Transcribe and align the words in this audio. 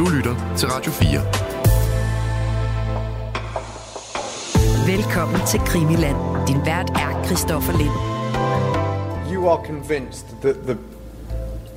Du 0.00 0.08
lytter 0.08 0.54
til 0.56 0.68
Radio 0.68 0.92
4. 0.92 1.20
Velkommen 4.96 5.40
til 5.46 5.60
Krimiland. 5.60 6.16
Din 6.46 6.60
vært 6.66 6.90
er 6.90 7.24
Christoffer 7.24 7.72
Lind. 7.72 7.92
You 9.32 9.48
are 9.48 9.66
convinced 9.66 10.26
that 10.42 10.56
the, 10.66 10.76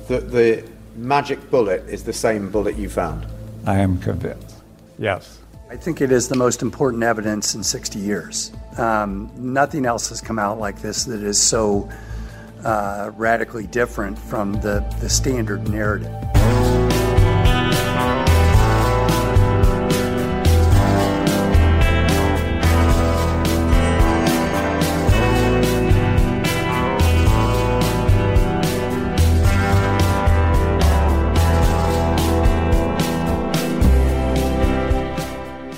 the, 0.08 0.20
the 0.20 0.62
magic 0.96 1.38
bullet 1.50 1.80
is 1.88 2.02
the 2.02 2.12
same 2.12 2.50
bullet 2.52 2.78
you 2.78 2.88
found? 2.88 3.26
I 3.66 3.82
am 3.82 3.98
convinced. 3.98 4.56
Yes. 4.98 5.40
I 5.72 5.76
think 5.76 6.00
it 6.00 6.10
is 6.10 6.28
the 6.28 6.38
most 6.38 6.62
important 6.62 7.02
evidence 7.02 7.54
in 7.56 7.62
60 7.62 7.98
years. 7.98 8.52
Um, 8.78 9.30
nothing 9.36 9.86
else 9.86 10.08
has 10.08 10.22
come 10.22 10.38
out 10.38 10.66
like 10.66 10.80
this 10.80 11.04
that 11.04 11.22
is 11.22 11.38
so 11.48 11.88
uh, 12.64 13.10
radically 13.18 13.66
different 13.66 14.18
from 14.18 14.52
the, 14.52 14.82
the 15.00 15.08
standard 15.08 15.68
narrative. 15.68 16.14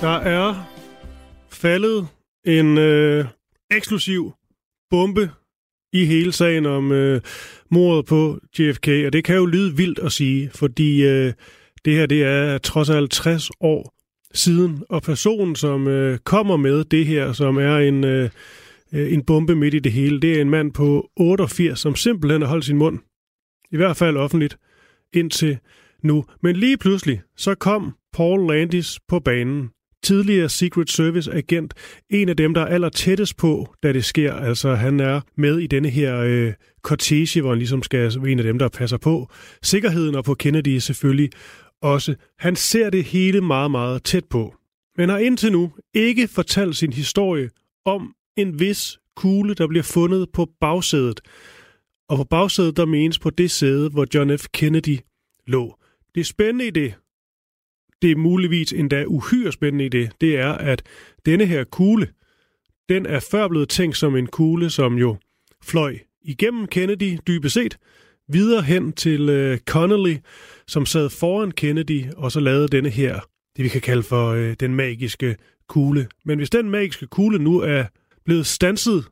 Der 0.01 0.17
er 0.17 0.55
faldet 1.49 2.07
en 2.45 2.77
øh, 2.77 3.25
eksklusiv 3.71 4.33
bombe 4.89 5.31
i 5.93 6.05
hele 6.05 6.31
sagen 6.31 6.65
om 6.65 6.91
øh, 6.91 7.21
mordet 7.71 8.05
på 8.05 8.39
JFK, 8.59 8.87
og 8.87 9.13
det 9.13 9.23
kan 9.23 9.35
jo 9.35 9.45
lyde 9.45 9.77
vildt 9.77 9.99
at 9.99 10.11
sige, 10.11 10.49
fordi 10.49 11.05
øh, 11.05 11.33
det 11.85 11.93
her 11.93 12.05
det 12.05 12.23
er 12.23 12.57
trods 12.57 12.89
alt 12.89 13.11
60 13.11 13.49
år 13.59 13.93
siden, 14.33 14.83
og 14.89 15.01
personen, 15.01 15.55
som 15.55 15.87
øh, 15.87 16.17
kommer 16.17 16.57
med 16.57 16.83
det 16.83 17.05
her, 17.05 17.33
som 17.33 17.57
er 17.57 17.77
en, 17.77 18.03
øh, 18.03 18.29
øh 18.93 19.13
en 19.13 19.25
bombe 19.25 19.55
midt 19.55 19.73
i 19.73 19.79
det 19.79 19.91
hele, 19.91 20.21
det 20.21 20.37
er 20.37 20.41
en 20.41 20.49
mand 20.49 20.73
på 20.73 21.09
88, 21.15 21.79
som 21.79 21.95
simpelthen 21.95 22.41
har 22.41 22.49
holdt 22.49 22.65
sin 22.65 22.77
mund, 22.77 22.99
i 23.71 23.77
hvert 23.77 23.97
fald 23.97 24.17
offentligt, 24.17 24.57
indtil 25.13 25.57
nu. 26.03 26.25
Men 26.41 26.55
lige 26.55 26.77
pludselig, 26.77 27.21
så 27.37 27.55
kom 27.55 27.95
Paul 28.13 28.47
Landis 28.47 28.99
på 29.07 29.19
banen, 29.19 29.69
tidligere 30.07 30.49
Secret 30.49 30.89
Service 30.89 31.33
agent, 31.33 31.73
en 32.09 32.29
af 32.29 32.37
dem, 32.37 32.53
der 32.53 32.61
er 32.61 32.65
aller 32.65 32.89
tættest 32.89 33.37
på, 33.37 33.75
da 33.83 33.93
det 33.93 34.05
sker. 34.05 34.33
Altså, 34.33 34.75
han 34.75 34.99
er 34.99 35.21
med 35.37 35.59
i 35.59 35.67
denne 35.67 35.89
her 35.89 36.17
øh, 36.17 36.53
cortege, 36.81 37.41
hvor 37.41 37.49
han 37.49 37.57
ligesom 37.57 37.83
skal 37.83 37.99
være 37.99 38.31
en 38.31 38.39
af 38.39 38.43
dem, 38.43 38.59
der 38.59 38.69
passer 38.69 38.97
på 38.97 39.29
sikkerheden, 39.63 40.15
og 40.15 40.23
på 40.23 40.33
Kennedy 40.33 40.77
selvfølgelig 40.77 41.29
også. 41.81 42.15
Han 42.39 42.55
ser 42.55 42.89
det 42.89 43.03
hele 43.03 43.41
meget, 43.41 43.71
meget 43.71 44.03
tæt 44.03 44.25
på. 44.29 44.55
Men 44.97 45.09
har 45.09 45.17
indtil 45.17 45.51
nu 45.51 45.71
ikke 45.93 46.27
fortalt 46.27 46.75
sin 46.75 46.93
historie 46.93 47.49
om 47.85 48.13
en 48.37 48.59
vis 48.59 48.99
kugle, 49.15 49.53
der 49.53 49.67
bliver 49.67 49.83
fundet 49.83 50.27
på 50.33 50.47
bagsædet. 50.61 51.21
Og 52.09 52.17
på 52.17 52.23
bagsædet, 52.23 52.77
der 52.77 52.85
menes 52.85 53.19
på 53.19 53.29
det 53.29 53.51
sæde, 53.51 53.89
hvor 53.89 54.05
John 54.13 54.37
F. 54.37 54.45
Kennedy 54.53 54.99
lå. 55.47 55.75
Det 56.15 56.25
spændende 56.25 56.67
i 56.67 56.69
det, 56.69 56.93
det 58.01 58.11
er 58.11 58.15
muligvis 58.15 58.73
endda 58.73 59.03
uhyre 59.05 59.51
spændende 59.51 59.85
i 59.85 59.89
det, 59.89 60.11
det 60.21 60.37
er, 60.37 60.51
at 60.51 60.83
denne 61.25 61.45
her 61.45 61.63
kugle, 61.63 62.07
den 62.89 63.05
er 63.05 63.19
før 63.31 63.47
blevet 63.47 63.69
tænkt 63.69 63.97
som 63.97 64.15
en 64.15 64.27
kugle, 64.27 64.69
som 64.69 64.97
jo 64.97 65.17
fløj 65.63 65.97
igennem 66.21 66.67
Kennedy 66.67 67.17
dybest 67.27 67.53
set, 67.53 67.77
videre 68.29 68.61
hen 68.61 68.93
til 68.93 69.29
øh, 69.29 69.57
Connolly, 69.57 70.15
som 70.67 70.85
sad 70.85 71.09
foran 71.09 71.51
Kennedy, 71.51 72.03
og 72.17 72.31
så 72.31 72.39
lavede 72.39 72.67
denne 72.67 72.89
her, 72.89 73.19
det 73.57 73.63
vi 73.63 73.69
kan 73.69 73.81
kalde 73.81 74.03
for 74.03 74.29
øh, 74.29 74.55
den 74.59 74.75
magiske 74.75 75.35
kugle. 75.67 76.07
Men 76.25 76.37
hvis 76.37 76.49
den 76.49 76.69
magiske 76.69 77.07
kugle 77.07 77.39
nu 77.39 77.59
er 77.59 77.83
blevet 78.25 78.45
stanset 78.45 79.05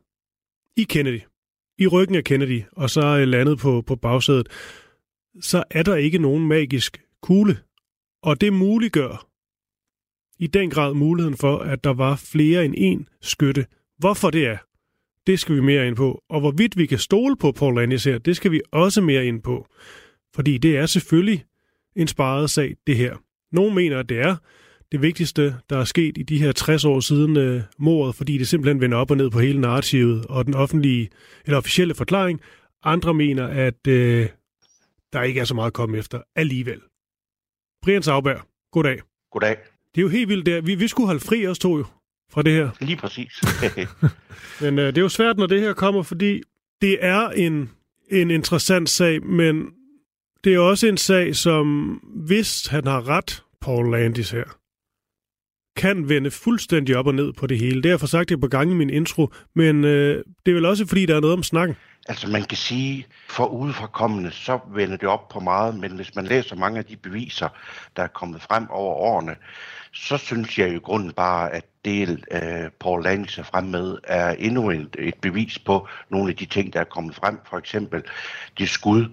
i 0.78 0.84
Kennedy, 0.84 1.22
i 1.78 1.88
ryggen 1.88 2.16
af 2.16 2.24
Kennedy, 2.24 2.62
og 2.72 2.90
så 2.90 3.02
er 3.02 3.26
landet 3.26 3.58
på, 3.58 3.84
på 3.88 3.96
bagsædet, 3.96 4.48
så 5.42 5.64
er 5.72 5.84
der 5.84 5.96
ikke 5.96 6.18
nogen 6.18 6.48
magisk 6.48 7.02
kugle. 7.22 7.58
Og 8.26 8.42
det 8.42 8.54
muliggør 8.54 9.28
i 10.40 10.48
den 10.48 10.70
grad 10.70 10.94
muligheden 10.94 11.38
for, 11.38 11.58
at 11.58 11.84
der 11.84 11.94
var 11.94 12.16
flere 12.16 12.66
end 12.66 12.76
én 12.76 13.18
skytte. 13.22 13.66
Hvorfor 13.98 14.30
det 14.30 14.46
er, 14.46 14.58
det 15.28 15.40
skal 15.40 15.56
vi 15.56 15.62
mere 15.62 15.88
ind 15.88 15.96
på. 15.96 16.24
Og 16.30 16.40
hvorvidt 16.40 16.78
vi 16.78 16.86
kan 16.86 16.98
stole 16.98 17.38
på 17.38 17.52
Paul 17.52 17.76
Landis 17.76 18.04
her, 18.04 18.18
det 18.18 18.36
skal 18.36 18.52
vi 18.52 18.62
også 18.72 19.02
mere 19.02 19.26
ind 19.26 19.42
på. 19.42 19.68
Fordi 20.36 20.58
det 20.58 20.78
er 20.78 20.86
selvfølgelig 20.86 21.46
en 21.96 22.08
sparet 22.08 22.50
sag, 22.50 22.76
det 22.88 22.98
her. 22.98 23.16
Nogle 23.52 23.76
mener, 23.76 24.00
at 24.00 24.10
det 24.10 24.20
er 24.20 24.36
det 24.92 25.02
vigtigste, 25.02 25.56
der 25.70 25.78
er 25.78 25.84
sket 25.84 26.18
i 26.18 26.24
de 26.24 26.38
her 26.38 26.52
60 26.52 26.86
år 26.86 27.00
siden 27.00 27.38
øh, 27.38 27.62
mordet, 27.78 28.16
fordi 28.16 28.38
det 28.38 28.48
simpelthen 28.48 28.82
vender 28.82 28.98
op 28.98 29.12
og 29.12 29.18
ned 29.18 29.30
på 29.30 29.40
hele 29.40 29.62
narrativet 29.62 30.26
og 30.26 30.46
den 30.46 30.54
offentlige 30.54 31.10
eller 31.46 31.58
officielle 31.58 31.96
forklaring. 31.96 32.42
Andre 32.84 33.14
mener, 33.14 33.48
at 33.48 33.88
øh, 33.88 34.30
der 35.14 35.22
ikke 35.22 35.40
er 35.40 35.46
så 35.46 35.54
meget 35.54 35.68
at 35.68 35.74
komme 35.74 35.98
efter 35.98 36.22
alligevel. 36.36 36.82
Brian 37.86 38.04
Sauberg, 38.04 38.42
goddag. 38.72 39.00
Goddag. 39.32 39.58
Det 39.96 40.02
er 40.02 40.02
jo 40.02 40.08
helt 40.08 40.30
vildt 40.30 40.46
der. 40.46 40.62
Vi, 40.62 40.76
vi 40.76 40.88
skulle 40.88 41.08
holde 41.08 41.20
fri 41.20 41.48
os 41.48 41.60
to 41.60 41.78
jo 41.78 41.86
fra 42.32 42.42
det 42.42 42.54
her. 42.54 42.70
Lige 42.80 42.98
præcis. 42.98 43.42
men 44.62 44.80
øh, 44.80 44.88
det 44.88 44.98
er 44.98 45.02
jo 45.02 45.10
svært, 45.10 45.38
når 45.38 45.46
det 45.46 45.62
her 45.62 45.74
kommer, 45.74 46.04
fordi 46.04 46.42
det 46.82 46.98
er 47.02 47.30
en, 47.30 47.70
en 48.12 48.32
interessant 48.32 48.90
sag, 48.90 49.26
men 49.26 49.66
det 50.44 50.54
er 50.54 50.60
også 50.60 50.88
en 50.88 50.98
sag, 50.98 51.36
som 51.36 51.94
hvis 52.28 52.68
han 52.68 52.88
har 52.88 53.10
ret, 53.10 53.44
Paul 53.62 53.92
Landis 53.92 54.32
her, 54.32 54.58
kan 55.76 56.10
vende 56.10 56.32
fuldstændig 56.32 56.98
op 56.98 57.08
og 57.08 57.16
ned 57.16 57.34
på 57.34 57.48
det 57.48 57.60
hele. 57.60 57.76
Det 57.76 57.86
har 57.86 57.92
jeg 57.92 58.00
for 58.00 58.08
sagt 58.08 58.30
det 58.30 58.42
på 58.42 58.48
gange 58.48 58.74
i 58.74 58.78
min 58.78 58.90
intro, 58.90 59.32
men 59.56 59.84
øh, 59.84 60.24
det 60.46 60.52
er 60.52 60.56
vel 60.56 60.66
også, 60.66 60.86
fordi 60.86 61.06
der 61.06 61.16
er 61.16 61.22
noget 61.22 61.34
om 61.34 61.44
snakken. 61.44 61.76
Altså 62.08 62.30
man 62.30 62.44
kan 62.44 62.58
sige, 62.58 63.08
for 63.30 63.46
udefrakommende, 63.46 64.32
så 64.32 64.60
vender 64.68 64.98
det 64.98 65.10
op 65.10 65.30
på 65.30 65.40
meget, 65.40 65.76
men 65.76 65.92
hvis 65.92 66.16
man 66.16 66.26
læser 66.26 66.56
mange 66.56 66.80
af 66.80 66.86
de 66.86 66.96
beviser, 66.96 67.50
der 67.96 68.04
er 68.04 68.08
kommet 68.08 68.42
frem 68.42 68.70
over 68.70 68.96
årene, 68.96 69.36
så 69.92 70.18
synes 70.18 70.60
jeg 70.60 70.74
i 70.74 70.78
grunden 70.78 71.12
bare, 71.12 71.54
at 71.54 71.66
det 71.86 72.26
øh, 72.32 72.70
Paul 72.80 73.04
Lange 73.04 73.40
er 73.40 73.44
frem 73.44 73.64
med, 73.64 73.98
er 74.04 74.30
endnu 74.30 74.72
et, 74.72 74.96
et 75.00 75.16
bevis 75.22 75.60
på 75.60 75.88
nogle 76.10 76.30
af 76.30 76.36
de 76.36 76.46
ting, 76.46 76.74
der 76.74 76.80
er 76.80 76.84
kommet 76.84 77.16
frem. 77.16 77.40
For 77.50 77.58
eksempel 77.58 78.04
det 78.58 78.70
skud, 78.70 79.06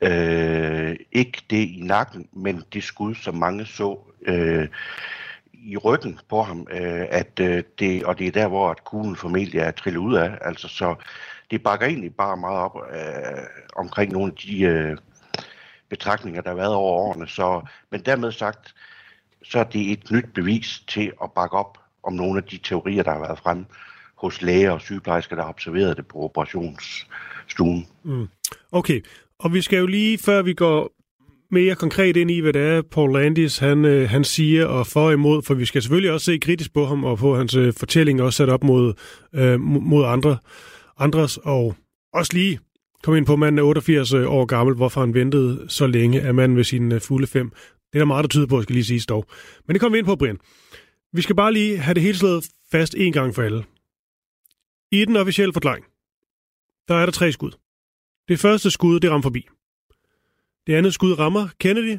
øh, 0.00 0.96
ikke 1.12 1.42
det 1.50 1.68
i 1.68 1.80
nakken, 1.82 2.28
men 2.32 2.64
det 2.72 2.84
skud, 2.84 3.14
som 3.14 3.34
mange 3.34 3.66
så 3.66 3.98
øh, 4.26 4.68
i 5.52 5.76
ryggen 5.76 6.18
på 6.28 6.42
ham, 6.42 6.66
øh, 6.70 7.06
at 7.10 7.40
øh, 7.40 7.62
det, 7.78 8.04
og 8.04 8.18
det 8.18 8.26
er 8.26 8.32
der, 8.32 8.48
hvor 8.48 8.70
at 8.70 8.84
kuglen 8.84 9.16
formentlig 9.16 9.60
er 9.60 9.70
trillet 9.70 10.00
ud 10.00 10.14
af. 10.14 10.38
Altså 10.40 10.68
så 10.68 10.94
det 11.52 11.62
bakker 11.62 11.86
egentlig 11.86 12.14
bare 12.14 12.36
meget 12.36 12.58
op 12.58 12.76
øh, 12.92 13.42
omkring 13.76 14.12
nogle 14.12 14.32
af 14.32 14.38
de 14.46 14.60
øh, 14.60 14.96
betragtninger, 15.90 16.40
der 16.40 16.48
har 16.48 16.56
været 16.56 16.74
over 16.74 16.92
årene. 16.92 17.28
Så, 17.28 17.62
men 17.90 18.00
dermed 18.00 18.32
sagt, 18.32 18.74
så 19.42 19.58
er 19.58 19.64
det 19.64 19.92
et 19.92 20.10
nyt 20.10 20.26
bevis 20.34 20.82
til 20.88 21.12
at 21.22 21.30
bakke 21.34 21.56
op 21.56 21.78
om 22.02 22.12
nogle 22.12 22.38
af 22.38 22.44
de 22.44 22.58
teorier, 22.58 23.02
der 23.02 23.10
har 23.10 23.18
været 23.18 23.38
frem 23.38 23.66
hos 24.16 24.42
læger 24.42 24.70
og 24.70 24.80
sygeplejersker, 24.80 25.36
der 25.36 25.42
har 25.42 25.50
observeret 25.50 25.96
det 25.96 26.06
på 26.06 26.18
operationsstuen. 26.18 27.86
Mm. 28.02 28.28
Okay, 28.72 29.00
og 29.38 29.52
vi 29.52 29.60
skal 29.60 29.78
jo 29.78 29.86
lige, 29.86 30.18
før 30.18 30.42
vi 30.42 30.54
går 30.54 30.92
mere 31.50 31.74
konkret 31.74 32.16
ind 32.16 32.30
i, 32.30 32.40
hvad 32.40 32.52
det 32.52 32.62
er, 32.62 32.82
Paul 32.82 33.12
Landis 33.12 33.58
han, 33.58 33.84
øh, 33.84 34.10
han 34.10 34.24
siger 34.24 34.66
og 34.66 34.86
for 34.86 35.10
imod, 35.10 35.42
for 35.42 35.54
vi 35.54 35.64
skal 35.64 35.82
selvfølgelig 35.82 36.12
også 36.12 36.24
se 36.24 36.38
kritisk 36.38 36.74
på 36.74 36.86
ham 36.86 37.04
og 37.04 37.18
på 37.18 37.36
hans 37.36 37.54
øh, 37.54 37.72
fortælling 37.78 38.22
også 38.22 38.36
sat 38.36 38.48
op 38.48 38.64
mod, 38.64 38.94
øh, 39.34 39.60
mod 39.60 40.04
andre 40.04 40.36
andres, 41.02 41.38
og 41.42 41.76
også 42.12 42.32
lige 42.34 42.58
kom 43.02 43.16
ind 43.16 43.26
på, 43.26 43.32
at 43.32 43.38
manden 43.38 43.58
er 43.58 43.62
88 43.62 44.12
øh, 44.12 44.30
år 44.30 44.44
gammel, 44.44 44.74
hvorfor 44.76 45.00
han 45.00 45.14
ventede 45.14 45.64
så 45.68 45.86
længe 45.86 46.20
at 46.20 46.34
manden 46.34 46.56
ved 46.56 46.64
sine 46.64 46.94
øh, 46.94 47.00
fulde 47.00 47.26
fem. 47.26 47.50
Det 47.50 47.94
er 47.94 47.98
der 47.98 48.04
meget, 48.04 48.22
der 48.22 48.28
tyder 48.28 48.46
på, 48.46 48.62
skal 48.62 48.74
lige 48.74 48.84
sige 48.84 49.00
dog. 49.08 49.26
Men 49.66 49.74
det 49.74 49.80
kommer 49.80 49.96
vi 49.96 49.98
ind 49.98 50.06
på, 50.06 50.16
Brian. 50.16 50.38
Vi 51.12 51.22
skal 51.22 51.36
bare 51.36 51.52
lige 51.52 51.78
have 51.78 51.94
det 51.94 52.02
hele 52.02 52.18
slået 52.18 52.44
fast 52.70 52.94
en 52.94 53.12
gang 53.12 53.34
for 53.34 53.42
alle. 53.42 53.64
I 54.92 55.04
den 55.04 55.16
officielle 55.16 55.52
forklaring, 55.52 55.84
der 56.88 56.94
er 56.94 57.06
der 57.06 57.12
tre 57.12 57.32
skud. 57.32 57.50
Det 58.28 58.38
første 58.38 58.70
skud, 58.70 59.00
det 59.00 59.10
rammer 59.10 59.22
forbi. 59.22 59.48
Det 60.66 60.74
andet 60.74 60.94
skud 60.94 61.18
rammer 61.18 61.48
Kennedy, 61.60 61.98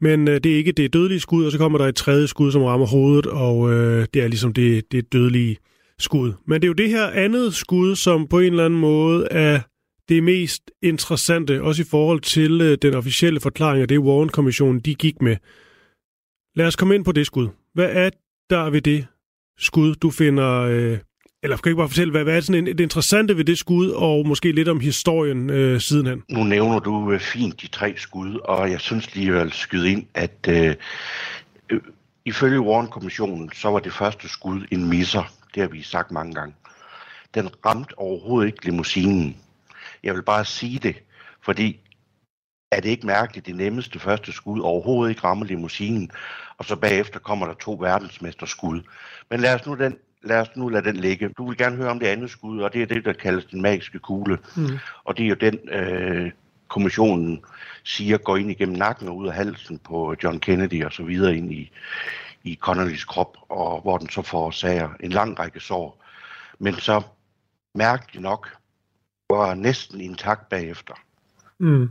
men 0.00 0.28
øh, 0.28 0.34
det 0.34 0.52
er 0.52 0.56
ikke 0.56 0.72
det 0.72 0.92
dødelige 0.92 1.20
skud, 1.20 1.46
og 1.46 1.52
så 1.52 1.58
kommer 1.58 1.78
der 1.78 1.86
et 1.86 1.96
tredje 1.96 2.28
skud, 2.28 2.52
som 2.52 2.62
rammer 2.62 2.86
hovedet, 2.86 3.26
og 3.26 3.72
øh, 3.72 4.06
det 4.14 4.22
er 4.22 4.28
ligesom 4.28 4.52
det, 4.52 4.92
det 4.92 5.12
dødelige 5.12 5.54
skud 5.54 5.75
skud. 5.98 6.32
Men 6.46 6.62
det 6.62 6.66
er 6.66 6.68
jo 6.68 6.74
det 6.74 6.90
her 6.90 7.06
andet 7.06 7.54
skud, 7.54 7.96
som 7.96 8.26
på 8.28 8.38
en 8.40 8.46
eller 8.46 8.64
anden 8.64 8.80
måde 8.80 9.28
er 9.30 9.60
det 10.08 10.22
mest 10.22 10.70
interessante, 10.82 11.62
også 11.62 11.82
i 11.82 11.86
forhold 11.90 12.20
til 12.20 12.60
øh, 12.60 12.78
den 12.82 12.94
officielle 12.94 13.40
forklaring 13.40 13.82
af 13.82 13.88
det, 13.88 13.98
Warren-kommissionen 13.98 14.80
de 14.80 14.94
gik 14.94 15.22
med. 15.22 15.36
Lad 16.54 16.66
os 16.66 16.76
komme 16.76 16.94
ind 16.94 17.04
på 17.04 17.12
det 17.12 17.26
skud. 17.26 17.48
Hvad 17.74 17.88
er 17.92 18.10
der 18.50 18.70
ved 18.70 18.80
det 18.80 19.06
skud, 19.58 19.94
du 19.94 20.10
finder 20.10 20.60
øh, 20.60 20.98
Eller 21.42 21.56
kan 21.56 21.70
ikke 21.70 21.76
bare 21.76 21.88
fortælle, 21.88 22.10
hvad, 22.10 22.24
hvad 22.24 22.36
er 22.36 22.40
sådan 22.40 22.68
en, 22.68 22.78
det 22.78 22.80
interessante 22.80 23.36
ved 23.36 23.44
det 23.44 23.58
skud, 23.58 23.90
og 23.90 24.26
måske 24.26 24.52
lidt 24.52 24.68
om 24.68 24.80
historien 24.80 25.50
øh, 25.50 25.80
sidenhen? 25.80 26.22
Nu 26.28 26.44
nævner 26.44 26.78
du 26.78 27.12
øh, 27.12 27.20
fint 27.20 27.60
de 27.62 27.66
tre 27.66 27.94
skud, 27.96 28.34
og 28.44 28.70
jeg 28.70 28.80
synes 28.80 29.14
lige, 29.14 29.40
at 29.40 29.54
skyde 29.54 29.90
ind, 29.90 30.06
at 30.14 30.48
øh, 30.48 30.74
øh, 31.70 31.80
ifølge 32.24 32.60
Warren-kommissionen, 32.60 33.50
så 33.54 33.68
var 33.68 33.78
det 33.78 33.92
første 33.92 34.28
skud 34.28 34.66
en 34.70 34.88
misser. 34.88 35.35
Det 35.56 35.62
har 35.62 35.70
vi 35.70 35.82
sagt 35.82 36.10
mange 36.10 36.34
gange. 36.34 36.54
Den 37.34 37.50
ramte 37.66 37.98
overhovedet 37.98 38.46
ikke 38.46 38.64
limousinen. 38.64 39.36
Jeg 40.02 40.14
vil 40.14 40.22
bare 40.22 40.44
sige 40.44 40.78
det, 40.78 40.96
fordi 41.40 41.80
er 42.72 42.80
det 42.80 42.88
ikke 42.88 43.06
mærkeligt, 43.06 43.46
det 43.46 43.56
nemmeste 43.56 43.98
første 43.98 44.32
skud 44.32 44.60
overhovedet 44.60 45.10
ikke 45.10 45.24
rammer 45.24 45.46
limousinen, 45.46 46.10
og 46.58 46.64
så 46.64 46.76
bagefter 46.76 47.18
kommer 47.18 47.46
der 47.46 47.54
to 47.54 47.72
verdensmesterskud. 47.80 48.82
Men 49.30 49.40
lad 49.40 49.54
os 49.54 49.66
nu 49.66 49.74
den 49.74 49.96
lad 50.22 50.40
os 50.40 50.56
nu 50.56 50.68
lade 50.68 50.84
den 50.84 50.96
ligge. 50.96 51.28
Du 51.28 51.48
vil 51.48 51.58
gerne 51.58 51.76
høre 51.76 51.90
om 51.90 51.98
det 51.98 52.06
andet 52.06 52.30
skud, 52.30 52.60
og 52.60 52.72
det 52.72 52.82
er 52.82 52.86
det, 52.86 53.04
der 53.04 53.12
kaldes 53.12 53.44
den 53.44 53.62
magiske 53.62 53.98
kugle. 53.98 54.38
Mm. 54.56 54.78
Og 55.04 55.16
det 55.16 55.24
er 55.24 55.28
jo 55.28 55.34
den, 55.34 55.58
øh, 55.68 56.32
kommissionen 56.68 57.44
siger, 57.84 58.18
går 58.18 58.36
ind 58.36 58.50
igennem 58.50 58.76
nakken 58.76 59.08
og 59.08 59.16
ud 59.16 59.28
af 59.28 59.34
halsen 59.34 59.78
på 59.78 60.14
John 60.24 60.40
Kennedy 60.40 60.84
og 60.84 60.92
så 60.92 61.02
videre 61.02 61.36
ind 61.36 61.52
i, 61.52 61.70
i 62.46 62.54
Connellys 62.54 63.04
krop, 63.04 63.36
og 63.48 63.80
hvor 63.80 63.98
den 63.98 64.08
så 64.08 64.22
forårsager 64.22 64.88
en 65.00 65.10
lang 65.10 65.38
række 65.38 65.60
sår. 65.60 66.04
Men 66.58 66.74
så 66.74 67.02
mærkeligt 67.74 68.22
nok 68.22 68.56
var 69.30 69.54
næsten 69.54 70.00
intakt 70.00 70.48
bagefter. 70.48 70.94
Mm. 71.58 71.90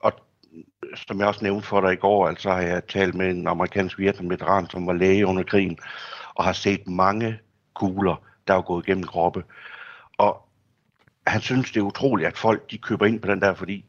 Og 0.00 0.12
som 0.94 1.18
jeg 1.18 1.28
også 1.28 1.44
nævnte 1.44 1.66
for 1.66 1.80
dig 1.80 1.92
i 1.92 1.96
går, 1.96 2.28
altså 2.28 2.50
har 2.50 2.60
jeg 2.60 2.86
talt 2.86 3.14
med 3.14 3.30
en 3.30 3.46
amerikansk 3.46 3.98
veteran, 3.98 4.70
som 4.70 4.86
var 4.86 4.92
læge 4.92 5.26
under 5.26 5.42
krigen, 5.42 5.78
og 6.34 6.44
har 6.44 6.52
set 6.52 6.88
mange 6.88 7.38
kugler, 7.74 8.16
der 8.48 8.54
er 8.54 8.62
gået 8.62 8.88
igennem 8.88 9.04
kroppe. 9.04 9.44
Og 10.18 10.48
han 11.26 11.40
synes, 11.40 11.72
det 11.72 11.80
er 11.80 11.84
utroligt, 11.84 12.28
at 12.28 12.38
folk 12.38 12.70
de 12.70 12.78
køber 12.78 13.06
ind 13.06 13.20
på 13.20 13.30
den 13.30 13.40
der, 13.40 13.54
fordi 13.54 13.84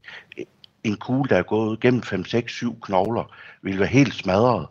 en 0.83 0.98
kugle, 0.98 1.30
der 1.30 1.38
er 1.38 1.44
gået 1.44 1.80
gennem 1.80 2.03
5, 2.03 2.25
6, 2.25 2.53
7 2.53 2.80
knogler, 2.81 3.36
vil 3.62 3.80
være 3.80 3.88
helt 3.88 4.13
smadret. 4.13 4.68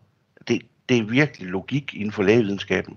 Det, 0.48 0.62
det 0.90 0.98
er 0.98 1.02
virkelig 1.02 1.48
logik 1.48 1.94
inden 1.94 2.12
for 2.12 2.22
lægevidenskaben. 2.22 2.96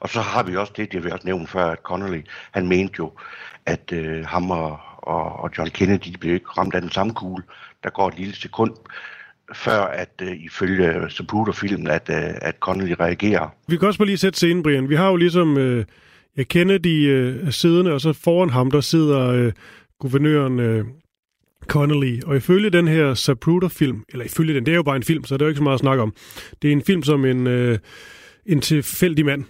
Og 0.00 0.08
så 0.08 0.20
har 0.20 0.42
vi 0.42 0.56
også 0.56 0.72
det, 0.76 0.92
det 0.92 1.00
har 1.00 1.08
vi 1.08 1.12
også 1.12 1.26
nævnt 1.26 1.50
før, 1.50 1.66
at 1.66 1.78
Connolly, 1.82 2.20
han 2.50 2.68
mente 2.68 2.94
jo, 2.98 3.12
at 3.66 3.92
øh, 3.92 4.24
ham 4.26 4.50
og, 4.50 4.78
og, 4.96 5.32
og 5.32 5.50
John 5.58 5.70
Kennedy, 5.70 6.12
de 6.12 6.18
blev 6.18 6.34
ikke 6.34 6.46
ramt 6.46 6.74
af 6.74 6.80
den 6.80 6.90
samme 6.90 7.14
kugle. 7.14 7.44
Der 7.82 7.90
går 7.90 8.08
et 8.08 8.18
lille 8.18 8.34
sekund, 8.34 8.72
før 9.54 9.80
at 9.80 10.10
øh, 10.22 10.44
ifølge 10.44 11.10
Zapruder-filmen, 11.10 11.86
at, 11.86 12.10
øh, 12.10 12.34
at 12.42 12.56
Connolly 12.60 12.94
reagerer. 13.00 13.48
Vi 13.68 13.76
kan 13.76 13.88
også 13.88 13.98
bare 13.98 14.06
lige 14.06 14.18
sætte 14.18 14.36
scenen, 14.36 14.62
Brian. 14.62 14.88
Vi 14.88 14.96
har 14.96 15.08
jo 15.08 15.16
ligesom, 15.16 15.58
øh, 15.58 15.84
jeg 16.36 16.46
øh, 16.86 17.52
siddende, 17.52 17.92
og 17.92 18.00
så 18.00 18.12
foran 18.12 18.50
ham, 18.50 18.70
der 18.70 18.80
sidder 18.80 19.28
øh, 19.28 19.52
guvernøren 19.98 20.60
øh, 20.60 20.84
Connolly. 21.68 22.22
Og 22.22 22.36
ifølge 22.36 22.70
den 22.70 22.88
her 22.88 23.14
Zapruder-film, 23.14 24.04
eller 24.08 24.24
ifølge 24.24 24.54
den, 24.54 24.66
det 24.66 24.72
er 24.72 24.76
jo 24.76 24.82
bare 24.82 24.96
en 24.96 25.02
film, 25.02 25.24
så 25.24 25.34
det 25.34 25.42
er 25.42 25.46
jo 25.46 25.48
ikke 25.48 25.58
så 25.58 25.62
meget 25.62 25.74
at 25.74 25.80
snakke 25.80 26.02
om. 26.02 26.14
Det 26.62 26.68
er 26.68 26.72
en 26.72 26.82
film, 26.82 27.02
som 27.02 27.24
en, 27.24 27.46
øh, 27.46 27.78
en 28.46 28.60
tilfældig 28.60 29.24
mand 29.24 29.44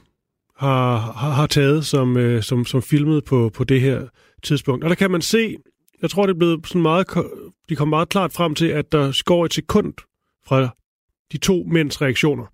har, 0.58 0.96
har, 0.96 1.30
har 1.30 1.46
taget, 1.46 1.86
som, 1.86 2.16
øh, 2.16 2.42
som, 2.42 2.64
som 2.64 2.82
filmet 2.82 3.24
på, 3.24 3.50
på 3.54 3.64
det 3.64 3.80
her 3.80 4.02
tidspunkt. 4.42 4.84
Og 4.84 4.90
der 4.90 4.96
kan 4.96 5.10
man 5.10 5.22
se, 5.22 5.56
jeg 6.02 6.10
tror, 6.10 6.26
det 6.26 6.34
er 6.34 6.38
blevet 6.38 6.66
sådan 6.66 6.82
meget, 6.82 7.06
de 7.68 7.76
kom 7.76 7.88
meget 7.88 8.08
klart 8.08 8.32
frem 8.32 8.54
til, 8.54 8.66
at 8.66 8.92
der 8.92 9.22
går 9.24 9.44
et 9.44 9.54
sekund 9.54 9.92
fra 10.46 10.68
de 11.32 11.38
to 11.38 11.64
mænds 11.66 12.02
reaktioner. 12.02 12.46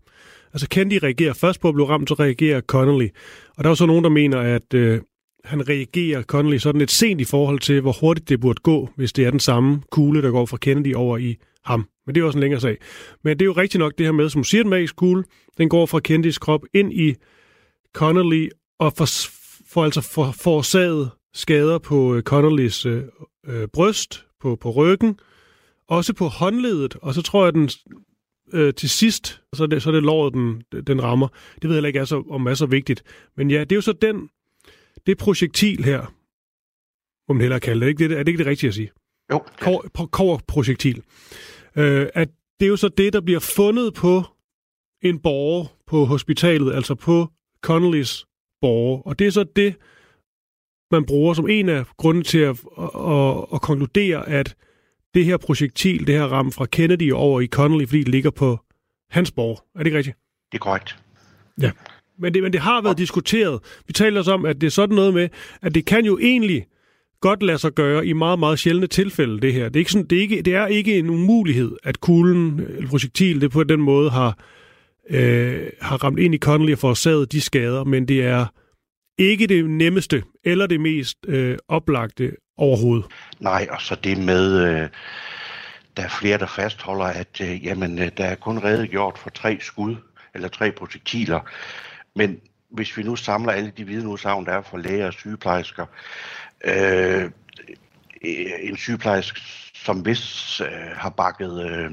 Altså 0.52 0.66
Candy 0.66 0.98
reagerer 1.02 1.32
først 1.32 1.60
på 1.60 1.68
at 1.68 1.74
blive 1.74 1.88
ramt, 1.88 2.08
så 2.08 2.14
reagerer 2.14 2.60
Connolly. 2.60 3.08
Og 3.56 3.64
der 3.64 3.70
er 3.70 3.74
så 3.74 3.86
nogen, 3.86 4.04
der 4.04 4.10
mener, 4.10 4.38
at 4.38 4.74
øh, 4.74 5.00
han 5.44 5.68
reagerer 5.68 6.22
Connolly 6.22 6.58
sådan 6.58 6.78
lidt 6.78 6.90
sent 6.90 7.20
i 7.20 7.24
forhold 7.24 7.58
til, 7.58 7.80
hvor 7.80 7.96
hurtigt 8.00 8.28
det 8.28 8.40
burde 8.40 8.60
gå, 8.62 8.88
hvis 8.96 9.12
det 9.12 9.24
er 9.24 9.30
den 9.30 9.40
samme 9.40 9.82
kugle, 9.90 10.22
der 10.22 10.30
går 10.30 10.46
fra 10.46 10.56
Kennedy 10.56 10.94
over 10.94 11.18
i 11.18 11.36
ham. 11.64 11.88
Men 12.06 12.14
det 12.14 12.20
er 12.20 12.24
også 12.24 12.38
en 12.38 12.40
længere 12.40 12.60
sag. 12.60 12.76
Men 13.24 13.38
det 13.38 13.42
er 13.42 13.46
jo 13.46 13.52
rigtigt 13.52 13.78
nok 13.78 13.92
det 13.98 14.06
her 14.06 14.12
med, 14.12 14.28
som 14.28 14.44
siger 14.44 14.62
den 14.62 14.70
magisk 14.70 14.96
kugle, 14.96 15.24
den 15.58 15.68
går 15.68 15.86
fra 15.86 16.00
Kennedys 16.00 16.38
krop 16.38 16.60
ind 16.74 16.92
i 16.92 17.14
Connolly 17.94 18.48
og 18.78 18.92
får, 18.92 19.08
får 19.68 19.84
altså 19.84 20.00
for, 20.00 20.34
forårsaget 20.42 21.10
skader 21.34 21.78
på 21.78 22.14
øh, 22.14 22.22
Connollys 22.22 22.86
øh, 22.86 23.02
øh, 23.46 23.68
bryst, 23.68 24.26
på, 24.40 24.56
på 24.56 24.70
ryggen, 24.70 25.18
også 25.88 26.14
på 26.14 26.26
håndledet, 26.26 26.96
og 27.02 27.14
så 27.14 27.22
tror 27.22 27.44
jeg, 27.44 27.54
den 27.54 27.70
øh, 28.52 28.74
til 28.74 28.90
sidst, 28.90 29.42
så 29.54 29.62
er 29.62 29.66
det, 29.66 29.82
så 29.82 29.90
er 29.90 29.94
det 29.94 30.02
låret, 30.02 30.34
den, 30.34 30.62
den 30.86 31.02
rammer. 31.02 31.28
Det 31.62 31.70
ved 31.70 31.76
jeg 31.76 31.86
ikke, 31.86 31.98
er 31.98 32.04
så, 32.04 32.24
om 32.30 32.46
er 32.46 32.54
så 32.54 32.66
vigtigt. 32.66 33.02
Men 33.36 33.50
ja, 33.50 33.60
det 33.60 33.72
er 33.72 33.76
jo 33.76 33.80
så 33.80 33.92
den, 33.92 34.28
det 35.06 35.18
projektil 35.18 35.84
her, 35.84 36.14
må 37.28 37.34
man 37.34 37.40
hellere 37.40 37.60
kalde 37.60 37.80
det. 37.80 37.88
Ikke? 37.88 38.08
det 38.08 38.18
er 38.18 38.22
det 38.22 38.28
ikke 38.28 38.38
det 38.38 38.46
rigtige 38.46 38.68
at 38.68 38.74
sige? 38.74 38.90
Jo. 39.32 39.44
Koverprojektil. 40.12 41.02
Øh, 41.76 42.06
at 42.14 42.28
det 42.60 42.66
er 42.66 42.70
jo 42.70 42.76
så 42.76 42.88
det, 42.88 43.12
der 43.12 43.20
bliver 43.20 43.40
fundet 43.40 43.94
på 43.94 44.22
en 45.02 45.18
borger 45.18 45.66
på 45.86 46.04
hospitalet, 46.04 46.74
altså 46.74 46.94
på 46.94 47.28
Connollys 47.60 48.26
borger. 48.60 49.02
Og 49.02 49.18
det 49.18 49.26
er 49.26 49.30
så 49.30 49.44
det, 49.56 49.76
man 50.90 51.06
bruger 51.06 51.34
som 51.34 51.48
en 51.48 51.68
af 51.68 51.86
grunden 51.96 52.24
til 52.24 52.38
at, 52.38 52.60
at, 52.78 52.90
at, 52.94 53.46
at 53.54 53.62
konkludere, 53.62 54.28
at 54.28 54.56
det 55.14 55.24
her 55.24 55.36
projektil, 55.36 56.06
det 56.06 56.14
her 56.14 56.24
ram 56.24 56.52
fra 56.52 56.66
Kennedy 56.66 57.12
over 57.12 57.40
i 57.40 57.46
Connolly, 57.46 57.86
fordi 57.86 57.98
det 57.98 58.08
ligger 58.08 58.30
på 58.30 58.58
hans 59.10 59.32
borg. 59.32 59.64
Er 59.74 59.78
det 59.78 59.86
ikke 59.86 59.98
rigtigt? 59.98 60.16
Det 60.52 60.58
er 60.58 60.62
korrekt. 60.62 60.98
Ja. 61.60 61.70
Men 62.20 62.34
det, 62.34 62.42
men 62.42 62.52
det 62.52 62.60
har 62.60 62.82
været 62.82 62.98
diskuteret. 62.98 63.60
Vi 63.86 63.92
taler 63.92 64.18
også 64.18 64.32
om, 64.32 64.44
at 64.44 64.60
det 64.60 64.66
er 64.66 64.70
sådan 64.70 64.96
noget 64.96 65.14
med, 65.14 65.28
at 65.62 65.74
det 65.74 65.84
kan 65.84 66.04
jo 66.04 66.18
egentlig 66.18 66.66
godt 67.20 67.42
lade 67.42 67.58
sig 67.58 67.72
gøre 67.72 68.06
i 68.06 68.12
meget, 68.12 68.38
meget 68.38 68.58
sjældne 68.58 68.86
tilfælde, 68.86 69.40
det 69.40 69.52
her. 69.52 69.64
Det 69.64 69.76
er 69.76 69.80
ikke, 69.80 69.92
sådan, 69.92 70.06
det 70.06 70.18
er 70.18 70.22
ikke, 70.22 70.42
det 70.42 70.54
er 70.54 70.66
ikke 70.66 70.98
en 70.98 71.10
umulighed, 71.10 71.76
at 71.82 72.00
kuglen, 72.00 72.60
eller 72.60 72.88
projektil, 72.88 73.40
det 73.40 73.50
på 73.50 73.64
den 73.64 73.80
måde 73.80 74.10
har, 74.10 74.38
øh, 75.10 75.66
har 75.80 76.04
ramt 76.04 76.18
ind 76.18 76.34
i 76.34 76.38
Connolly 76.38 76.72
og 76.72 76.78
forårsaget 76.78 77.32
de 77.32 77.40
skader, 77.40 77.84
men 77.84 78.08
det 78.08 78.24
er 78.24 78.46
ikke 79.18 79.46
det 79.46 79.70
nemmeste 79.70 80.22
eller 80.44 80.66
det 80.66 80.80
mest 80.80 81.16
øh, 81.26 81.58
oplagte 81.68 82.32
overhovedet. 82.56 83.06
Nej, 83.40 83.66
og 83.70 83.82
så 83.82 83.94
det 84.04 84.18
med, 84.18 84.68
øh, 84.68 84.88
der 85.96 86.02
er 86.02 86.08
flere, 86.20 86.38
der 86.38 86.46
fastholder, 86.46 87.04
at 87.04 87.40
øh, 87.40 87.64
jamen, 87.64 87.98
øh, 87.98 88.10
der 88.16 88.24
er 88.24 88.34
kun 88.34 88.58
redegjort 88.58 89.18
for 89.18 89.30
tre 89.30 89.58
skud, 89.60 89.96
eller 90.34 90.48
tre 90.48 90.72
projektiler. 90.72 91.40
Men 92.16 92.40
hvis 92.70 92.96
vi 92.96 93.02
nu 93.02 93.16
samler 93.16 93.52
alle 93.52 93.72
de 93.76 93.84
vidneudsagn, 93.84 94.46
der 94.46 94.52
er 94.52 94.62
for 94.62 94.78
læger 94.78 95.06
og 95.06 95.12
sygeplejersker, 95.12 95.86
øh, 96.64 97.30
en 98.60 98.76
sygeplejerske, 98.76 99.40
som 99.74 100.06
vist 100.06 100.60
øh, 100.60 100.96
har 100.96 101.10
bakket 101.10 101.70
øh, 101.70 101.92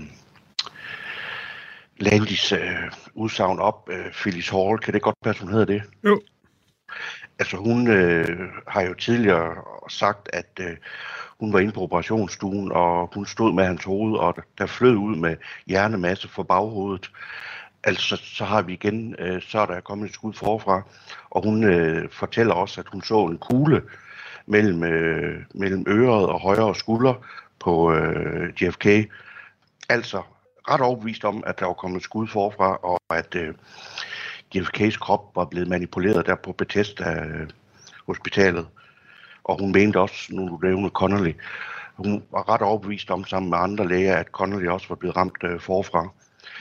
Landis 2.00 2.52
øh, 2.52 2.92
udsagn 3.14 3.60
op, 3.60 3.90
øh, 3.92 4.12
Phyllis 4.12 4.50
Hall, 4.50 4.78
kan 4.78 4.94
det 4.94 5.02
godt 5.02 5.16
passe, 5.24 5.42
hun 5.42 5.52
hedder 5.52 5.66
det? 5.66 5.84
Jo. 6.04 6.22
Altså 7.40 7.58
hun 7.58 7.88
øh, 7.88 8.50
har 8.68 8.82
jo 8.82 8.94
tidligere 8.94 9.56
sagt, 9.90 10.30
at 10.34 10.60
øh, 10.60 10.78
hun 11.40 11.54
var 11.54 11.60
inde 11.60 11.72
på 11.72 11.82
operationsstuen, 11.82 12.72
og 12.72 13.10
hun 13.14 13.26
stod 13.26 13.54
med 13.54 13.66
hans 13.66 13.84
hoved, 13.84 14.18
og 14.18 14.36
der 14.58 14.66
flød 14.66 14.96
ud 14.96 15.16
med 15.16 15.36
hjernemasse 15.68 16.28
for 16.28 16.44
baghovedet. 16.44 17.12
Altså, 17.88 18.16
så 18.24 18.46
har 18.46 18.62
vi 18.62 18.74
igen, 18.74 19.16
øh, 19.20 19.42
så 19.42 19.60
er 19.60 19.66
der 19.66 19.80
kommet 19.80 20.08
et 20.08 20.14
skud 20.14 20.34
forfra, 20.34 20.82
og 21.30 21.44
hun 21.44 21.64
øh, 21.64 22.10
fortæller 22.12 22.54
også, 22.54 22.82
at 22.82 22.88
hun 22.92 23.02
så 23.02 23.26
en 23.26 23.38
kugle 23.38 23.82
mellem, 24.46 24.84
øh, 24.84 25.44
mellem 25.54 25.86
øret 25.88 26.26
og 26.26 26.42
højre 26.42 26.76
skulder 26.76 27.14
på 27.60 27.94
øh, 27.94 28.54
JFK. 28.62 28.86
Altså, 29.90 30.22
ret 30.70 30.82
overbevist 30.82 31.26
om, 31.26 31.44
at 31.46 31.60
der 31.60 31.66
var 31.66 31.74
kommet 31.74 31.98
et 31.98 32.04
skud 32.04 32.28
forfra, 32.28 32.76
og 32.76 33.00
at 33.10 33.36
øh, 33.36 33.54
JFK's 34.56 34.98
krop 34.98 35.36
var 35.36 35.46
blevet 35.46 35.68
manipuleret 35.68 36.26
der 36.26 36.36
på 36.36 36.52
Bethesda 36.52 37.26
øh, 37.26 37.50
hospitalet. 38.08 38.68
Og 39.44 39.60
hun 39.60 39.72
mente 39.72 40.00
også, 40.00 40.36
nu 40.36 40.48
du 40.48 40.60
nævner 40.64 40.90
Connolly, 40.90 41.34
hun 41.96 42.24
var 42.32 42.50
ret 42.50 42.62
overbevist 42.62 43.12
om 43.12 43.26
sammen 43.26 43.50
med 43.50 43.58
andre 43.58 43.88
læger, 43.88 44.16
at 44.16 44.28
Connolly 44.28 44.68
også 44.68 44.88
var 44.90 44.96
blevet 44.96 45.18
ramt 45.18 45.44
øh, 45.44 45.60
forfra. 45.60 46.10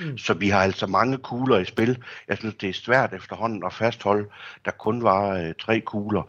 Mm. 0.01 0.19
Så 0.19 0.35
vi 0.35 0.49
har 0.49 0.61
altså 0.61 0.87
mange 0.87 1.19
kugler 1.19 1.59
i 1.59 1.65
spil. 1.65 2.03
Jeg 2.29 2.39
synes, 2.39 2.55
det 2.55 2.69
er 2.69 2.73
svært 2.73 3.15
efterhånden 3.15 3.63
at 3.67 3.73
fastholde, 3.73 4.29
der 4.65 4.71
kun 4.71 5.03
var 5.03 5.31
øh, 5.31 5.55
tre 5.61 5.81
kugler. 5.81 6.23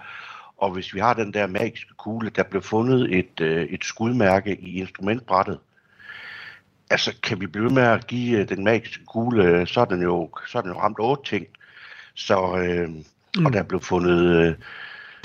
Og 0.58 0.72
hvis 0.72 0.94
vi 0.94 1.00
har 1.00 1.14
den 1.14 1.34
der 1.34 1.48
magiske 1.48 1.94
kugle, 1.98 2.30
der 2.30 2.44
blev 2.44 2.62
fundet 2.62 3.18
et, 3.18 3.42
øh, 3.42 3.66
et 3.66 3.86
skudmærke 3.86 4.56
i 4.56 4.80
instrumentbrættet, 4.80 5.60
altså 6.90 7.14
kan 7.24 7.42
vi 7.42 7.48
blive 7.48 7.70
med 7.70 7.84
at 7.84 8.08
give 8.08 8.40
øh, 8.40 8.50
den 8.50 8.64
magiske 8.64 9.06
kugle, 9.06 9.44
øh, 9.44 9.68
så 9.68 9.82
er 9.82 9.86
den 9.86 10.02
jo, 10.02 10.30
så 10.48 10.58
er 10.58 10.62
den 10.62 10.72
jo 10.72 10.80
ramt 10.80 10.98
otte 11.00 11.24
ting. 11.30 11.48
Så, 12.14 12.58
øh, 12.58 12.90
mm. 12.90 13.46
Og 13.46 13.54
der 13.54 13.60
er 13.60 13.64
blevet 13.64 13.86
fundet 13.86 14.36
øh, 14.36 14.56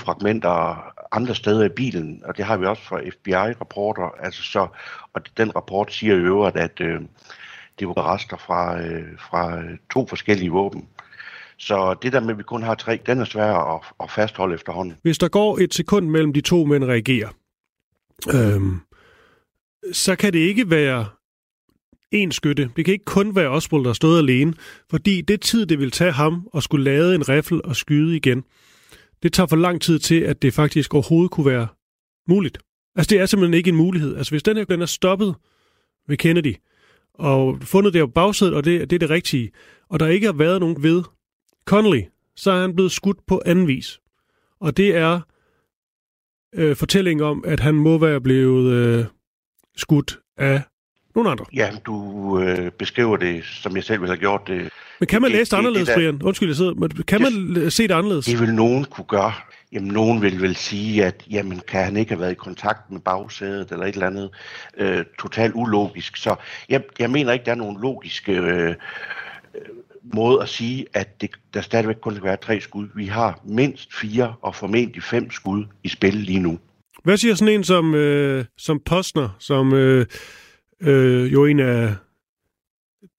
fragmenter 0.00 0.84
andre 1.12 1.34
steder 1.34 1.64
i 1.64 1.68
bilen, 1.68 2.22
og 2.24 2.36
det 2.36 2.44
har 2.44 2.56
vi 2.56 2.66
også 2.66 2.82
fra 2.82 3.00
FBI-rapporter. 3.00 4.10
Altså 4.20 4.42
så, 4.42 4.68
og 5.12 5.22
den 5.36 5.56
rapport 5.56 5.92
siger 5.92 6.14
i 6.14 6.18
øvrigt, 6.18 6.56
at 6.56 6.80
øh, 6.80 7.00
det 7.78 7.88
var 7.88 8.14
rester 8.14 8.36
fra, 8.36 8.80
øh, 8.80 9.18
fra 9.30 9.58
øh, 9.58 9.78
to 9.92 10.06
forskellige 10.06 10.50
våben. 10.50 10.88
Så 11.58 11.94
det 12.02 12.12
der 12.12 12.20
med, 12.20 12.30
at 12.30 12.38
vi 12.38 12.42
kun 12.42 12.62
har 12.62 12.74
tre, 12.74 13.00
den 13.06 13.20
er 13.20 13.24
svær 13.24 13.74
at, 13.74 13.80
at 14.02 14.10
fastholde 14.10 14.54
efterhånden. 14.54 14.96
Hvis 15.02 15.18
der 15.18 15.28
går 15.28 15.58
et 15.58 15.74
sekund 15.74 16.08
mellem 16.08 16.32
de 16.32 16.40
to 16.40 16.64
mænd 16.64 16.84
reagerer, 16.84 17.28
øhm, 18.34 18.80
så 19.92 20.16
kan 20.16 20.32
det 20.32 20.38
ikke 20.38 20.70
være 20.70 21.06
en 22.10 22.32
skytte. 22.32 22.70
Det 22.76 22.84
kan 22.84 22.92
ikke 22.92 23.04
kun 23.04 23.36
være 23.36 23.48
Oswald, 23.48 23.84
der 23.84 23.92
stod 23.92 24.18
alene, 24.18 24.54
fordi 24.90 25.20
det 25.20 25.40
tid, 25.40 25.66
det 25.66 25.78
vil 25.78 25.90
tage 25.90 26.12
ham 26.12 26.48
at 26.54 26.62
skulle 26.62 26.84
lade 26.84 27.14
en 27.14 27.28
riffel 27.28 27.60
og 27.64 27.76
skyde 27.76 28.16
igen, 28.16 28.44
det 29.22 29.32
tager 29.32 29.46
for 29.46 29.56
lang 29.56 29.80
tid 29.80 29.98
til, 29.98 30.20
at 30.20 30.42
det 30.42 30.54
faktisk 30.54 30.94
overhovedet 30.94 31.30
kunne 31.30 31.46
være 31.46 31.66
muligt. 32.28 32.58
Altså, 32.96 33.10
det 33.10 33.20
er 33.20 33.26
simpelthen 33.26 33.54
ikke 33.54 33.68
en 33.70 33.76
mulighed. 33.76 34.16
Altså, 34.16 34.32
hvis 34.32 34.42
den 34.42 34.56
her 34.56 34.64
den 34.64 34.82
er 34.82 34.86
stoppet 34.86 35.34
ved 36.08 36.16
Kennedy, 36.16 36.54
og 37.14 37.58
fundet 37.62 37.94
der 37.94 38.06
på 38.06 38.12
bagsædet, 38.12 38.54
og 38.54 38.64
det, 38.64 38.90
det 38.90 38.96
er 38.96 38.98
det 38.98 39.10
rigtige, 39.10 39.50
og 39.88 40.00
der 40.00 40.06
ikke 40.06 40.26
har 40.26 40.32
været 40.32 40.60
nogen 40.60 40.82
ved 40.82 41.02
Connolly, 41.64 42.02
så 42.36 42.50
er 42.50 42.60
han 42.60 42.74
blevet 42.74 42.92
skudt 42.92 43.26
på 43.26 43.42
anden 43.46 43.66
vis. 43.66 44.00
Og 44.60 44.76
det 44.76 44.96
er 44.96 45.20
øh, 46.54 46.76
fortælling 46.76 47.22
om, 47.22 47.44
at 47.46 47.60
han 47.60 47.74
må 47.74 47.98
være 47.98 48.20
blevet 48.20 48.72
øh, 48.72 49.04
skudt 49.76 50.18
af 50.36 50.62
nogle 51.14 51.30
andre. 51.30 51.44
Ja, 51.54 51.70
du 51.86 52.38
øh, 52.40 52.70
beskriver 52.70 53.16
det, 53.16 53.44
som 53.44 53.76
jeg 53.76 53.84
selv 53.84 54.00
ville 54.00 54.10
have 54.10 54.20
gjort 54.20 54.42
det. 54.46 54.68
Men 55.00 55.06
kan 55.06 55.22
man 55.22 55.30
det, 55.30 55.38
læse 55.38 55.50
det 55.50 55.56
anderledes, 55.56 55.88
det, 55.88 55.96
Brian? 55.96 56.22
Undskyld, 56.22 56.48
jeg 56.48 56.56
sidder. 56.56 56.74
Men 56.74 56.90
kan 56.90 57.22
man 57.22 57.70
se 57.70 57.82
det 57.88 57.94
anderledes? 57.94 58.24
Det 58.24 58.40
vil 58.40 58.54
nogen 58.54 58.84
kunne 58.84 59.04
gøre. 59.04 59.32
Jamen, 59.72 59.92
nogen 59.92 60.22
vil 60.22 60.42
vel 60.42 60.56
sige, 60.56 61.04
at 61.04 61.26
jamen, 61.30 61.60
kan 61.68 61.84
han 61.84 61.96
ikke 61.96 62.10
have 62.10 62.20
været 62.20 62.32
i 62.32 62.34
kontakt 62.34 62.90
med 62.90 63.00
bagsædet 63.00 63.72
eller 63.72 63.86
et 63.86 63.94
eller 63.94 64.06
andet 64.06 64.30
øh, 64.76 65.04
totalt 65.20 65.52
ulogisk. 65.54 66.16
Så 66.16 66.36
jeg, 66.68 66.82
jeg 66.98 67.10
mener 67.10 67.32
ikke, 67.32 67.44
der 67.44 67.50
er 67.50 67.56
nogen 67.56 67.80
logiske 67.80 68.32
øh, 68.32 68.74
måde 70.14 70.42
at 70.42 70.48
sige, 70.48 70.86
at 70.94 71.20
det, 71.20 71.30
der 71.54 71.60
stadigvæk 71.60 71.96
kun 71.96 72.14
kan 72.14 72.24
være 72.24 72.36
tre 72.36 72.60
skud. 72.60 72.88
Vi 72.94 73.06
har 73.06 73.40
mindst 73.44 73.94
fire 73.94 74.34
og 74.42 74.54
formentlig 74.54 75.02
fem 75.02 75.30
skud 75.30 75.64
i 75.84 75.88
spil 75.88 76.14
lige 76.14 76.40
nu. 76.40 76.58
Hvad 77.04 77.16
siger 77.16 77.34
sådan 77.34 77.54
en 77.54 77.64
som, 77.64 77.94
øh, 77.94 78.44
som 78.58 78.80
Postner, 78.80 79.36
som 79.38 79.74
øh, 79.74 80.06
øh, 80.82 81.32
jo 81.32 81.44
en 81.44 81.60
af 81.60 81.94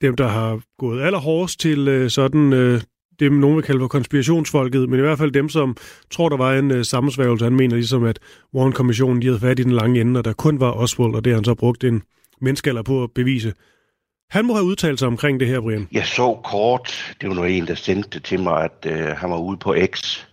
dem, 0.01 0.15
der 0.15 0.27
har 0.27 0.62
gået 0.79 1.01
allerhårdest 1.01 1.60
til 1.60 1.88
øh, 1.88 2.10
sådan 2.10 2.53
øh, 2.53 2.81
det, 3.24 3.32
nogen 3.32 3.56
vil 3.56 3.63
kalde 3.63 3.80
for 3.80 3.88
konspirationsfolket, 3.88 4.89
men 4.89 5.00
i 5.00 5.01
hvert 5.01 5.18
fald 5.18 5.32
dem, 5.32 5.50
som 5.50 5.77
tror, 6.12 6.30
der 6.30 6.38
var 6.38 6.53
en 6.53 6.72
øh, 6.72 6.86
sammensværgelse. 6.86 7.46
Han 7.46 7.56
mener 7.56 7.75
ligesom, 7.75 8.03
at 8.03 8.20
Warren-kommissionen 8.53 9.22
de 9.22 9.27
havde 9.27 9.39
fat 9.39 9.60
i 9.60 9.63
den 9.63 9.72
lange 9.72 10.01
ende, 10.01 10.18
og 10.18 10.25
der 10.25 10.34
kun 10.34 10.60
var 10.60 10.72
Oswald, 10.72 11.15
og 11.15 11.25
det 11.25 11.32
har 11.34 11.38
han 11.38 11.46
så 11.46 11.56
brugt 11.56 11.84
en 11.84 12.01
menneskealder 12.42 12.82
på 12.82 13.03
at 13.03 13.12
bevise. 13.12 13.53
Han 14.30 14.46
må 14.46 14.53
have 14.53 14.65
udtalt 14.65 15.00
sig 15.00 15.08
omkring 15.08 15.39
det 15.39 15.48
her, 15.48 15.62
Brian. 15.62 15.88
Jeg 15.92 16.06
så 16.06 16.39
kort, 16.44 17.15
det 17.22 17.30
var 17.30 17.36
nu 17.36 17.44
en, 17.44 17.68
der 17.68 17.75
sendte 17.75 18.10
det 18.10 18.24
til 18.24 18.39
mig, 18.39 18.63
at 18.63 18.92
øh, 18.92 19.08
han 19.08 19.30
var 19.30 19.38
ude 19.38 19.58
på 19.58 19.75
X 19.86 20.25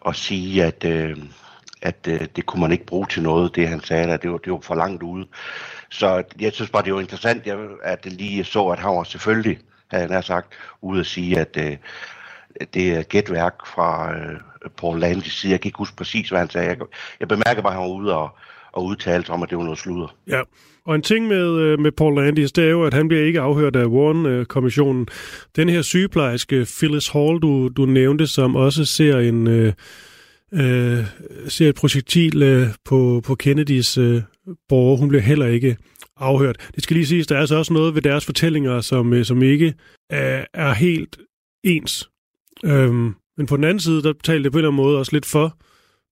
og 0.00 0.16
sige, 0.16 0.64
at, 0.64 0.84
øh, 0.84 1.16
at 1.82 2.08
øh, 2.08 2.20
det 2.36 2.46
kunne 2.46 2.60
man 2.60 2.72
ikke 2.72 2.86
bruge 2.86 3.06
til 3.10 3.22
noget, 3.22 3.56
det 3.56 3.68
han 3.68 3.80
sagde, 3.80 4.12
at 4.12 4.22
det 4.22 4.30
var, 4.30 4.38
det 4.38 4.52
var 4.52 4.60
for 4.60 4.74
langt 4.74 5.02
ude. 5.02 5.26
Så 5.90 6.22
jeg 6.40 6.52
synes 6.52 6.70
bare, 6.70 6.84
det 6.84 6.94
var 6.94 7.00
interessant, 7.00 7.46
at 7.82 8.04
det 8.04 8.12
lige 8.12 8.44
så, 8.44 8.66
at 8.66 8.78
han 8.78 8.90
var 8.90 9.04
selvfølgelig, 9.04 9.58
havde 9.90 10.12
han 10.12 10.22
sagt, 10.22 10.52
ude 10.82 11.00
at 11.00 11.06
sige, 11.06 11.38
at 11.38 11.56
øh, 11.58 11.76
det 12.74 12.90
er 12.90 13.02
gætværk 13.02 13.54
fra 13.74 14.16
øh, 14.16 14.40
Paul 14.76 14.98
Landis 14.98 15.32
side. 15.32 15.52
Jeg 15.52 15.60
kan 15.60 15.68
ikke 15.68 15.78
huske 15.78 15.96
præcis, 15.96 16.28
hvad 16.28 16.38
han 16.38 16.50
sagde. 16.50 16.68
Jeg, 16.68 16.76
jeg 17.20 17.28
bemærker 17.28 17.62
bare, 17.62 17.72
at 17.72 17.80
han 17.80 17.90
var 17.90 17.96
ude 17.96 18.16
og, 18.16 18.28
og 18.72 18.84
udtalte 18.84 19.30
om, 19.30 19.42
at 19.42 19.50
det 19.50 19.58
var 19.58 19.64
noget 19.64 19.78
sludder. 19.78 20.16
Ja, 20.28 20.40
og 20.84 20.94
en 20.94 21.02
ting 21.02 21.28
med, 21.28 21.58
øh, 21.58 21.78
med 21.78 21.92
Paul 21.92 22.14
Landis, 22.14 22.52
det 22.52 22.64
er 22.64 22.70
jo, 22.70 22.84
at 22.84 22.94
han 22.94 23.08
bliver 23.08 23.24
ikke 23.24 23.40
afhørt 23.40 23.76
af 23.76 23.86
Warren-kommissionen. 23.86 25.08
Den 25.56 25.68
her 25.68 25.82
sygeplejerske, 25.82 26.66
Phyllis 26.78 27.08
Hall, 27.08 27.40
du, 27.40 27.68
du 27.68 27.86
nævnte, 27.86 28.26
som 28.26 28.56
også 28.56 28.84
ser 28.84 29.18
en... 29.18 29.46
Øh, 29.46 29.72
øh, 30.52 31.04
ser 31.48 31.68
et 31.68 31.74
projektil 31.74 32.42
øh, 32.42 32.68
på, 32.84 33.22
på 33.24 33.34
Kennedys 33.34 33.98
øh, 33.98 34.22
borger. 34.68 34.96
Hun 34.96 35.08
bliver 35.08 35.22
heller 35.22 35.46
ikke 35.46 35.76
afhørt. 36.16 36.70
Det 36.74 36.82
skal 36.82 36.94
lige 36.94 37.06
siges, 37.06 37.26
der 37.26 37.36
er 37.36 37.40
altså 37.40 37.56
også 37.56 37.72
noget 37.72 37.94
ved 37.94 38.02
deres 38.02 38.24
fortællinger, 38.24 38.80
som, 38.80 39.12
øh, 39.12 39.24
som 39.24 39.42
ikke 39.42 39.66
øh, 40.12 40.44
er 40.54 40.72
helt 40.72 41.18
ens. 41.64 42.10
Øhm, 42.64 43.14
men 43.36 43.46
på 43.46 43.56
den 43.56 43.64
anden 43.64 43.80
side, 43.80 44.02
der 44.02 44.12
talte 44.24 44.44
det 44.44 44.52
på 44.52 44.58
en 44.58 44.60
eller 44.60 44.70
anden 44.70 44.82
måde 44.82 44.98
også 44.98 45.12
lidt 45.12 45.26
for 45.26 45.58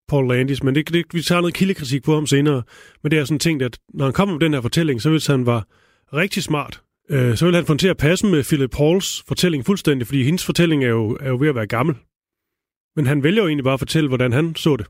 Paul 0.08 0.28
Landis, 0.28 0.62
men 0.62 0.74
det, 0.74 0.92
det, 0.92 1.04
vi 1.12 1.22
tager 1.22 1.40
noget 1.40 1.54
kildekritik 1.54 2.02
på 2.02 2.14
ham 2.14 2.26
senere. 2.26 2.62
Men 3.02 3.10
det 3.10 3.18
er 3.18 3.24
sådan 3.24 3.38
tænkt, 3.38 3.62
at 3.62 3.78
når 3.94 4.04
han 4.04 4.12
kommer 4.12 4.34
med 4.34 4.40
den 4.40 4.54
her 4.54 4.60
fortælling, 4.60 5.02
så 5.02 5.10
hvis 5.10 5.26
han 5.26 5.46
var 5.46 5.66
rigtig 6.12 6.42
smart, 6.42 6.82
øh, 7.10 7.36
så 7.36 7.44
vil 7.44 7.54
han 7.54 7.66
få 7.66 7.76
til 7.76 7.88
at 7.88 7.96
passe 7.96 8.26
med 8.26 8.44
Philip 8.44 8.70
Pauls 8.70 9.24
fortælling 9.28 9.66
fuldstændig, 9.66 10.06
fordi 10.06 10.22
hendes 10.22 10.44
fortælling 10.44 10.84
er 10.84 10.88
jo, 10.88 11.16
er 11.20 11.28
jo 11.28 11.36
ved 11.36 11.48
at 11.48 11.54
være 11.54 11.66
gammel. 11.66 11.96
Men 12.96 13.06
han 13.06 13.22
vælger 13.22 13.42
jo 13.42 13.48
egentlig 13.48 13.64
bare 13.64 13.74
at 13.74 13.80
fortælle, 13.80 14.08
hvordan 14.08 14.32
han 14.32 14.54
så 14.54 14.76
det. 14.76 14.86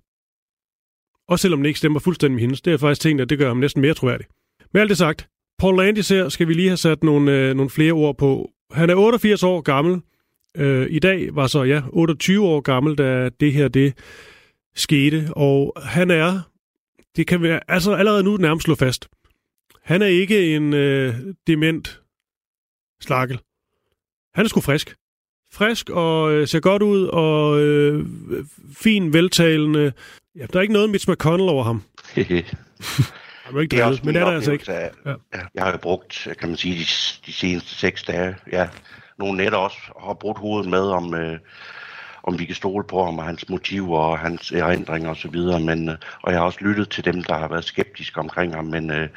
Også 1.28 1.42
selvom 1.42 1.60
det 1.62 1.68
ikke 1.68 1.78
stemmer 1.78 2.00
fuldstændig 2.00 2.34
med 2.34 2.40
hendes. 2.40 2.60
Det 2.60 2.72
er 2.72 2.76
faktisk 2.76 3.00
tænkt, 3.00 3.22
at 3.22 3.30
det 3.30 3.38
gør 3.38 3.48
ham 3.48 3.56
næsten 3.56 3.82
mere 3.82 3.94
troværdig. 3.94 4.26
Med 4.72 4.80
alt 4.80 4.90
det 4.90 4.98
sagt, 4.98 5.28
Paul 5.58 5.76
Landis 5.76 6.08
her 6.08 6.28
skal 6.28 6.48
vi 6.48 6.54
lige 6.54 6.68
have 6.68 6.76
sat 6.76 7.04
nogle, 7.04 7.32
øh, 7.32 7.54
nogle 7.54 7.70
flere 7.70 7.92
ord 7.92 8.18
på. 8.18 8.50
Han 8.72 8.90
er 8.90 8.94
88 8.94 9.42
år 9.42 9.60
gammel. 9.60 10.02
Øh, 10.56 10.86
I 10.90 10.98
dag 10.98 11.34
var 11.34 11.46
så, 11.46 11.62
ja, 11.62 11.82
28 11.92 12.46
år 12.46 12.60
gammel, 12.60 12.98
da 12.98 13.28
det 13.28 13.52
her 13.52 13.68
det 13.68 13.98
skete. 14.74 15.28
Og 15.32 15.72
han 15.82 16.10
er, 16.10 16.40
det 17.16 17.26
kan 17.26 17.42
vi 17.42 17.58
altså 17.68 17.94
allerede 17.94 18.22
nu 18.22 18.36
nærmest 18.36 18.64
slå 18.64 18.74
fast, 18.74 19.08
han 19.82 20.02
er 20.02 20.06
ikke 20.06 20.56
en 20.56 20.74
øh, 20.74 21.14
dement 21.46 22.00
slakkel. 23.00 23.40
Han 24.34 24.44
er 24.44 24.48
sgu 24.48 24.60
frisk 24.60 24.96
frisk 25.54 25.90
og 25.90 26.32
øh, 26.32 26.48
ser 26.48 26.60
godt 26.60 26.82
ud 26.82 27.06
og 27.06 27.60
øh, 27.60 28.06
fin, 28.76 29.12
veltalende. 29.12 29.92
Ja, 30.36 30.46
der 30.52 30.58
er 30.58 30.62
ikke 30.62 30.74
noget 30.74 30.90
Mitch 30.90 31.10
McConnell 31.10 31.48
over 31.48 31.64
ham. 31.64 31.82
Han 33.44 33.56
er 33.56 33.60
ikke 33.60 33.76
men 34.04 34.14
det 34.14 34.20
er 34.20 34.24
der 34.24 34.32
altså 34.32 34.52
ikke. 34.52 34.72
Af, 34.72 34.90
ja. 35.06 35.14
Jeg 35.54 35.64
har 35.64 35.72
jo 35.72 35.78
brugt, 35.78 36.28
kan 36.40 36.48
man 36.48 36.56
sige, 36.56 36.74
de, 36.74 36.84
de 37.26 37.32
seneste 37.32 37.74
seks 37.74 38.02
dage, 38.02 38.36
ja, 38.52 38.68
nogle 39.18 39.36
netter 39.36 39.58
også, 39.58 39.78
har 40.06 40.14
brugt 40.14 40.38
hovedet 40.38 40.70
med 40.70 40.80
om, 40.80 41.14
øh, 41.14 41.38
om 42.22 42.38
vi 42.38 42.44
kan 42.44 42.54
stole 42.54 42.84
på 42.84 43.04
ham 43.04 43.18
og 43.18 43.24
hans 43.24 43.48
motiver 43.48 43.98
og 43.98 44.18
hans 44.18 44.52
erindringer 44.52 45.10
og 45.10 45.16
så 45.16 45.58
men, 45.64 45.88
øh, 45.88 45.96
og 46.22 46.32
jeg 46.32 46.40
har 46.40 46.46
også 46.46 46.58
lyttet 46.60 46.90
til 46.90 47.04
dem, 47.04 47.22
der 47.22 47.34
har 47.34 47.48
været 47.48 47.64
skeptiske 47.64 48.20
omkring 48.20 48.54
ham, 48.54 48.64
men 48.64 48.90
øh, 48.90 49.08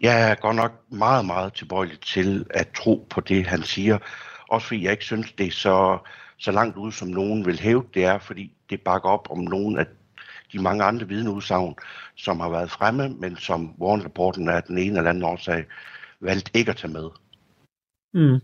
jeg 0.00 0.30
er 0.30 0.34
godt 0.34 0.56
nok 0.56 0.72
meget, 0.88 1.24
meget 1.26 1.52
tilbøjelig 1.52 2.00
til 2.00 2.46
at 2.50 2.68
tro 2.68 3.06
på 3.10 3.20
det, 3.20 3.46
han 3.46 3.62
siger, 3.62 3.98
også 4.48 4.66
fordi 4.66 4.84
jeg 4.84 4.92
ikke 4.92 5.04
synes, 5.04 5.32
det 5.32 5.46
er 5.46 5.50
så, 5.50 5.98
så 6.38 6.52
langt 6.52 6.76
ud, 6.76 6.92
som 6.92 7.08
nogen 7.08 7.46
vil 7.46 7.60
hæve 7.60 7.84
det 7.94 8.04
er, 8.04 8.18
fordi 8.18 8.52
det 8.70 8.80
bakker 8.80 9.08
op 9.08 9.30
om 9.30 9.38
nogle 9.38 9.80
af 9.80 9.86
de 10.52 10.62
mange 10.62 10.84
andre 10.84 11.08
vidneudsagn, 11.08 11.74
som 12.16 12.40
har 12.40 12.48
været 12.48 12.70
fremme, 12.70 13.08
men 13.08 13.36
som 13.36 13.74
Warren-rapporten 13.80 14.48
er 14.48 14.60
den 14.60 14.78
ene 14.78 14.98
eller 14.98 15.10
anden 15.10 15.24
årsag 15.24 15.64
valgt 16.20 16.50
ikke 16.54 16.70
at 16.70 16.76
tage 16.76 16.92
med. 16.92 17.08
Mm. 18.14 18.40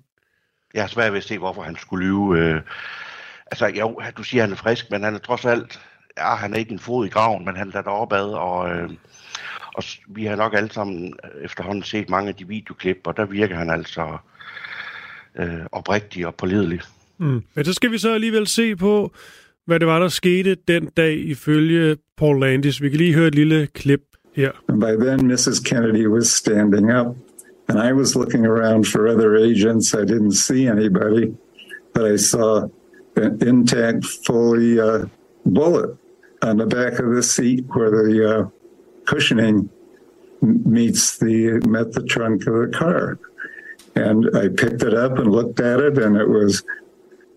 Jeg 0.74 0.82
har 0.82 0.88
svært 0.88 1.12
ved 1.12 1.18
at 1.18 1.24
se, 1.24 1.38
hvorfor 1.38 1.62
han 1.62 1.76
skulle 1.76 2.06
lyve. 2.06 2.38
Øh, 2.38 2.60
altså, 3.46 3.66
jo, 3.66 4.00
du 4.16 4.22
siger, 4.22 4.42
at 4.42 4.48
han 4.48 4.52
er 4.52 4.62
frisk, 4.62 4.90
men 4.90 5.04
han 5.04 5.14
er 5.14 5.18
trods 5.18 5.44
alt, 5.44 5.80
ja, 6.18 6.34
han 6.34 6.54
er 6.54 6.58
ikke 6.58 6.72
en 6.72 6.78
fod 6.78 7.06
i 7.06 7.08
graven, 7.08 7.44
men 7.44 7.56
han 7.56 7.72
er 7.74 7.82
der 7.82 7.90
opad, 7.90 8.24
og, 8.24 8.70
øh, 8.70 8.90
og 9.74 9.82
vi 10.08 10.24
har 10.24 10.36
nok 10.36 10.54
alle 10.54 10.72
sammen 10.72 11.14
efterhånden 11.42 11.82
set 11.82 12.10
mange 12.10 12.28
af 12.28 12.34
de 12.34 12.48
videoklip, 12.48 12.96
og 13.04 13.16
der 13.16 13.24
virker 13.24 13.56
han 13.56 13.70
altså 13.70 14.18
øh, 15.38 15.60
oprigtig 15.72 16.26
og 16.26 16.34
pålidelig. 16.34 16.80
Mm. 17.18 17.42
Men 17.54 17.64
så 17.64 17.72
skal 17.72 17.90
vi 17.90 17.98
så 17.98 18.14
alligevel 18.14 18.46
se 18.46 18.76
på, 18.76 19.12
hvad 19.66 19.80
det 19.80 19.88
var, 19.88 19.98
der 19.98 20.08
skete 20.08 20.56
den 20.68 20.86
dag 20.96 21.18
ifølge 21.18 21.96
Paul 22.16 22.40
Landis. 22.40 22.82
Vi 22.82 22.88
kan 22.88 22.98
lige 22.98 23.14
høre 23.14 23.28
et 23.28 23.34
lille 23.34 23.66
klip 23.66 24.00
her. 24.34 24.50
And 24.68 24.80
by 24.80 25.04
then, 25.06 25.26
Mrs. 25.26 25.60
Kennedy 25.60 26.06
was 26.06 26.28
standing 26.28 26.92
up, 26.92 27.16
and 27.68 27.80
I 27.80 27.92
was 27.92 28.16
looking 28.16 28.46
around 28.46 28.86
for 28.86 29.08
other 29.08 29.36
agents. 29.36 29.94
I 29.94 30.04
didn't 30.04 30.32
see 30.32 30.66
anybody, 30.66 31.36
but 31.92 32.04
I 32.04 32.16
saw 32.16 32.68
an 33.16 33.42
intact, 33.46 34.04
fully 34.04 34.78
uh, 34.78 35.06
bullet 35.44 35.96
on 36.42 36.58
the 36.58 36.66
back 36.66 36.98
of 36.98 37.14
the 37.14 37.22
seat 37.22 37.64
where 37.68 37.90
the 37.90 38.38
uh, 38.38 38.48
cushioning 39.06 39.70
meets 40.42 41.18
the 41.18 41.60
met 41.66 41.92
the 41.92 42.04
trunk 42.04 42.46
of 42.46 42.54
the 42.54 42.76
car. 42.76 43.18
And 43.94 44.28
I 44.36 44.48
picked 44.48 44.82
it 44.82 44.94
up 44.94 45.18
and 45.18 45.32
looked 45.32 45.58
at 45.58 45.80
it, 45.80 45.96
and 45.96 46.16
it 46.16 46.28
was 46.28 46.62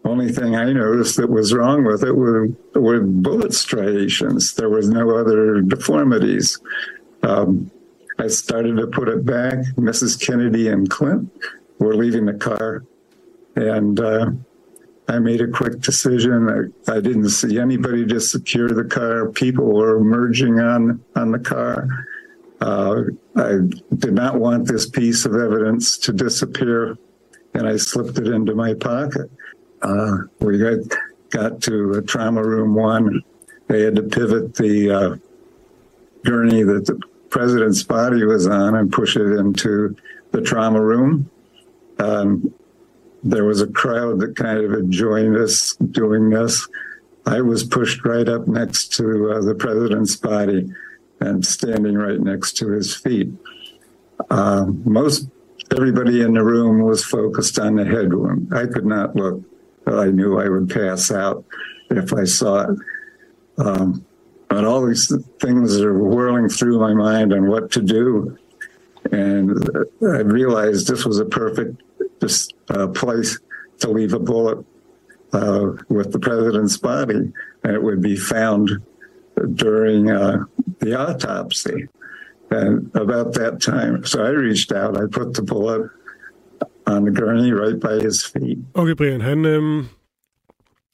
only 0.04 0.32
thing 0.32 0.56
I 0.56 0.72
noticed 0.72 1.18
that 1.18 1.30
was 1.30 1.54
wrong 1.54 1.86
with 1.86 2.04
it 2.04 2.16
were, 2.16 2.50
were 2.74 3.02
bullet 3.02 3.54
striations. 3.54 4.54
There 4.54 4.70
was 4.70 4.90
no 4.90 5.16
other 5.16 5.62
deformities. 5.62 6.60
Um, 7.24 7.72
I 8.20 8.28
started 8.28 8.76
to 8.78 8.88
put 8.88 9.08
it 9.08 9.26
back. 9.26 9.60
Mrs. 9.78 10.20
Kennedy 10.20 10.68
and 10.68 10.90
Clint 10.90 11.32
were 11.80 11.96
leaving 11.96 12.26
the 12.26 12.34
car, 12.34 12.84
and 13.56 13.98
uh, 13.98 14.32
I 15.08 15.20
made 15.20 15.40
a 15.40 15.48
quick 15.48 15.80
decision. 15.80 16.74
I, 16.88 16.92
I, 16.92 17.00
didn't 17.00 17.30
see 17.30 17.58
anybody 17.58 18.06
to 18.08 18.20
secure 18.20 18.68
the 18.68 18.84
car. 18.84 19.30
People 19.30 19.74
were 19.74 19.98
emerging 19.98 20.60
on 20.60 21.02
on 21.16 21.32
the 21.32 21.40
car. 21.40 21.88
Uh, 22.60 23.04
I 23.38 23.60
did 23.96 24.14
not 24.14 24.36
want 24.36 24.68
this 24.68 24.90
piece 24.90 25.26
of 25.26 25.36
evidence 25.36 25.98
to 26.00 26.12
disappear, 26.12 26.98
and 27.54 27.66
I 27.66 27.78
slipped 27.78 28.18
it 28.18 28.28
into 28.28 28.54
my 28.54 28.74
pocket. 28.74 29.32
uh, 29.82 30.18
we 30.42 30.58
got 30.58 30.80
got 31.30 31.62
to 31.62 31.96
uh, 31.96 32.02
trauma 32.02 32.44
room 32.44 32.76
one. 32.76 33.24
They 33.68 33.84
had 33.84 33.96
to 33.96 34.04
pivot 34.04 34.56
the 34.56 34.92
uh, 34.92 35.16
gurney 36.26 36.64
that 36.64 36.86
the 36.86 37.02
president's 37.30 37.84
body 37.84 38.24
was 38.26 38.48
on 38.48 38.76
and 38.76 38.92
push 38.92 39.16
it 39.16 39.38
into 39.38 39.96
the 40.32 40.42
trauma 40.42 40.82
room. 40.82 41.30
Um, 41.98 42.54
there 43.24 43.46
was 43.46 43.62
a 43.62 43.68
crowd 43.68 44.20
that 44.20 44.36
kind 44.36 44.60
of 44.60 44.72
had 44.72 44.90
joined 44.90 45.36
us 45.36 45.76
doing 45.76 46.30
this. 46.30 46.68
I 47.26 47.42
was 47.42 47.64
pushed 47.64 48.06
right 48.06 48.28
up 48.28 48.48
next 48.48 48.94
to 48.94 49.32
uh, 49.32 49.42
the 49.42 49.56
president's 49.56 50.16
body 50.16 50.72
and 51.20 51.46
standing 51.46 51.96
right 51.96 52.20
next 52.20 52.54
to 52.58 52.70
his 52.70 52.96
feet. 52.96 53.30
Uh, 54.30 54.66
most 54.86 55.28
everybody 55.76 56.22
in 56.22 56.34
the 56.34 56.44
room 56.44 56.82
was 56.82 57.04
focused 57.04 57.60
on 57.60 57.76
the 57.76 57.86
head 57.86 58.14
wound. 58.14 58.54
I 58.54 58.66
could 58.66 58.86
not 58.86 59.16
look, 59.16 59.42
I 59.86 60.06
knew 60.08 60.40
I 60.40 60.50
would 60.50 60.70
pass 60.70 61.12
out 61.12 61.46
if 61.90 62.14
I 62.14 62.24
saw 62.24 62.72
it. 62.72 62.80
Um, 63.58 64.06
but 64.50 64.66
all 64.66 64.86
these 64.86 65.12
things 65.40 65.80
are 65.80 65.94
whirling 65.94 66.50
through 66.50 66.80
my 66.80 66.94
mind 66.94 67.34
on 67.34 67.48
what 67.48 67.72
to 67.72 67.82
do. 67.82 68.38
And 69.12 69.58
I 70.02 70.22
realized 70.22 70.88
this 70.88 71.06
was 71.06 71.20
a 71.20 71.26
perfect 71.26 71.82
just, 72.20 72.54
uh, 72.70 72.88
place 72.88 73.40
to 73.80 73.90
leave 73.90 74.14
a 74.14 74.20
bullet 74.20 74.66
uh, 75.34 75.68
with 75.88 76.12
the 76.12 76.20
president's 76.20 76.78
body, 76.78 77.32
and 77.64 77.74
it 77.74 77.82
would 77.82 78.02
be 78.02 78.18
found 78.18 78.82
during 79.56 80.10
uh, 80.10 80.44
the 80.80 81.00
autopsy. 81.00 81.88
And 82.52 82.90
about 82.96 83.34
that 83.34 83.62
time, 83.62 84.04
so 84.04 84.26
I 84.26 84.30
reached 84.30 84.72
out, 84.72 84.98
I 84.98 85.06
put 85.12 85.36
the 85.36 85.44
bullet 85.44 85.90
on 86.88 87.06
the 87.06 87.12
gurney 87.12 87.52
right 87.52 87.80
by 87.80 88.00
his 88.04 88.26
feet. 88.26 88.58
Okay, 88.76 88.94
Brian, 88.94 89.22
han, 89.22 89.46
øhm, 89.46 89.86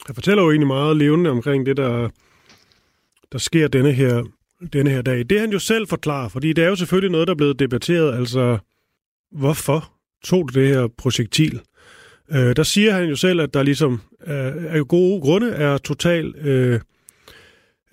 han 0.05 0.15
fortæller 0.15 0.43
jo 0.43 0.49
egentlig 0.49 0.67
meget 0.67 0.97
levende 0.97 1.29
omkring 1.29 1.65
det, 1.65 1.77
der, 1.77 2.09
der 3.31 3.37
sker 3.37 3.67
denne 3.67 3.91
her, 3.91 4.23
denne 4.73 4.89
her 4.89 5.01
dag. 5.01 5.25
Det 5.29 5.39
han 5.39 5.51
jo 5.51 5.59
selv 5.59 5.87
forklarer, 5.87 6.29
fordi 6.29 6.53
det 6.53 6.63
er 6.63 6.67
jo 6.67 6.75
selvfølgelig 6.75 7.11
noget, 7.11 7.27
der 7.27 7.33
er 7.33 7.37
blevet 7.37 7.59
debatteret, 7.59 8.15
altså 8.15 8.57
hvorfor 9.31 9.93
tog 10.23 10.49
du 10.49 10.59
det 10.59 10.67
her 10.67 10.87
projektil? 10.97 11.61
Øh, 12.31 12.55
der 12.55 12.63
siger 12.63 12.93
han 12.93 13.09
jo 13.09 13.15
selv, 13.15 13.41
at 13.41 13.53
der 13.53 13.63
ligesom 13.63 14.01
øh, 14.27 14.75
af 14.75 14.87
gode 14.87 15.21
grunde 15.21 15.49
er 15.49 15.77
total 15.77 16.35
øh, 16.35 16.79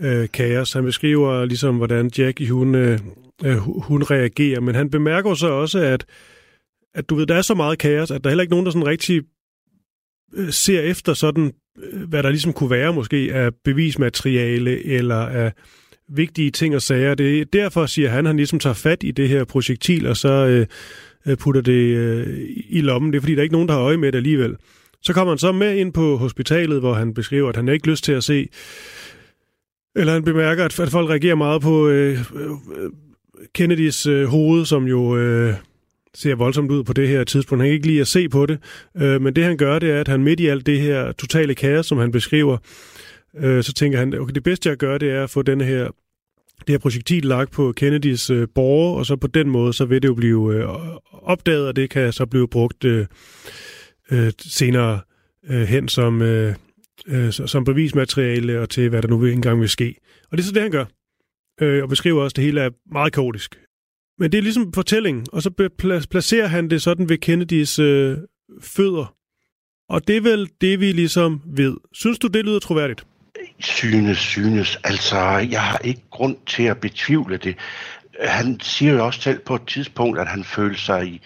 øh, 0.01 0.29
kaos. 0.29 0.73
Han 0.73 0.85
beskriver 0.85 1.45
ligesom, 1.45 1.77
hvordan 1.77 2.11
Jackie 2.19 2.51
hun, 2.51 2.75
øh, 2.75 2.99
øh 3.45 3.57
hun 3.59 4.03
reagerer, 4.03 4.61
men 4.61 4.75
han 4.75 4.91
bemærker 4.91 5.35
så 5.35 5.49
også, 5.49 5.79
at, 5.79 6.05
at 6.95 7.09
du 7.11 7.15
ved, 7.15 7.27
der 7.27 7.35
er 7.35 7.43
så 7.43 7.55
meget 7.55 7.79
kaos, 7.79 8.11
at 8.11 8.25
der 8.25 8.29
er 8.29 8.33
heller 8.33 8.43
ikke 8.43 8.53
nogen, 8.53 8.67
der 8.67 8.73
sådan 8.73 8.87
rigtig 8.87 9.23
Øh, 10.37 10.53
ser 10.53 10.81
efter 10.81 11.15
sådan, 11.15 11.53
øh, 11.83 12.09
hvad 12.09 12.23
der 12.23 12.31
ligesom 12.31 12.53
kunne 12.53 12.71
være 12.71 12.93
måske 12.93 13.31
af 13.33 13.51
bevismateriale 13.65 14.85
eller 14.87 15.17
af 15.17 15.53
vigtige 16.09 16.51
ting 16.51 16.75
og 16.75 16.83
sager. 16.83 17.15
Det 17.15 17.41
er 17.41 17.45
derfor, 17.45 17.87
siger 17.87 18.09
han, 18.09 18.27
han 18.27 18.37
ligesom 18.37 18.59
tager 18.59 18.75
fat 18.75 19.03
i 19.03 19.11
det 19.11 19.29
her 19.29 19.45
projektil, 19.45 20.07
og 20.07 20.17
så 20.17 20.29
øh, 20.29 20.67
øh, 21.27 21.37
putter 21.37 21.61
det 21.61 21.97
øh, 21.97 22.49
i 22.69 22.81
lommen. 22.81 23.12
Det 23.12 23.17
er 23.17 23.21
fordi, 23.21 23.33
der 23.33 23.39
er 23.39 23.43
ikke 23.43 23.55
nogen, 23.55 23.69
der 23.69 23.75
har 23.75 23.81
øje 23.81 23.97
med 23.97 24.12
det 24.12 24.19
alligevel. 24.19 24.57
Så 25.03 25.12
kommer 25.12 25.33
han 25.33 25.39
så 25.39 25.53
med 25.53 25.77
ind 25.77 25.93
på 25.93 26.17
hospitalet, 26.17 26.81
hvor 26.81 26.95
han 26.95 27.15
beskriver, 27.15 27.49
at 27.49 27.57
han 27.57 27.69
ikke 27.69 27.89
lyst 27.89 28.05
til 28.05 28.12
at 28.12 28.25
se, 28.25 28.49
eller 29.97 30.12
han 30.12 30.25
bemærker, 30.25 30.65
at, 30.65 30.73
folk 30.73 31.11
reagerer 31.11 31.35
meget 31.35 31.62
på 31.62 31.89
øh, 31.89 32.19
Kennedys 33.55 34.07
øh, 34.07 34.25
hoved, 34.25 34.65
som 34.65 34.85
jo 34.85 35.17
øh, 35.17 35.55
ser 36.14 36.35
voldsomt 36.35 36.71
ud 36.71 36.85
på 36.85 36.92
det 36.92 37.09
her 37.09 37.25
tidspunkt. 37.25 37.62
Han 37.62 37.69
kan 37.69 37.75
ikke 37.75 37.87
lide 37.87 38.00
at 38.00 38.07
se 38.07 38.28
på 38.28 38.47
det, 38.47 38.59
øh, 38.97 39.23
men 39.23 39.37
det 39.37 39.45
han 39.45 39.57
gør, 39.57 39.78
det 39.78 39.90
er, 39.90 40.00
at 40.00 40.09
han 40.09 40.23
midt 40.25 40.40
i 40.40 40.47
alt 40.47 40.66
det 40.66 40.81
her 40.81 41.12
totale 41.12 41.54
kaos, 41.54 41.87
som 41.87 41.99
han 41.99 42.12
beskriver, 42.12 42.59
øh, 43.37 43.62
så 43.62 43.73
tænker 43.73 43.99
han, 43.99 44.14
okay, 44.14 44.35
det 44.35 44.42
bedste 44.42 44.69
jeg 44.69 44.76
gør, 44.76 44.99
det 44.99 45.11
er 45.11 45.25
at 45.25 45.31
få 45.31 45.42
den 45.42 45.61
her 45.61 45.88
det 46.66 46.73
her 46.73 46.78
projektil 46.78 47.25
lagt 47.25 47.52
på 47.52 47.73
Kennedys 47.73 48.31
øh, 48.31 48.49
borger, 48.54 48.99
og 48.99 49.07
så 49.07 49.16
på 49.16 49.26
den 49.26 49.50
måde, 49.50 49.73
så 49.73 49.85
vil 49.85 50.02
det 50.02 50.09
jo 50.09 50.14
blive 50.14 50.54
øh, 50.54 50.69
opdaget, 51.12 51.66
og 51.66 51.76
det 51.76 51.90
kan 51.90 52.12
så 52.12 52.26
blive 52.26 52.49
brugt 52.49 52.85
øh, 52.85 53.07
øh, 54.11 54.33
senere 54.38 55.00
øh, 55.50 55.63
hen 55.63 55.89
som, 55.89 56.23
øh, 56.23 56.54
øh, 57.08 57.32
som 57.32 57.65
bevismateriale 57.65 58.60
og 58.60 58.71
til, 58.71 58.89
hvad 58.89 59.02
der 59.02 59.08
nu 59.08 59.25
engang 59.25 59.60
vil 59.60 59.69
ske. 59.69 59.95
Og 60.30 60.39
det 60.39 60.43
er 60.43 60.47
så 60.47 60.52
det, 60.52 60.63
han 60.63 60.71
gør. 60.71 60.84
Øh, 61.60 61.82
og 61.82 61.89
beskriver 61.89 62.23
også, 62.23 62.32
at 62.32 62.37
det 62.37 62.45
hele 62.45 62.60
er 62.60 62.71
meget 62.93 63.13
kaotisk. 63.13 63.62
Men 64.23 64.32
det 64.32 64.39
er 64.39 64.43
ligesom 64.43 64.73
fortælling, 64.73 65.26
og 65.32 65.43
så 65.43 65.50
placerer 66.11 66.47
han 66.47 66.71
det 66.71 66.82
sådan 66.82 67.08
ved 67.08 67.19
Kennedys 67.19 67.78
øh, 67.78 68.19
fødder. 68.61 69.15
Og 69.89 70.08
det 70.08 70.17
er 70.17 70.21
vel 70.21 70.49
det, 70.61 70.80
vi 70.80 70.93
ligesom 70.93 71.43
ved. 71.47 71.76
Synes 71.93 72.19
du, 72.19 72.26
det 72.26 72.45
lyder 72.45 72.58
troværdigt? 72.58 73.06
Synes, 73.58 74.19
synes. 74.19 74.78
Altså, 74.85 75.19
jeg 75.50 75.63
har 75.63 75.78
ikke 75.78 76.02
grund 76.11 76.37
til 76.47 76.63
at 76.63 76.80
betvivle 76.80 77.37
det. 77.37 77.56
Han 78.21 78.61
siger 78.61 78.93
jo 78.93 79.06
også 79.06 79.21
selv 79.21 79.39
på 79.39 79.54
et 79.54 79.67
tidspunkt, 79.67 80.19
at 80.19 80.26
han 80.26 80.45
følte 80.45 80.80
sig 80.80 81.06
i, 81.06 81.21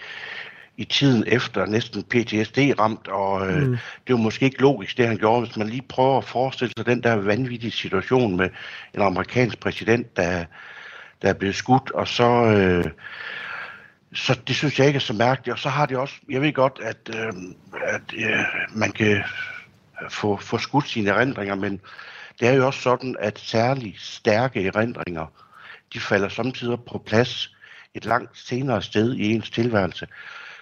i 0.76 0.84
tiden 0.84 1.24
efter 1.26 1.66
næsten 1.66 2.02
PTSD-ramt, 2.02 3.08
og 3.08 3.48
øh, 3.48 3.62
mm. 3.62 3.76
det 4.06 4.12
var 4.14 4.20
måske 4.20 4.44
ikke 4.44 4.60
logisk, 4.60 4.96
det 4.98 5.06
han 5.06 5.16
gjorde, 5.16 5.46
hvis 5.46 5.56
man 5.56 5.68
lige 5.68 5.84
prøver 5.88 6.18
at 6.18 6.24
forestille 6.24 6.72
sig 6.76 6.86
den 6.86 7.02
der 7.02 7.14
vanvittige 7.14 7.70
situation 7.70 8.36
med 8.36 8.48
en 8.94 9.02
amerikansk 9.02 9.60
præsident, 9.60 10.16
der, 10.16 10.44
der 11.22 11.28
er 11.28 11.32
blevet 11.32 11.54
skudt, 11.54 11.90
og 11.90 12.08
så... 12.08 12.44
Øh, 12.44 12.84
så 14.14 14.38
det 14.46 14.56
synes 14.56 14.78
jeg 14.78 14.86
ikke 14.86 14.96
er 14.96 15.00
så 15.00 15.12
mærkeligt. 15.12 15.52
Og 15.52 15.58
så 15.58 15.68
har 15.68 15.86
det 15.86 15.96
også, 15.96 16.14
jeg 16.28 16.40
ved 16.40 16.52
godt, 16.52 16.80
at, 16.82 17.16
øh, 17.16 17.32
at 17.84 18.14
øh, 18.16 18.44
man 18.74 18.92
kan 18.92 19.22
få, 20.10 20.36
få 20.36 20.58
skudt 20.58 20.88
sine 20.88 21.10
erindringer, 21.10 21.54
men 21.54 21.80
det 22.40 22.48
er 22.48 22.52
jo 22.52 22.66
også 22.66 22.80
sådan, 22.80 23.16
at 23.20 23.38
særligt 23.38 24.00
stærke 24.00 24.66
erindringer, 24.66 25.26
de 25.92 26.00
falder 26.00 26.28
samtidig 26.28 26.78
på 26.90 27.02
plads 27.06 27.56
et 27.94 28.04
langt 28.04 28.38
senere 28.38 28.82
sted 28.82 29.14
i 29.14 29.32
ens 29.32 29.50
tilværelse. 29.50 30.06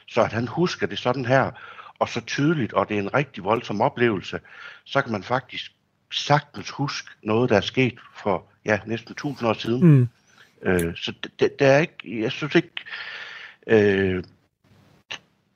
Så 0.07 0.23
at 0.23 0.33
han 0.33 0.49
husker 0.49 0.87
det 0.87 0.99
sådan 0.99 1.25
her, 1.25 1.51
og 1.99 2.09
så 2.09 2.21
tydeligt, 2.21 2.73
og 2.73 2.89
det 2.89 2.97
er 2.97 3.01
en 3.01 3.15
rigtig 3.15 3.45
voldsom 3.45 3.81
oplevelse, 3.81 4.41
så 4.85 5.03
kan 5.03 5.13
man 5.13 5.23
faktisk 5.23 5.73
sagtens 6.13 6.71
huske 6.71 7.11
noget, 7.23 7.51
der 7.51 7.57
er 7.57 7.61
sket 7.61 7.99
for 8.23 8.45
ja, 8.65 8.81
næsten 8.87 9.13
1000 9.13 9.49
år 9.49 9.53
siden. 9.53 9.87
Mm. 9.87 10.09
Øh, 10.65 10.97
så 10.97 11.13
det, 11.41 11.59
det 11.59 11.67
er 11.67 11.79
ikke, 11.79 12.23
jeg 12.23 12.33
synes 12.33 12.55
ikke, 12.55 12.71
øh, 13.67 14.25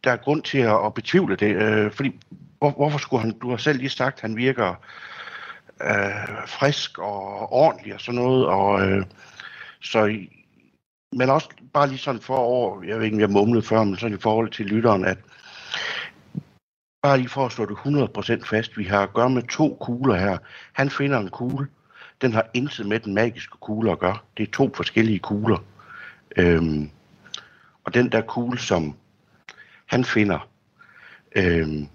der 0.05 0.13
er 0.13 0.17
grund 0.17 0.43
til 0.43 0.59
at, 0.59 0.87
at 0.87 0.95
betvivle 0.95 1.37
det, 1.37 1.57
øh, 1.57 1.93
fordi 1.93 2.21
hvor, 2.59 2.71
hvorfor 2.71 2.99
skulle 2.99 3.23
han, 3.23 3.39
du 3.39 3.51
har 3.51 3.57
selv 3.57 3.79
lige 3.79 3.89
sagt, 3.89 4.21
han 4.21 4.37
virker 4.37 4.75
øh, 5.83 6.47
frisk 6.47 6.99
og 6.99 7.53
ordentlig 7.53 7.95
og 7.95 8.01
sådan 8.01 8.21
noget, 8.21 8.47
og 8.47 8.87
øh, 8.87 9.05
så 9.81 10.19
men 11.13 11.31
også 11.31 11.49
bare 11.73 11.89
lige 11.89 11.99
sådan 11.99 12.21
for 12.21 12.37
over, 12.37 12.83
jeg 12.83 12.97
ved 12.97 13.05
ikke, 13.05 13.17
om 13.17 13.21
jeg 13.21 13.31
mumlede 13.31 13.67
før, 13.67 13.85
men 13.85 13.97
sådan 13.97 14.17
i 14.17 14.21
forhold 14.21 14.51
til 14.51 14.67
lytteren, 14.67 15.05
at 15.05 15.19
bare 17.03 17.19
lige 17.19 17.29
for 17.29 17.47
at 17.47 17.53
slå 17.53 17.67
det 17.67 17.77
100% 18.41 18.51
fast, 18.51 18.79
vi 18.79 18.85
har 18.85 19.03
at 19.03 19.15
gøre 19.15 19.31
med 19.31 19.43
to 19.43 19.79
kugler 19.81 20.17
her. 20.17 20.39
Han 20.73 20.91
finder 20.91 21.19
en 21.19 21.31
kugle, 21.31 21.67
den 22.23 22.33
har 22.33 22.47
intet 22.55 22.87
med 22.87 23.01
den 23.01 23.15
magiske 23.15 23.57
kugle 23.61 23.93
at 23.93 23.99
gøre. 23.99 24.19
Det 24.37 24.43
er 24.43 24.53
to 24.53 24.71
forskellige 24.75 25.19
kugler. 25.19 25.59
Øhm, 26.37 26.91
og 27.85 27.95
den 27.95 28.13
der 28.13 28.21
kugle, 28.21 28.59
som 28.59 28.97
han 29.87 30.05
finder, 30.05 30.49
øhm, 31.37 31.89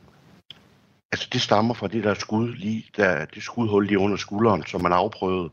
Altså 1.13 1.27
det 1.33 1.41
stammer 1.41 1.73
fra 1.73 1.87
det 1.87 2.03
der 2.03 2.13
skud 2.13 2.49
lige, 2.55 2.85
der, 2.97 3.25
det 3.25 3.43
skudhul 3.43 3.85
lige 3.85 3.99
under 3.99 4.17
skulderen, 4.17 4.65
som 4.65 4.81
man 4.81 4.93
afprøvede 4.93 5.49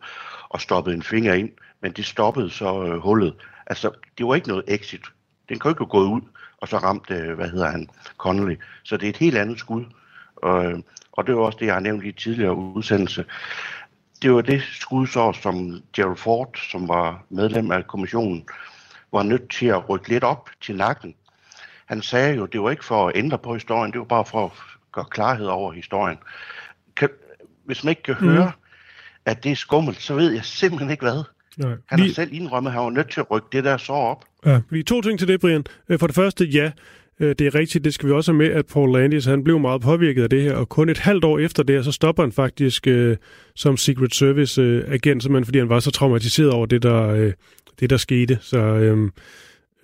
og 0.49 0.61
stoppede 0.61 0.97
en 0.97 1.03
finger 1.03 1.35
ind, 1.35 1.51
men 1.83 1.93
det 1.93 2.07
stoppede 2.07 2.51
så 2.51 2.85
øh, 2.85 2.99
hullet. 2.99 3.35
Altså 3.67 3.91
det 4.19 4.27
var 4.27 4.35
ikke 4.35 4.49
noget 4.49 4.65
exit. 4.69 5.01
Den 5.49 5.59
kunne 5.59 5.71
ikke 5.71 5.87
gå 5.87 5.99
ud, 5.99 6.21
og 6.61 6.69
så 6.69 6.79
ramte, 6.79 7.15
øh, 7.15 7.35
hvad 7.35 7.49
hedder 7.49 7.71
han, 7.71 7.89
Connolly. 8.19 8.57
Så 8.83 8.97
det 8.97 9.07
er 9.07 9.11
et 9.11 9.17
helt 9.17 9.37
andet 9.37 9.59
skud. 9.59 9.85
Og, 10.37 10.65
øh, 10.65 10.79
og 11.13 11.27
det 11.27 11.37
var 11.37 11.43
også 11.43 11.59
det, 11.61 11.67
jeg 11.67 11.75
har 11.75 11.81
nævnt 11.81 12.05
i 12.05 12.13
tidligere 12.13 12.55
udsendelse. 12.55 13.25
Det 14.23 14.33
var 14.33 14.41
det 14.41 14.63
skud 14.73 15.07
så, 15.07 15.33
som 15.43 15.83
Gerald 15.93 16.17
Ford, 16.17 16.59
som 16.71 16.89
var 16.89 17.25
medlem 17.29 17.71
af 17.73 17.87
kommissionen, 17.87 18.45
var 19.13 19.23
nødt 19.23 19.51
til 19.51 19.67
at 19.67 19.89
rykke 19.89 20.09
lidt 20.09 20.25
op 20.25 20.51
til 20.61 20.77
nakken. 20.77 21.15
Han 21.87 22.03
sagde 22.03 22.35
jo, 22.35 22.47
det 22.47 22.63
var 22.63 22.71
ikke 22.71 22.85
for 22.85 23.09
at 23.09 23.17
ændre 23.17 23.39
på 23.39 23.55
historien, 23.55 23.93
det 23.93 23.99
var 23.99 24.05
bare 24.05 24.25
for 24.25 24.45
at 24.45 24.53
gør 24.93 25.03
klarhed 25.03 25.47
over 25.47 25.73
historien. 25.73 26.19
Kan, 26.97 27.09
hvis 27.65 27.85
man 27.85 27.91
ikke 27.91 28.03
kan 28.03 28.17
mm. 28.21 28.29
høre, 28.29 28.53
at 29.25 29.45
det 29.45 29.53
er 29.53 29.57
skummelt, 29.57 30.03
så 30.03 30.15
ved 30.15 30.33
jeg 30.33 30.45
simpelthen 30.45 30.91
ikke 30.91 31.05
hvad. 31.05 31.25
Nej. 31.57 31.77
Han 31.87 31.99
har 31.99 32.09
selv 32.09 32.33
indrømmet, 32.33 32.71
at 32.71 32.75
han 32.75 32.83
var 32.83 32.91
nødt 32.91 33.11
til 33.11 33.21
at 33.21 33.31
rykke 33.31 33.49
det 33.53 33.65
der 33.65 33.77
så 33.77 33.93
op. 33.93 34.25
Ja, 34.47 34.61
vi 34.71 34.83
to 34.83 35.01
ting 35.01 35.19
til 35.19 35.29
det, 35.29 35.41
Brian. 35.41 35.65
Øh, 35.89 35.99
for 35.99 36.07
det 36.07 36.17
første, 36.17 36.45
ja, 36.45 36.71
Øh, 37.21 37.35
det 37.39 37.47
er 37.47 37.55
rigtigt, 37.55 37.85
det 37.85 37.95
skal 37.95 38.09
vi 38.09 38.13
også 38.13 38.33
have 38.33 38.39
med, 38.39 38.47
at 38.47 38.67
Paul 38.67 38.93
Landis, 38.93 39.25
han 39.25 39.45
blev 39.45 39.59
meget 39.59 39.83
påvirket 39.83 40.23
af 40.23 40.31
det 40.31 40.43
her, 40.43 40.55
og 40.55 40.69
kun 40.69 40.89
et 40.89 40.99
halvt 40.99 41.25
år 41.25 41.39
efter 41.39 41.63
det, 41.63 41.85
så 41.85 41.93
stopper 41.93 42.23
han 42.23 42.33
faktisk 42.33 42.87
øh, 42.87 43.17
som 43.55 43.77
Secret 43.77 44.15
Service 44.15 44.63
uh, 44.63 44.93
agent, 44.93 45.23
simpelthen 45.23 45.45
fordi 45.45 45.59
han 45.59 45.69
var 45.69 45.81
så 45.81 45.91
traumatiseret 45.91 46.51
over 46.51 46.67
det, 46.67 46.83
der, 46.83 47.09
øh, 47.09 47.33
det, 47.81 47.91
der 47.91 47.97
skete. 47.97 48.39
Så 48.41 48.59
øhm, 48.59 49.11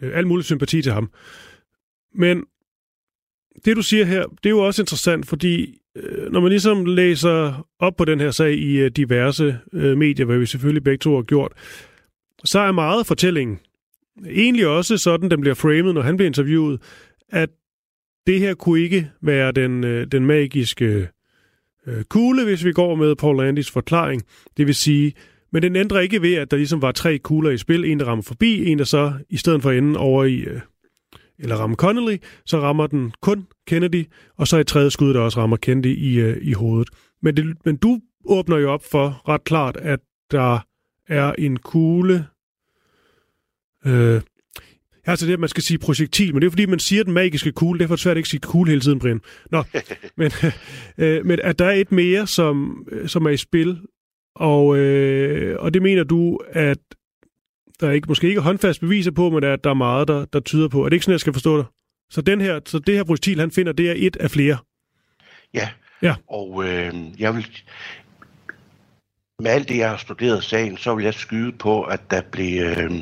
øh, 0.03 0.19
alt 0.19 0.27
mulig 0.27 0.45
sympati 0.45 0.83
til 0.83 0.93
ham. 0.93 1.11
Men 2.15 2.45
det, 3.65 3.77
du 3.77 3.83
siger 3.83 4.05
her, 4.05 4.23
det 4.23 4.47
er 4.47 4.51
jo 4.51 4.59
også 4.59 4.83
interessant, 4.83 5.27
fordi 5.27 5.79
øh, 5.97 6.33
når 6.33 6.41
man 6.41 6.51
ligesom 6.51 6.85
læser 6.85 7.67
op 7.79 7.97
på 7.97 8.05
den 8.05 8.21
her 8.21 8.31
sag 8.31 8.55
i 8.55 8.77
øh, 8.77 8.91
diverse 8.91 9.59
øh, 9.73 9.97
medier, 9.97 10.27
hvad 10.27 10.39
vi 10.39 10.47
selvfølgelig 10.47 10.85
begge 10.85 10.99
to 10.99 11.15
har 11.15 11.23
gjort, 11.23 11.53
så 12.45 12.59
er 12.59 12.73
meget 12.73 13.07
fortællingen 13.07 13.59
egentlig 14.25 14.67
også 14.67 14.99
sådan, 14.99 15.31
den 15.31 15.41
bliver 15.41 15.55
framed, 15.55 15.93
når 15.93 16.03
han 16.03 16.17
bliver 16.17 16.27
interviewet, 16.27 16.81
at 17.29 17.51
det 18.27 18.41
her 18.41 18.55
kunne 18.55 18.81
ikke 18.81 19.11
være 19.23 19.53
den, 19.53 19.85
øh, 19.85 20.07
den 20.07 20.27
magiske 20.27 21.09
øh, 21.87 22.05
kugle, 22.05 22.45
hvis 22.45 22.65
vi 22.65 22.73
går 22.73 22.95
med 22.95 23.17
Paul 23.17 23.37
Landis 23.37 23.71
forklaring. 23.71 24.23
Det 24.57 24.67
vil 24.67 24.75
sige, 24.75 25.13
men 25.53 25.63
den 25.63 25.77
ændrer 25.77 26.01
ikke 26.01 26.23
ved, 26.23 26.35
at 26.35 26.51
der 26.51 26.57
ligesom 26.57 26.83
var 26.83 26.93
tre 26.93 27.19
kugler 27.19 27.51
i 27.51 27.59
spil. 27.59 27.85
En, 27.85 28.01
der 28.01 28.07
rammer 28.07 28.23
forbi, 28.23 28.65
en, 28.65 28.79
der 28.79 28.85
så 28.85 29.13
i 29.31 29.37
stedet 29.37 29.63
for 29.63 29.71
enden 29.71 29.97
over 29.97 30.25
i, 30.25 30.37
øh, 30.37 30.61
eller 31.39 31.57
rammer 31.57 31.77
Connolly, 31.77 32.17
så 32.45 32.61
rammer 32.61 32.87
den 32.87 33.13
kun 33.21 33.47
Kennedy, 33.67 34.05
og 34.37 34.49
så 34.49 34.57
et 34.57 34.67
tredje 34.67 34.91
skud, 34.91 35.15
der 35.15 35.21
også 35.21 35.41
rammer 35.41 35.57
Kennedy 35.57 35.97
i, 35.99 36.21
øh, 36.21 36.39
i 36.43 36.53
hovedet. 36.53 36.89
Men, 37.23 37.37
det, 37.37 37.57
men 37.65 37.77
du 37.77 38.01
åbner 38.25 38.57
jo 38.57 38.73
op 38.73 38.85
for 38.91 39.29
ret 39.29 39.45
klart, 39.45 39.77
at 39.77 40.01
der 40.31 40.59
er 41.09 41.33
en 41.33 41.57
kugle, 41.57 42.27
øh, 43.87 44.21
Altså 45.07 45.27
det, 45.27 45.33
at 45.33 45.41
man 45.41 45.49
skal 45.49 45.63
sige 45.63 45.79
projektil, 45.79 46.35
men 46.35 46.43
det 46.43 46.47
er 46.47 46.51
fordi, 46.51 46.67
man 46.67 46.79
siger 46.79 47.05
den 47.05 47.13
magiske 47.13 47.53
kugle. 47.53 47.81
Derfor 47.81 47.95
er 47.95 47.97
det 47.97 48.03
svært 48.03 48.13
at 48.13 48.17
ikke 48.17 48.29
sige 48.29 48.41
kugle 48.41 48.71
hele 48.71 48.81
tiden, 48.81 48.99
Brian. 48.99 49.21
Nå, 49.51 49.63
men, 50.17 50.33
øh, 50.99 51.27
men 51.27 51.39
at 51.43 51.59
der 51.59 51.65
er 51.65 51.73
et 51.73 51.93
mere, 51.93 52.27
som, 52.27 52.87
som 53.07 53.27
er 53.27 53.31
i 53.31 53.37
spil, 53.37 53.81
og, 54.35 54.77
øh, 54.77 55.57
og 55.61 55.75
det 55.75 55.83
mener 55.83 56.05
du, 56.05 56.39
at 56.53 56.79
der 57.81 57.91
ikke, 57.91 58.09
måske 58.09 58.29
ikke 58.29 58.39
er 58.39 58.43
håndfast 58.43 58.81
beviser 58.81 59.11
på, 59.11 59.31
men 59.31 59.45
at 59.45 59.65
der 59.65 59.71
er 59.71 59.75
meget, 59.75 60.09
der, 60.09 60.25
der 60.25 60.41
tyder 60.41 60.69
på. 60.69 60.85
Er 60.85 60.89
det 60.89 60.97
ikke 60.97 61.05
sådan, 61.05 61.13
jeg 61.13 61.21
skal 61.21 61.33
forstå 61.33 61.59
det? 61.59 61.67
Så, 62.11 62.21
den 62.21 62.41
her, 62.41 62.61
så 62.67 62.79
det 62.79 62.95
her 62.95 63.05
projektil, 63.05 63.41
han 63.41 63.51
finder, 63.51 63.73
det 63.73 63.91
er 63.91 63.95
et 63.97 64.17
af 64.17 64.31
flere? 64.31 64.57
Ja, 65.55 65.69
ja. 66.03 66.15
og 66.31 66.65
øh, 66.69 66.95
jeg 67.19 67.35
vil, 67.35 67.47
med 69.39 69.51
alt 69.51 69.69
det, 69.69 69.77
jeg 69.77 69.91
har 69.91 69.97
studeret 69.97 70.45
sagen, 70.45 70.77
så 70.77 70.95
vil 70.95 71.05
jeg 71.05 71.15
skyde 71.15 71.53
på, 71.53 71.83
at 71.83 72.01
der 72.11 72.21
blev, 72.33 72.63
øh, 72.63 72.93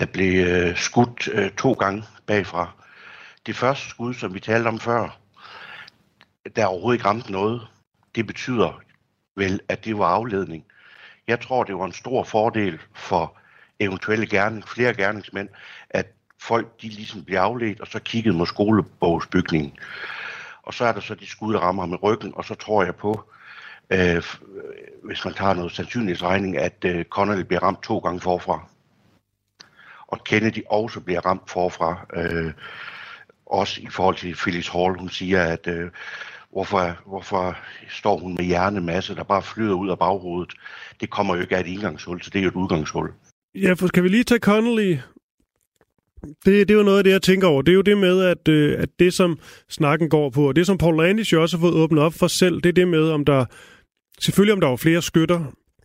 der 0.00 0.06
blev 0.06 0.46
øh, 0.46 0.76
skudt 0.76 1.28
øh, 1.32 1.50
to 1.50 1.72
gange 1.72 2.04
bagfra. 2.26 2.72
Det 3.46 3.56
første 3.56 3.88
skud, 3.88 4.14
som 4.14 4.34
vi 4.34 4.40
talte 4.40 4.68
om 4.68 4.80
før, 4.80 5.18
der 6.56 6.66
overhovedet 6.66 6.98
ikke 6.98 7.08
ramte 7.08 7.32
noget. 7.32 7.66
Det 8.14 8.26
betyder 8.26 8.80
vel, 9.36 9.60
at 9.68 9.84
det 9.84 9.98
var 9.98 10.06
afledning. 10.06 10.64
Jeg 11.26 11.40
tror, 11.40 11.64
det 11.64 11.76
var 11.76 11.84
en 11.84 11.92
stor 11.92 12.24
fordel 12.24 12.78
for 12.94 13.38
eventuelle 13.80 14.26
gerning, 14.26 14.68
flere 14.68 14.94
gerningsmænd, 14.94 15.48
at 15.90 16.06
folk 16.42 16.82
de 16.82 16.88
ligesom 16.88 17.24
bliver 17.24 17.40
afledt, 17.40 17.80
og 17.80 17.86
så 17.86 17.98
kiggede 17.98 18.36
mod 18.36 18.46
skolebogsbygningen. 18.46 19.72
Og 20.62 20.74
så 20.74 20.84
er 20.84 20.92
der 20.92 21.00
så 21.00 21.14
de 21.14 21.26
skud, 21.26 21.54
der 21.54 21.60
rammer 21.60 21.82
ham 21.82 21.92
i 21.92 21.96
ryggen, 21.96 22.32
og 22.36 22.44
så 22.44 22.54
tror 22.54 22.84
jeg 22.84 22.96
på, 22.96 23.30
øh, 23.90 24.22
hvis 25.04 25.24
man 25.24 25.34
tager 25.34 25.54
noget 25.54 25.72
sandsynlighedsregning, 25.72 26.56
at 26.56 26.84
øh, 26.84 27.04
Connolly 27.04 27.42
bliver 27.42 27.62
ramt 27.62 27.82
to 27.82 27.98
gange 27.98 28.20
forfra. 28.20 28.68
Og 30.10 30.24
Kennedy 30.24 30.62
også 30.70 31.00
bliver 31.00 31.20
ramt 31.26 31.50
forfra. 31.50 32.06
Øh, 32.16 32.52
også 33.46 33.80
i 33.80 33.86
forhold 33.90 34.16
til 34.16 34.34
Phyllis 34.34 34.68
Hall, 34.68 34.98
hun 34.98 35.08
siger, 35.08 35.42
at 35.42 35.66
øh, 35.66 35.90
hvorfor, 36.52 36.96
hvorfor 37.06 37.58
står 37.88 38.18
hun 38.18 38.34
med 38.34 38.44
hjernemasse, 38.44 39.14
der 39.14 39.24
bare 39.24 39.42
flyder 39.42 39.74
ud 39.74 39.90
af 39.90 39.98
baghovedet. 39.98 40.54
Det 41.00 41.10
kommer 41.10 41.34
jo 41.34 41.40
ikke 41.40 41.56
af 41.56 41.60
et 41.60 41.66
indgangshul, 41.66 42.22
så 42.22 42.30
det 42.30 42.38
er 42.38 42.42
jo 42.42 42.48
et 42.48 42.54
udgangshul. 42.54 43.12
Ja, 43.54 43.72
for 43.72 43.86
skal 43.86 44.02
vi 44.02 44.08
lige 44.08 44.24
tage 44.24 44.38
Connolly? 44.38 44.96
Det, 46.24 46.68
det 46.68 46.70
er 46.70 46.74
jo 46.74 46.82
noget 46.82 46.98
af 46.98 47.04
det, 47.04 47.10
jeg 47.10 47.22
tænker 47.22 47.48
over. 47.48 47.62
Det 47.62 47.72
er 47.72 47.76
jo 47.76 47.82
det 47.82 47.98
med, 47.98 48.22
at, 48.22 48.48
øh, 48.48 48.82
at 48.82 48.88
det, 48.98 49.14
som 49.14 49.38
snakken 49.68 50.08
går 50.08 50.30
på, 50.30 50.48
og 50.48 50.56
det, 50.56 50.66
som 50.66 50.78
Paul 50.78 50.96
Landis 50.96 51.32
jo 51.32 51.42
også 51.42 51.56
har 51.56 51.60
fået 51.60 51.74
åbnet 51.74 52.02
op 52.02 52.14
for 52.14 52.26
selv, 52.26 52.60
det 52.60 52.68
er 52.68 52.72
det 52.72 52.88
med, 52.88 53.10
om 53.10 53.24
der 53.24 53.44
selvfølgelig 54.20 54.52
om 54.52 54.60
der 54.60 54.68
var 54.68 54.76
flere 54.76 55.02
skytter, 55.02 55.44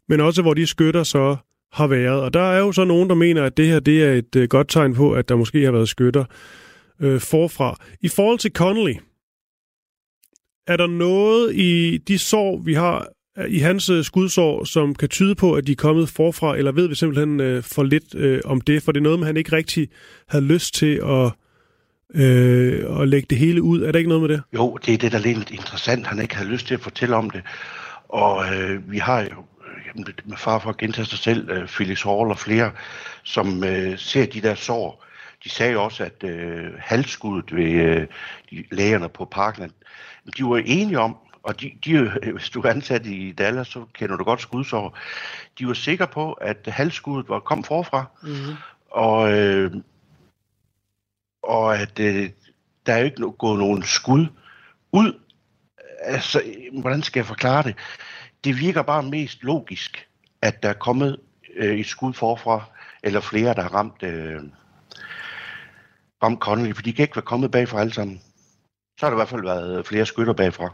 men 0.09 0.21
også 0.21 0.41
hvor 0.41 0.53
de 0.53 0.67
skytter 0.67 1.03
så 1.03 1.35
har 1.75 1.87
været. 1.87 2.21
Og 2.21 2.33
der 2.33 2.51
er 2.51 2.59
jo 2.59 2.71
så 2.71 2.83
nogen, 2.83 3.09
der 3.09 3.15
mener, 3.15 3.43
at 3.43 3.57
det 3.57 3.67
her 3.67 3.79
det 3.79 4.03
er 4.03 4.13
et 4.13 4.35
øh, 4.35 4.47
godt 4.47 4.69
tegn 4.69 4.93
på, 4.93 5.13
at 5.13 5.29
der 5.29 5.35
måske 5.35 5.63
har 5.63 5.71
været 5.71 5.89
skytter 5.89 6.25
øh, 6.99 7.19
forfra. 7.19 7.79
I 8.01 8.07
forhold 8.07 8.39
til 8.39 8.51
Connolly, 8.51 8.95
er 10.67 10.77
der 10.77 10.87
noget 10.87 11.55
i 11.55 11.97
de 11.97 12.17
sår, 12.17 12.57
vi 12.57 12.73
har 12.73 13.07
øh, 13.37 13.45
i 13.49 13.59
hans 13.59 13.89
øh, 13.89 14.03
skudsår, 14.03 14.63
som 14.63 14.95
kan 14.95 15.09
tyde 15.09 15.35
på, 15.35 15.53
at 15.53 15.67
de 15.67 15.71
er 15.71 15.75
kommet 15.75 16.09
forfra, 16.09 16.57
eller 16.57 16.71
ved 16.71 16.87
vi 16.87 16.95
simpelthen 16.95 17.39
øh, 17.39 17.63
for 17.63 17.83
lidt 17.83 18.15
øh, 18.15 18.41
om 18.45 18.61
det? 18.61 18.83
For 18.83 18.91
det 18.91 18.99
er 18.99 19.03
noget, 19.03 19.19
man 19.19 19.27
han 19.27 19.37
ikke 19.37 19.55
rigtig 19.55 19.89
havde 20.27 20.45
lyst 20.45 20.73
til 20.73 21.01
at, 21.05 21.31
øh, 22.21 23.01
at 23.01 23.07
lægge 23.07 23.27
det 23.29 23.37
hele 23.37 23.61
ud. 23.61 23.81
Er 23.81 23.91
der 23.91 23.99
ikke 23.99 24.09
noget 24.09 24.21
med 24.21 24.29
det? 24.29 24.41
Jo, 24.53 24.77
det 24.85 24.93
er 24.93 24.97
det, 24.97 25.11
der 25.11 25.17
er 25.17 25.21
lidt 25.21 25.51
interessant. 25.51 26.07
Han 26.07 26.21
ikke 26.21 26.35
havde 26.35 26.49
lyst 26.49 26.67
til 26.67 26.73
at 26.73 26.81
fortælle 26.81 27.15
om 27.15 27.29
det. 27.29 27.41
Og 28.09 28.45
øh, 28.55 28.91
vi 28.91 28.97
har 28.97 29.21
jo 29.21 29.45
jamen, 29.85 30.07
med 30.25 30.37
far 30.37 30.59
for 30.59 30.69
at 30.69 30.77
gentage 30.77 31.05
sig 31.05 31.19
selv, 31.19 31.49
øh, 31.49 31.67
Felix 31.67 32.03
Hall 32.03 32.31
og 32.31 32.39
flere, 32.39 32.71
som 33.23 33.63
øh, 33.63 33.99
ser 33.99 34.25
de 34.25 34.41
der 34.41 34.55
sår. 34.55 35.05
De 35.43 35.49
sagde 35.49 35.77
også, 35.77 36.03
at 36.03 36.23
øh, 36.23 36.73
halsskuddet 36.77 37.55
ved 37.55 37.71
øh, 37.71 38.07
de 38.49 38.63
lægerne 38.71 39.09
på 39.09 39.25
Parkland, 39.25 39.71
de 40.37 40.43
var 40.43 40.61
enige 40.65 40.99
om, 40.99 41.17
og 41.43 41.61
de, 41.61 41.71
de, 41.85 42.11
hvis 42.33 42.49
du 42.49 42.61
er 42.61 42.69
ansat 42.69 43.05
i 43.05 43.31
Dallas, 43.31 43.67
så 43.67 43.85
kender 43.93 44.17
du 44.17 44.23
godt 44.23 44.41
skudsår. 44.41 44.97
De 45.59 45.67
var 45.67 45.73
sikre 45.73 46.07
på, 46.07 46.33
at 46.33 46.57
halsskuddet 46.67 47.29
var 47.29 47.39
kom 47.39 47.63
forfra, 47.63 48.05
mm-hmm. 48.23 48.55
og, 48.89 49.33
øh, 49.33 49.71
og 51.43 51.77
at 51.77 51.99
øh, 51.99 52.29
der 52.85 52.93
er 52.93 52.97
jo 52.97 53.05
ikke 53.05 53.31
gået 53.37 53.59
nogen 53.59 53.83
skud 53.83 54.27
ud. 54.91 55.19
Altså, 56.01 56.41
hvordan 56.81 57.03
skal 57.03 57.19
jeg 57.19 57.25
forklare 57.25 57.63
det? 57.63 57.75
Det 58.45 58.59
virker 58.59 58.81
bare 58.81 59.03
mest 59.03 59.43
logisk, 59.43 60.07
at 60.41 60.63
der 60.63 60.69
er 60.69 60.73
kommet 60.73 61.17
øh, 61.55 61.79
et 61.79 61.85
skud 61.85 62.13
forfra, 62.13 62.63
eller 63.03 63.19
flere, 63.19 63.53
der 63.53 63.61
har 63.61 63.73
ramt, 63.73 64.03
øh, 64.03 64.39
ramt 66.23 66.39
Connolly, 66.39 66.73
for 66.73 66.81
de 66.81 66.93
kan 66.93 67.03
ikke 67.03 67.15
være 67.15 67.25
kommet 67.25 67.51
bagfra 67.51 67.81
alle 67.81 67.93
sammen. 67.93 68.21
Så 68.99 69.05
har 69.05 69.09
der 69.09 69.15
i 69.15 69.19
hvert 69.19 69.29
fald 69.29 69.43
været 69.43 69.87
flere 69.87 70.05
skytter 70.05 70.33
bagfra. 70.33 70.73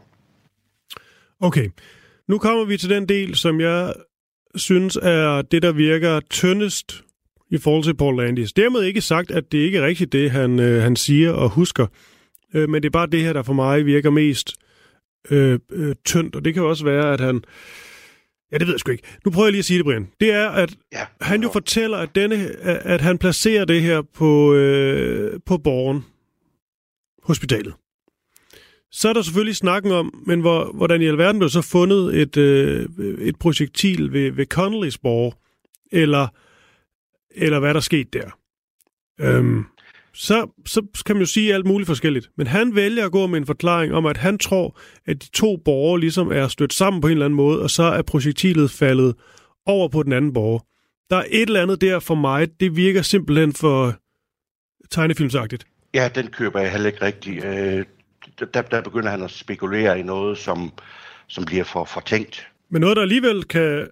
Okay, 1.40 1.70
nu 2.28 2.38
kommer 2.38 2.66
vi 2.66 2.78
til 2.78 2.90
den 2.90 3.10
del, 3.10 3.36
som 3.36 3.62
jeg 3.62 3.94
synes 4.56 4.96
er 4.96 5.42
det, 5.42 5.62
der 5.62 5.72
virker 5.72 6.20
tyndest 6.20 7.04
i 7.50 7.58
forhold 7.58 7.84
til 7.84 7.96
Paul 7.96 8.18
Landis. 8.18 8.54
Dermed 8.54 8.82
ikke 8.82 9.02
sagt, 9.02 9.32
at 9.32 9.52
det 9.52 9.58
ikke 9.58 9.78
er 9.78 9.86
rigtigt 9.86 10.14
det, 10.14 10.32
han, 10.32 10.60
øh, 10.60 10.84
han 10.84 10.96
siger 10.96 11.32
og 11.32 11.50
husker, 11.50 11.88
øh, 12.54 12.70
men 12.70 12.84
det 12.84 12.90
er 12.90 12.92
bare 13.00 13.08
det 13.08 13.24
her, 13.24 13.34
der 13.34 13.44
for 13.44 13.54
mig 13.54 13.86
virker 13.86 14.10
mest 14.10 14.56
øh, 14.58 14.71
øh, 15.30 15.60
tyndt, 16.06 16.36
og 16.36 16.46
det 16.46 16.54
kan 16.54 16.64
også 16.64 16.84
være, 16.84 17.14
at 17.14 17.20
han... 17.20 17.44
Ja, 18.52 18.58
det 18.58 18.68
ved 18.68 18.74
jeg 18.74 18.80
sgu 18.80 18.92
ikke. 18.92 19.08
Nu 19.26 19.32
prøver 19.32 19.48
jeg 19.48 19.52
lige 19.52 19.60
at 19.60 19.66
sige 19.66 19.78
det, 19.78 19.86
Brian. 19.86 20.08
Det 20.20 20.32
er, 20.32 20.50
at 20.50 20.76
ja, 20.94 21.06
han 21.22 21.44
jo 21.44 21.50
fortæller, 21.54 21.98
at, 21.98 22.16
denne, 22.16 22.36
at 22.64 23.02
han 23.02 23.18
placerer 23.18 23.66
det 23.66 23.82
her 23.82 24.02
på, 24.02 24.54
øh, 24.54 25.40
på 25.46 25.58
borgen, 25.58 26.06
hospitalet. 27.24 27.74
Så 28.92 29.10
er 29.10 29.14
der 29.14 29.22
selvfølgelig 29.22 29.56
snakken 29.56 29.92
om, 29.92 30.24
men 30.26 30.42
hvor, 30.42 30.72
hvordan 30.74 31.02
i 31.02 31.08
alverden 31.08 31.40
blev 31.40 31.50
så 31.50 31.62
fundet 31.62 32.22
et, 32.22 32.38
øh, 32.38 32.90
et 33.20 33.36
projektil 33.40 34.14
ved, 34.14 34.32
ved 34.32 34.46
Connellys 34.46 34.98
borg, 34.98 35.34
eller, 35.92 36.28
eller 37.32 37.60
hvad 37.60 37.74
der 37.74 37.80
skete 37.80 38.10
der. 38.14 38.30
Øhm, 39.20 39.66
så, 40.14 40.48
så 40.66 41.04
kan 41.06 41.16
man 41.16 41.22
jo 41.22 41.26
sige 41.26 41.54
alt 41.54 41.66
muligt 41.66 41.88
forskelligt. 41.88 42.30
Men 42.38 42.48
han 42.48 42.76
vælger 42.76 43.06
at 43.06 43.12
gå 43.12 43.28
med 43.28 43.38
en 43.40 43.46
forklaring 43.46 43.94
om, 43.94 44.06
at 44.06 44.18
han 44.18 44.38
tror, 44.38 44.80
at 45.06 45.24
de 45.24 45.30
to 45.30 45.58
borgere 45.66 46.00
ligesom 46.00 46.32
er 46.32 46.48
stødt 46.48 46.74
sammen 46.74 47.02
på 47.02 47.08
en 47.08 47.12
eller 47.12 47.26
anden 47.26 47.38
måde, 47.38 47.62
og 47.62 47.70
så 47.70 47.84
er 47.84 48.02
projektilet 48.02 48.72
faldet 48.72 49.16
over 49.66 49.88
på 49.88 50.04
den 50.04 50.14
anden 50.14 50.34
borger. 50.34 50.60
Der 51.10 51.18
er 51.18 51.24
et 51.30 51.42
eller 51.42 51.62
andet 51.62 51.82
der 51.82 52.00
for 52.00 52.16
mig, 52.16 52.48
det 52.60 52.76
virker 52.76 53.02
simpelthen 53.02 53.54
for 53.54 53.96
tegnefilmsagtigt. 54.92 55.68
Ja, 55.94 56.10
den 56.16 56.28
køber 56.28 56.60
jeg 56.60 56.72
heller 56.72 56.88
ikke 56.88 57.06
rigtigt. 57.06 57.46
Øh, 57.46 57.86
der, 58.54 58.62
der 58.62 58.82
begynder 58.82 59.10
han 59.10 59.24
at 59.24 59.32
spekulere 59.32 60.00
i 60.00 60.04
noget, 60.04 60.38
som, 60.38 60.72
som 61.28 61.46
bliver 61.46 61.64
for, 61.64 61.86
for 61.86 62.02
tænkt. 62.02 62.48
Men 62.70 62.82
noget, 62.82 62.96
der 62.96 63.02
alligevel 63.02 63.44
kan, 63.44 63.88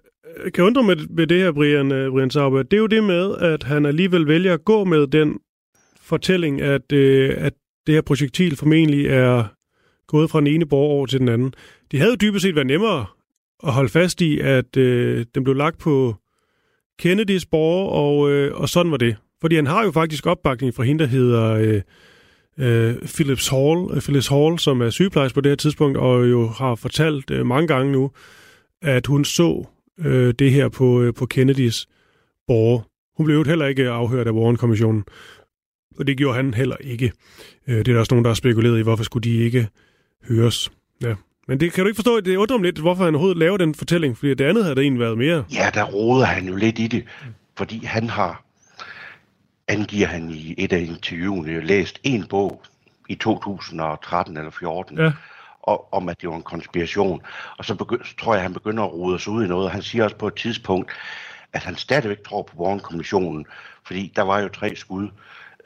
kan 0.54 0.64
undre 0.64 0.82
med, 0.82 0.96
med 0.96 1.26
det 1.26 1.38
her, 1.38 1.52
Brian, 1.52 1.92
uh, 1.92 2.12
Brian 2.12 2.30
Sauber, 2.30 2.62
det 2.62 2.72
er 2.72 2.80
jo 2.80 2.86
det 2.86 3.04
med, 3.04 3.36
at 3.36 3.62
han 3.62 3.86
alligevel 3.86 4.26
vælger 4.26 4.54
at 4.54 4.64
gå 4.64 4.84
med 4.84 5.06
den 5.06 5.38
fortælling, 6.10 6.60
at, 6.60 6.92
øh, 6.92 7.34
at 7.38 7.52
det 7.86 7.94
her 7.94 8.02
projektil 8.02 8.56
formentlig 8.56 9.06
er 9.06 9.44
gået 10.06 10.30
fra 10.30 10.40
den 10.40 10.46
ene 10.46 10.66
borg 10.66 10.90
over 10.90 11.06
til 11.06 11.20
den 11.20 11.28
anden. 11.28 11.54
Det 11.90 12.00
havde 12.00 12.16
dybest 12.16 12.42
set 12.42 12.54
været 12.54 12.66
nemmere 12.66 13.06
at 13.66 13.72
holde 13.72 13.88
fast 13.88 14.20
i, 14.20 14.38
at 14.38 14.76
øh, 14.76 15.24
den 15.34 15.44
blev 15.44 15.56
lagt 15.56 15.78
på 15.78 16.14
Kennedys 16.98 17.46
borg, 17.46 17.92
og, 17.92 18.30
øh, 18.30 18.54
og 18.54 18.68
sådan 18.68 18.92
var 18.92 18.98
det. 18.98 19.16
Fordi 19.40 19.56
han 19.56 19.66
har 19.66 19.84
jo 19.84 19.90
faktisk 19.90 20.26
opbakning 20.26 20.74
fra 20.74 20.82
hende, 20.82 21.04
der 21.04 21.10
hedder... 21.10 21.54
øh, 21.54 21.82
øh, 22.58 22.94
Philips 23.14 23.48
Hall, 23.48 23.88
øh, 23.90 24.00
Phyllis 24.00 24.28
Hall, 24.28 24.58
som 24.58 24.82
er 24.82 24.90
sygeplejerske 24.90 25.34
på 25.34 25.40
det 25.40 25.50
her 25.50 25.56
tidspunkt, 25.56 25.98
og 25.98 26.30
jo 26.30 26.48
har 26.48 26.74
fortalt 26.74 27.30
øh, 27.30 27.46
mange 27.46 27.66
gange 27.68 27.92
nu, 27.92 28.10
at 28.82 29.06
hun 29.06 29.24
så 29.24 29.64
øh, 29.98 30.34
det 30.38 30.52
her 30.52 30.68
på, 30.68 31.02
øh, 31.02 31.14
på 31.14 31.26
Kennedys 31.26 31.86
borg. 32.46 32.84
Hun 33.16 33.26
blev 33.26 33.36
jo 33.36 33.44
heller 33.44 33.66
ikke 33.66 33.88
afhørt 33.88 34.26
af 34.26 34.32
Warren-kommissionen, 34.32 35.04
og 36.00 36.06
det 36.06 36.16
gjorde 36.16 36.36
han 36.36 36.54
heller 36.54 36.76
ikke. 36.80 37.12
Øh, 37.66 37.78
det 37.78 37.88
er 37.88 37.92
der 37.92 38.00
også 38.00 38.14
nogen, 38.14 38.24
der 38.24 38.30
har 38.30 38.34
spekuleret 38.34 38.78
i, 38.78 38.82
hvorfor 38.82 39.04
skulle 39.04 39.30
de 39.30 39.36
ikke 39.36 39.68
høres. 40.28 40.72
Ja. 41.02 41.14
Men 41.48 41.60
det 41.60 41.72
kan 41.72 41.84
du 41.84 41.88
ikke 41.88 41.96
forstå, 41.96 42.20
det 42.20 42.36
undrer 42.36 42.56
mig 42.58 42.64
lidt, 42.64 42.78
hvorfor 42.78 43.04
han 43.04 43.14
overhovedet 43.14 43.38
laver 43.38 43.56
den 43.56 43.74
fortælling, 43.74 44.18
fordi 44.18 44.34
det 44.34 44.44
andet 44.44 44.64
havde 44.64 44.74
der 44.76 44.82
egentlig 44.82 45.00
været 45.00 45.18
mere. 45.18 45.44
Ja, 45.54 45.70
der 45.74 45.84
roder 45.84 46.24
han 46.26 46.46
jo 46.48 46.56
lidt 46.56 46.78
i 46.78 46.86
det, 46.86 47.04
fordi 47.56 47.84
han 47.84 48.10
har, 48.10 48.44
angiver 49.68 50.06
han 50.06 50.30
i 50.30 50.54
et 50.58 50.72
af 50.72 50.80
interviewene, 50.80 51.60
læst 51.60 52.00
en 52.02 52.26
bog 52.26 52.62
i 53.08 53.14
2013 53.14 54.36
eller 54.36 54.50
14, 54.50 54.98
Ja. 54.98 55.12
og, 55.62 55.92
om 55.94 56.08
at 56.08 56.20
det 56.20 56.28
var 56.28 56.36
en 56.36 56.42
konspiration. 56.42 57.20
Og 57.58 57.64
så, 57.64 57.74
begy- 57.74 58.08
så 58.08 58.16
tror 58.16 58.34
jeg, 58.34 58.42
han 58.42 58.52
begynder 58.52 58.82
at 58.84 58.92
rode 58.92 59.18
sig 59.18 59.32
ud 59.32 59.44
i 59.44 59.48
noget. 59.48 59.64
Og 59.64 59.70
han 59.72 59.82
siger 59.82 60.04
også 60.04 60.16
på 60.16 60.26
et 60.26 60.34
tidspunkt, 60.34 60.90
at 61.52 61.62
han 61.62 61.76
stadigvæk 61.76 62.22
tror 62.28 62.42
på 62.42 62.62
Warren-kommissionen, 62.62 63.46
fordi 63.86 64.12
der 64.16 64.22
var 64.22 64.38
jo 64.40 64.48
tre 64.48 64.76
skud. 64.76 65.08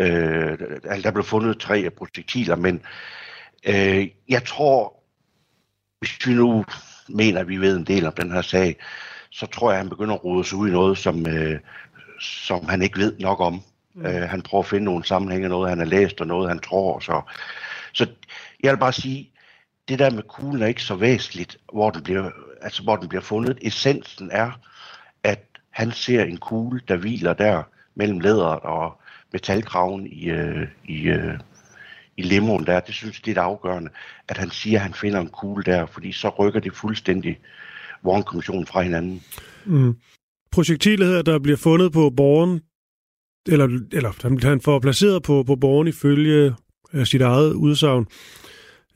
Øh, 0.00 0.59
altså, 0.85 1.02
der 1.02 1.11
blev 1.11 1.24
fundet 1.24 1.59
tre 1.61 1.90
projektiler, 1.90 2.57
men 2.57 2.83
øh, 3.66 4.09
jeg 4.28 4.44
tror, 4.44 5.04
hvis 5.98 6.26
vi 6.26 6.35
nu 6.35 6.64
mener, 7.09 7.40
at 7.40 7.48
vi 7.48 7.57
ved 7.57 7.76
en 7.76 7.85
del 7.85 8.07
om 8.07 8.12
den 8.12 8.33
her 8.33 8.42
sag, 8.42 8.76
så 9.30 9.46
tror 9.46 9.70
jeg, 9.70 9.78
at 9.78 9.85
han 9.85 9.90
begynder 9.90 10.14
at 10.14 10.24
rode 10.24 10.44
sig 10.44 10.59
ud 10.59 10.68
i 10.68 10.72
noget, 10.72 10.98
som, 10.98 11.26
øh, 11.26 11.61
som 12.20 12.68
han 12.68 12.83
ikke 12.83 12.98
ved 12.98 13.18
nok 13.18 13.40
om. 13.40 13.62
Mm. 13.94 14.07
Øh, 14.07 14.22
han 14.22 14.42
prøver 14.42 14.62
at 14.62 14.68
finde 14.68 14.85
nogle 14.85 15.04
sammenhænge, 15.04 15.48
noget 15.48 15.68
han 15.68 15.78
har 15.78 15.87
læst, 15.87 16.20
og 16.20 16.26
noget 16.26 16.48
han 16.48 16.59
tror. 16.59 16.98
Så, 17.00 17.22
så 17.92 18.07
jeg 18.62 18.72
vil 18.72 18.78
bare 18.78 18.92
sige, 18.92 19.30
det 19.88 19.98
der 19.98 20.11
med 20.11 20.22
kuglen 20.22 20.62
er 20.62 20.66
ikke 20.66 20.83
så 20.83 20.94
væsentligt, 20.94 21.57
hvor 21.72 21.90
den 21.90 22.02
bliver, 22.02 22.30
altså 22.62 22.83
hvor 22.83 22.96
den 22.96 23.09
bliver 23.09 23.22
fundet. 23.22 23.59
Essensen 23.62 24.30
er, 24.33 24.50
at 25.22 25.44
han 25.70 25.92
ser 25.92 26.24
en 26.24 26.37
kugle, 26.37 26.80
der 26.88 26.96
hviler 26.96 27.33
der 27.33 27.62
mellem 27.94 28.20
læderet 28.20 28.61
og 28.61 29.00
metalkraven 29.34 30.06
i, 30.06 30.30
øh, 30.30 30.66
i, 30.88 31.02
øh, 31.08 31.34
i 32.16 32.22
limoen 32.22 32.66
der. 32.66 32.80
Det 32.80 32.94
synes 32.94 33.18
jeg, 33.18 33.24
det 33.24 33.30
er 33.30 33.34
det 33.34 33.40
afgørende, 33.48 33.90
at 34.28 34.36
han 34.36 34.50
siger, 34.50 34.78
at 34.78 34.82
han 34.82 34.94
finder 34.94 35.20
en 35.20 35.28
kugle 35.28 35.64
der, 35.64 35.86
fordi 35.86 36.12
så 36.12 36.28
rykker 36.28 36.60
det 36.60 36.76
fuldstændig 36.76 37.38
Warren-kommissionen 38.04 38.66
fra 38.66 38.82
hinanden. 38.82 39.22
Mm. 39.64 39.94
Projektilet 40.52 41.08
her, 41.08 41.22
der 41.22 41.38
bliver 41.38 41.56
fundet 41.56 41.92
på 41.92 42.10
borgen, 42.16 42.60
eller, 43.52 43.78
eller 43.92 44.12
han- 44.22 44.42
han 44.42 44.60
får 44.60 44.78
placeret 44.80 45.22
på, 45.22 45.42
på 45.42 45.56
borgen 45.56 45.88
ifølge 45.88 46.54
øh, 46.92 47.06
sit 47.06 47.20
eget 47.22 47.52
udsagn. 47.52 48.06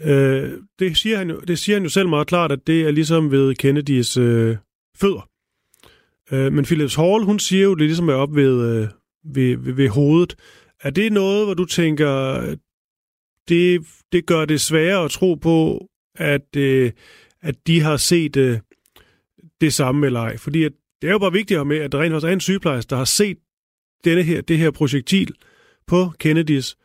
Øh, 0.00 0.52
det, 0.78 0.96
siger 0.96 1.18
han 1.18 1.30
jo, 1.30 1.40
det 1.40 1.58
siger 1.58 1.76
han 1.76 1.82
jo 1.82 1.88
selv 1.88 2.08
meget 2.08 2.26
klart, 2.26 2.52
at 2.52 2.66
det 2.66 2.82
er 2.82 2.90
ligesom 2.90 3.30
ved 3.30 3.54
Kennedys 3.54 4.16
øh, 4.16 4.56
fødder. 4.96 5.28
Øh, 6.32 6.52
men 6.52 6.64
Philips 6.64 6.94
Hall, 6.94 7.24
hun 7.24 7.38
siger 7.38 7.62
jo, 7.64 7.74
det 7.74 7.86
ligesom 7.86 8.08
er 8.08 8.14
op 8.14 8.34
ved, 8.36 8.82
øh, 8.82 8.88
ved, 9.24 9.56
ved, 9.56 9.72
ved 9.72 9.88
hovedet. 9.88 10.36
Er 10.80 10.90
det 10.90 11.12
noget, 11.12 11.46
hvor 11.46 11.54
du 11.54 11.64
tænker, 11.64 12.40
det, 13.48 13.86
det 14.12 14.26
gør 14.26 14.44
det 14.44 14.60
sværere 14.60 15.04
at 15.04 15.10
tro 15.10 15.34
på, 15.34 15.86
at, 16.14 16.56
øh, 16.56 16.92
at 17.42 17.54
de 17.66 17.80
har 17.80 17.96
set 17.96 18.36
øh, 18.36 18.58
det 19.60 19.72
samme 19.72 20.06
eller 20.06 20.20
ej? 20.20 20.36
Fordi 20.36 20.64
at 20.64 20.72
det 21.02 21.08
er 21.08 21.12
jo 21.12 21.18
bare 21.18 21.32
vigtigt 21.32 21.56
at 21.56 21.58
have 21.58 21.68
med, 21.68 21.76
at 21.76 21.92
der 21.92 22.00
rent 22.00 22.12
faktisk 22.12 22.28
er 22.28 22.32
en 22.32 22.40
sygeplejerske, 22.40 22.90
der 22.90 22.96
har 22.96 23.04
set 23.04 23.38
denne 24.04 24.22
her, 24.22 24.40
det 24.40 24.58
her 24.58 24.70
projektil 24.70 25.34
på 25.86 26.12
Kennedys 26.18 26.76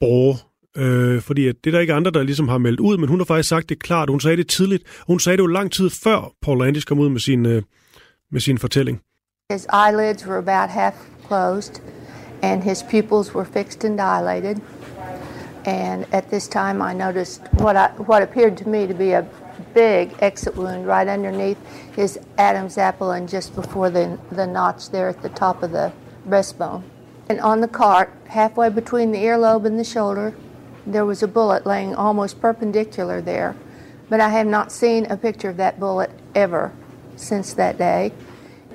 borger. 0.00 0.52
Øh, 0.76 1.20
fordi 1.20 1.48
at 1.48 1.54
det 1.64 1.70
er 1.70 1.72
der 1.72 1.80
ikke 1.80 1.94
andre, 1.94 2.10
der 2.10 2.22
ligesom 2.22 2.48
har 2.48 2.58
meldt 2.58 2.80
ud, 2.80 2.98
men 2.98 3.08
hun 3.08 3.20
har 3.20 3.24
faktisk 3.24 3.48
sagt 3.48 3.68
det 3.68 3.82
klart. 3.82 4.10
Hun 4.10 4.20
sagde 4.20 4.36
det 4.36 4.48
tidligt. 4.48 4.84
Hun 5.06 5.20
sagde 5.20 5.36
det 5.36 5.42
jo 5.42 5.46
lang 5.46 5.72
tid 5.72 5.90
før 5.90 6.32
Paul 6.42 6.58
Landis 6.58 6.84
kom 6.84 6.98
ud 6.98 7.08
med 7.08 7.20
sin, 7.20 7.46
øh, 7.46 7.62
med 8.30 8.40
sin 8.40 8.58
fortælling. 8.58 9.00
His 9.52 9.66
eyelids 9.86 10.26
were 10.26 10.38
about 10.38 10.70
half 10.70 10.94
closed, 11.24 11.80
and 12.42 12.64
his 12.64 12.82
pupils 12.82 13.32
were 13.32 13.44
fixed 13.44 13.84
and 13.84 13.96
dilated. 13.96 14.60
And 15.64 16.06
at 16.12 16.30
this 16.30 16.48
time, 16.48 16.82
I 16.82 16.92
noticed 16.92 17.42
what 17.54 17.76
I, 17.76 17.88
what 17.90 18.22
appeared 18.22 18.56
to 18.58 18.68
me 18.68 18.86
to 18.86 18.94
be 18.94 19.12
a 19.12 19.26
big 19.74 20.14
exit 20.20 20.56
wound 20.56 20.86
right 20.86 21.06
underneath 21.06 21.58
his 21.94 22.18
Adam's 22.38 22.78
apple 22.78 23.12
and 23.12 23.28
just 23.28 23.54
before 23.54 23.90
the, 23.90 24.18
the 24.30 24.46
notch 24.46 24.90
there 24.90 25.08
at 25.08 25.22
the 25.22 25.28
top 25.28 25.62
of 25.62 25.70
the 25.70 25.92
breastbone. 26.28 26.82
And 27.28 27.40
on 27.40 27.60
the 27.60 27.68
cart, 27.68 28.12
halfway 28.28 28.68
between 28.68 29.12
the 29.12 29.18
earlobe 29.18 29.64
and 29.64 29.78
the 29.78 29.84
shoulder, 29.84 30.34
there 30.86 31.06
was 31.06 31.22
a 31.22 31.28
bullet 31.28 31.64
laying 31.64 31.94
almost 31.94 32.40
perpendicular 32.40 33.20
there. 33.20 33.54
But 34.08 34.20
I 34.20 34.30
have 34.30 34.46
not 34.46 34.72
seen 34.72 35.06
a 35.06 35.16
picture 35.16 35.48
of 35.48 35.56
that 35.58 35.78
bullet 35.78 36.10
ever 36.34 36.72
since 37.16 37.54
that 37.54 37.78
day. 37.78 38.12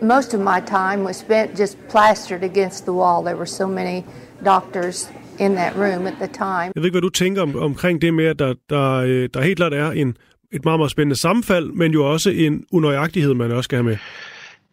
Most 0.02 0.34
of 0.34 0.40
my 0.40 0.60
time 0.68 1.04
was 1.04 1.16
spent 1.16 1.60
just 1.60 1.78
plastered 1.90 2.44
against 2.44 2.84
the 2.84 2.94
wall. 2.94 3.24
There 3.24 3.36
were 3.36 3.46
so 3.46 3.68
many 3.68 4.04
doctors 4.46 5.12
in 5.40 5.56
that 5.56 5.76
room 5.76 6.08
at 6.08 6.14
the 6.14 6.28
time. 6.28 6.72
Jeg 6.76 6.82
ved 6.82 6.86
ikke, 6.86 6.94
hvad 6.94 7.02
du 7.02 7.10
tænker 7.10 7.42
om, 7.42 7.56
omkring 7.56 8.02
det 8.02 8.14
med, 8.14 8.26
at 8.26 8.40
der, 8.40 8.54
der, 8.70 8.94
øh, 8.94 9.30
der 9.34 9.42
helt 9.42 9.58
klart 9.58 9.74
er 9.74 9.92
en, 9.92 10.18
et 10.52 10.66
meget, 10.66 10.80
meget 10.80 10.92
spændende 10.92 11.16
sammenfald, 11.16 11.72
men 11.72 11.92
jo 11.92 12.12
også 12.12 12.30
en 12.30 12.66
unøjagtighed, 12.72 13.34
man 13.34 13.52
også 13.52 13.62
skal 13.62 13.76
have 13.76 13.84
med. 13.84 13.98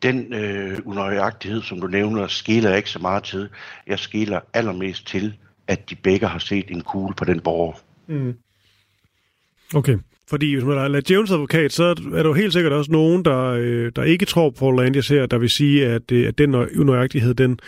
Den 0.03 0.33
øh, 0.35 0.79
unøjagtighed, 0.85 1.63
som 1.63 1.81
du 1.81 1.87
nævner, 1.87 2.27
skiller 2.27 2.75
ikke 2.75 2.91
så 2.91 2.99
meget 2.99 3.23
til. 3.23 3.49
Jeg 3.87 3.99
skiller 3.99 4.41
allermest 4.55 5.07
til, 5.07 5.35
at 5.69 5.91
de 5.91 5.95
begge 5.95 6.27
har 6.27 6.39
set 6.39 6.65
en 6.69 6.81
kugle 6.81 7.15
på 7.15 7.25
den 7.25 7.41
borger. 7.41 7.73
Okay. 9.75 9.99
Fordi 10.29 10.55
hvis 10.55 10.65
man 10.65 10.95
er 10.95 11.01
Jones 11.11 11.31
advokat, 11.31 11.73
så 11.73 11.85
er 11.85 12.23
der 12.23 12.29
jo 12.29 12.33
helt 12.33 12.53
sikkert 12.53 12.73
også 12.73 12.93
nogen, 12.93 13.25
der, 13.25 13.45
øh, 13.45 13.93
der 13.97 14.03
ikke 14.03 14.25
tror 14.25 14.51
på 14.51 14.71
Landis 14.71 15.09
her, 15.09 15.27
der 15.27 15.39
vil 15.39 15.51
sige, 15.51 15.87
at, 15.87 16.13
øh, 16.13 16.29
at 16.29 16.39
den 16.39 16.55
unøjagtighed, 16.55 17.35
den, 17.35 17.59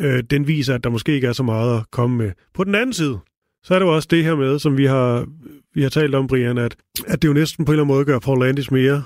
øh, 0.00 0.22
den 0.30 0.46
viser, 0.46 0.74
at 0.74 0.84
der 0.84 0.90
måske 0.90 1.12
ikke 1.12 1.26
er 1.26 1.32
så 1.32 1.42
meget 1.42 1.78
at 1.78 1.90
komme 1.90 2.16
med. 2.16 2.32
På 2.54 2.64
den 2.64 2.74
anden 2.74 2.92
side, 2.92 3.18
så 3.64 3.74
er 3.74 3.78
det 3.78 3.86
jo 3.86 3.94
også 3.94 4.08
det 4.10 4.24
her 4.24 4.34
med, 4.34 4.58
som 4.58 4.76
vi 4.76 4.84
har, 4.84 5.26
vi 5.74 5.82
har 5.82 5.88
talt 5.88 6.14
om, 6.14 6.26
Brian, 6.26 6.58
at, 6.58 6.76
at 7.06 7.22
det 7.22 7.28
jo 7.28 7.32
næsten 7.32 7.64
på 7.64 7.72
en 7.72 7.74
eller 7.74 7.84
anden 7.84 7.94
måde 7.96 8.04
gør 8.04 8.18
Paul 8.18 8.40
Landis 8.40 8.70
mere 8.70 9.02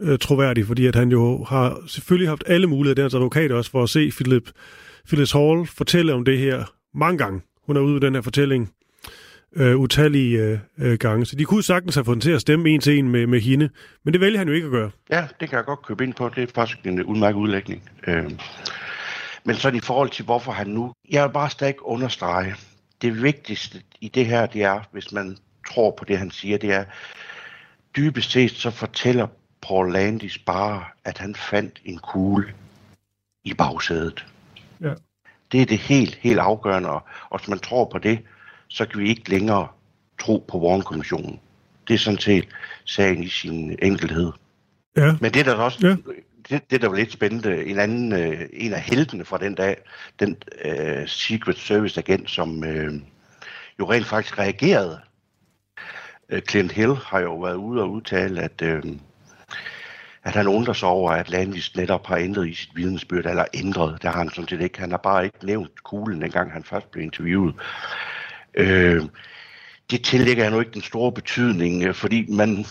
øh, 0.00 0.18
troværdig, 0.18 0.66
fordi 0.66 0.86
at 0.86 0.94
han 0.94 1.10
jo 1.10 1.44
har 1.44 1.80
selvfølgelig 1.86 2.28
haft 2.28 2.44
alle 2.46 2.66
muligheder, 2.66 3.02
deres 3.02 3.14
advokat 3.14 3.52
også, 3.52 3.70
for 3.70 3.82
at 3.82 3.88
se 3.88 4.10
Philip, 4.10 4.50
Phyllis 5.08 5.32
Hall 5.32 5.66
fortælle 5.66 6.14
om 6.14 6.24
det 6.24 6.38
her 6.38 6.64
mange 6.94 7.18
gange. 7.18 7.40
Hun 7.66 7.76
er 7.76 7.80
ude 7.80 7.96
i 7.96 8.00
den 8.00 8.14
her 8.14 8.22
fortælling 8.22 8.70
øh, 9.56 9.76
utallige 9.76 10.38
øh, 10.38 10.58
øh, 10.78 10.98
gange. 10.98 11.26
Så 11.26 11.36
de 11.36 11.44
kunne 11.44 11.62
sagtens 11.62 11.94
have 11.94 12.04
fået 12.04 12.22
til 12.22 12.30
at 12.30 12.40
stemme 12.40 12.68
en 12.68 12.80
til 12.80 12.98
en 12.98 13.08
med, 13.08 13.26
med 13.26 13.40
hende, 13.40 13.68
men 14.04 14.12
det 14.12 14.20
vælger 14.20 14.38
han 14.38 14.48
jo 14.48 14.54
ikke 14.54 14.64
at 14.64 14.70
gøre. 14.70 14.90
Ja, 15.10 15.26
det 15.40 15.48
kan 15.48 15.56
jeg 15.56 15.64
godt 15.64 15.82
købe 15.82 16.04
ind 16.04 16.14
på. 16.14 16.28
Det 16.28 16.42
er 16.42 16.46
faktisk 16.54 16.86
en 16.86 16.98
øh, 16.98 17.06
udmærket 17.06 17.38
udlægning. 17.38 17.90
Øh, 18.06 18.30
men 19.44 19.56
sådan 19.56 19.76
i 19.76 19.80
forhold 19.80 20.10
til, 20.10 20.24
hvorfor 20.24 20.52
han 20.52 20.66
nu... 20.66 20.92
Jeg 21.10 21.24
vil 21.24 21.32
bare 21.32 21.50
stadig 21.50 21.82
understrege, 21.82 22.54
det 23.02 23.22
vigtigste 23.22 23.82
i 24.00 24.08
det 24.08 24.26
her, 24.26 24.46
det 24.46 24.62
er, 24.62 24.80
hvis 24.92 25.12
man 25.12 25.36
tror 25.70 25.90
på 25.90 26.04
det, 26.04 26.18
han 26.18 26.30
siger, 26.30 26.58
det 26.58 26.72
er, 26.72 26.84
dybest 27.96 28.30
set 28.30 28.50
så 28.50 28.70
fortæller 28.70 29.26
Paul 29.62 29.92
Landis 29.92 30.38
bare, 30.38 30.84
at 31.04 31.18
han 31.18 31.34
fandt 31.34 31.80
en 31.84 31.98
kugle 31.98 32.52
i 33.44 33.54
bagsædet. 33.54 34.26
Ja. 34.80 34.94
Det 35.52 35.62
er 35.62 35.66
det 35.66 35.78
helt, 35.78 36.14
helt 36.14 36.38
afgørende, 36.38 36.90
og 36.90 37.38
hvis 37.38 37.48
man 37.48 37.58
tror 37.58 37.84
på 37.84 37.98
det, 37.98 38.18
så 38.74 38.86
kan 38.86 39.00
vi 39.00 39.08
ikke 39.08 39.30
længere 39.30 39.68
tro 40.20 40.44
på 40.48 40.58
Warren-kommissionen. 40.58 41.40
Det 41.88 41.94
er 41.94 41.98
sådan 41.98 42.18
set 42.20 42.48
sagen 42.84 43.22
i 43.22 43.28
sin 43.28 43.76
enkelhed. 43.82 44.32
Ja, 44.96 45.16
Men 45.20 45.34
det 45.34 45.40
er 45.40 45.44
der 45.44 45.54
også, 45.54 45.78
Ja. 45.82 45.96
det, 46.48 46.70
det 46.70 46.76
er 46.76 46.78
der 46.78 46.88
var 46.88 46.96
lidt 46.96 47.12
spændende. 47.12 47.64
En 47.64 47.78
anden, 47.78 48.12
øh, 48.12 48.40
en 48.52 48.72
af 48.72 48.80
heltene 48.80 49.24
fra 49.24 49.38
den 49.38 49.54
dag, 49.54 49.76
den 50.20 50.36
øh, 50.64 51.08
Secret 51.08 51.58
Service 51.58 52.00
agent, 52.00 52.30
som 52.30 52.64
øh, 52.64 52.92
jo 53.78 53.90
rent 53.92 54.06
faktisk 54.06 54.38
reagerede. 54.38 55.00
Øh, 56.28 56.42
Clint 56.42 56.72
Hill 56.72 56.94
har 56.94 57.20
jo 57.20 57.36
været 57.40 57.54
ude 57.54 57.82
og 57.82 57.90
udtale, 57.90 58.42
at, 58.42 58.62
øh, 58.62 58.82
at 60.24 60.32
han 60.34 60.46
undrer 60.46 60.74
sig 60.74 60.88
over, 60.88 61.10
at 61.10 61.30
Landis 61.30 61.76
netop 61.76 62.06
har 62.06 62.16
ændret 62.16 62.48
i 62.48 62.54
sit 62.54 62.70
vidensbyrd, 62.76 63.26
eller 63.26 63.44
ændret, 63.54 64.02
det 64.02 64.10
har 64.10 64.18
han 64.18 64.30
sådan 64.30 64.48
set 64.48 64.60
ikke. 64.60 64.80
Han 64.80 64.90
har 64.90 64.98
bare 64.98 65.24
ikke 65.24 65.46
nævnt 65.46 65.82
kuglen, 65.84 66.20
dengang 66.22 66.52
han 66.52 66.64
først 66.64 66.90
blev 66.90 67.04
interviewet. 67.04 67.54
Øh, 68.54 69.02
det 69.90 70.04
tillægger 70.04 70.44
jeg 70.44 70.52
nu 70.52 70.60
ikke 70.60 70.72
den 70.72 70.82
store 70.82 71.12
betydning, 71.12 71.82
øh, 71.82 71.94
fordi 71.94 72.26
man, 72.30 72.64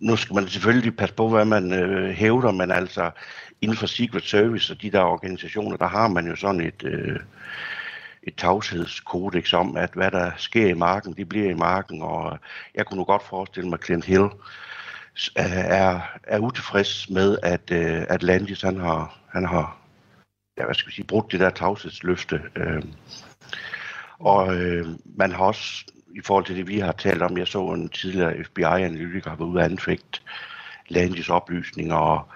nu 0.00 0.16
skal 0.16 0.34
man 0.34 0.48
selvfølgelig 0.48 0.96
passe 0.96 1.14
på, 1.14 1.28
hvad 1.28 1.44
man 1.44 1.72
øh, 1.72 2.10
hævder, 2.10 2.52
men 2.52 2.70
altså 2.70 3.10
inden 3.60 3.76
for 3.76 3.86
Secret 3.86 4.22
Service 4.22 4.72
og 4.72 4.82
de 4.82 4.90
der 4.90 5.00
organisationer, 5.00 5.76
der 5.76 5.86
har 5.86 6.08
man 6.08 6.26
jo 6.26 6.36
sådan 6.36 6.60
et, 6.60 6.84
øh, 6.84 7.20
et 8.22 8.36
tavshedskodex 8.36 9.52
om, 9.52 9.76
at 9.76 9.90
hvad 9.94 10.10
der 10.10 10.30
sker 10.36 10.66
i 10.68 10.74
marken, 10.74 11.12
det 11.12 11.28
bliver 11.28 11.50
i 11.50 11.54
marken, 11.54 12.02
og 12.02 12.38
jeg 12.74 12.86
kunne 12.86 12.98
nu 12.98 13.04
godt 13.04 13.22
forestille 13.28 13.68
mig, 13.68 13.78
at 13.78 13.84
Clint 13.84 14.04
Hill 14.04 14.28
er, 15.36 16.00
er 16.24 16.38
utilfreds 16.38 17.10
med, 17.10 17.38
at, 17.42 17.70
øh, 17.70 18.04
Atlantis 18.08 18.62
han 18.62 18.80
har, 18.80 19.18
han 19.32 19.46
har 19.46 19.84
ja, 20.58 20.64
hvad 20.64 20.74
skal 20.74 20.88
vi 20.88 20.94
sige, 20.94 21.06
brudt 21.06 21.32
det 21.32 21.40
der 21.40 21.50
tavshedsløfte. 21.50 22.42
Øh, 22.56 22.82
og 24.18 24.56
øh, 24.56 24.86
man 25.16 25.32
har 25.32 25.44
også, 25.44 25.84
i 26.16 26.20
forhold 26.24 26.44
til 26.44 26.56
det, 26.56 26.68
vi 26.68 26.78
har 26.78 26.92
talt 26.92 27.22
om, 27.22 27.38
jeg 27.38 27.48
så 27.48 27.66
en 27.66 27.88
tidligere 27.88 28.44
FBI-analytiker 28.44 29.30
har 29.30 29.36
været 29.36 29.48
ude 29.48 29.58
og 29.58 29.64
anfægte 29.64 30.20
Landis 30.88 31.28
oplysninger, 31.28 31.96
og, 31.96 32.28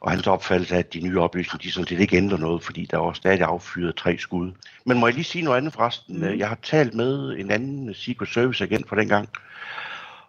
og 0.00 0.10
hans 0.10 0.26
opfattelse 0.26 0.74
af, 0.74 0.78
at 0.78 0.94
de 0.94 1.00
nye 1.00 1.20
oplysninger, 1.20 1.62
de 1.62 1.72
sådan 1.72 1.86
set 1.86 2.00
ikke 2.00 2.16
ændrer 2.16 2.38
noget, 2.38 2.62
fordi 2.64 2.86
der 2.90 2.98
var 2.98 3.12
stadig 3.12 3.42
affyret 3.42 3.96
tre 3.96 4.18
skud. 4.18 4.52
Men 4.84 4.98
må 4.98 5.06
jeg 5.06 5.14
lige 5.14 5.24
sige 5.24 5.44
noget 5.44 5.58
andet 5.58 5.72
forresten? 5.72 6.18
Mm. 6.18 6.38
Jeg 6.38 6.48
har 6.48 6.58
talt 6.62 6.94
med 6.94 7.38
en 7.38 7.50
anden 7.50 7.94
Secret 7.94 8.28
Service 8.28 8.64
agent 8.64 8.88
fra 8.88 8.96
dengang, 8.96 9.28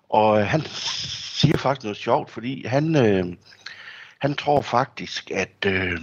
Og 0.10 0.40
øh, 0.40 0.48
han 0.48 0.62
siger 0.66 1.58
faktisk 1.58 1.84
noget 1.84 1.98
sjovt, 1.98 2.30
fordi 2.32 2.66
han, 2.68 2.96
øh, 2.96 3.26
han 4.20 4.36
tror 4.36 4.62
faktisk, 4.62 5.32
at, 5.32 5.66
øh, 5.66 6.00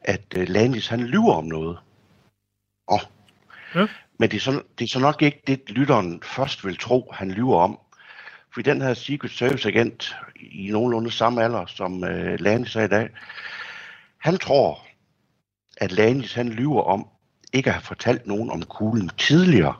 at 0.00 0.24
øh, 0.36 0.48
Landis 0.48 0.88
han 0.88 1.00
lyver 1.00 1.34
om 1.34 1.44
noget. 1.44 1.78
Og, 2.86 3.00
Ja. 3.74 3.86
Men 4.18 4.30
det 4.30 4.36
er, 4.36 4.40
så, 4.40 4.62
det 4.78 4.84
er 4.84 4.88
så 4.88 4.98
nok 4.98 5.22
ikke 5.22 5.42
det, 5.46 5.70
lytteren 5.70 6.22
først 6.22 6.64
vil 6.64 6.78
tro, 6.78 7.12
han 7.14 7.30
lyver 7.30 7.60
om. 7.60 7.78
For 8.54 8.62
den 8.62 8.82
her 8.82 8.94
Secret 8.94 9.30
Service 9.30 9.68
agent 9.68 10.16
i 10.40 10.70
nogenlunde 10.70 11.10
samme 11.10 11.44
alder 11.44 11.66
som 11.66 12.04
øh, 12.04 12.40
Lanis 12.40 12.76
er 12.76 12.82
i 12.82 12.88
dag, 12.88 13.08
han 14.18 14.38
tror, 14.38 14.86
at 15.76 15.92
Lanis 15.92 16.34
han 16.34 16.48
lyver 16.48 16.82
om 16.82 17.08
ikke 17.52 17.70
at 17.70 17.74
have 17.74 17.82
fortalt 17.82 18.26
nogen 18.26 18.50
om 18.50 18.62
kuglen 18.62 19.10
tidligere. 19.18 19.74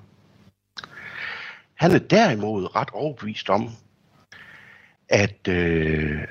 Han 1.74 1.92
er 1.92 1.98
derimod 1.98 2.76
ret 2.76 2.90
overbevist 2.90 3.50
om, 3.50 3.70
at, 5.08 5.48
øh, 5.48 6.24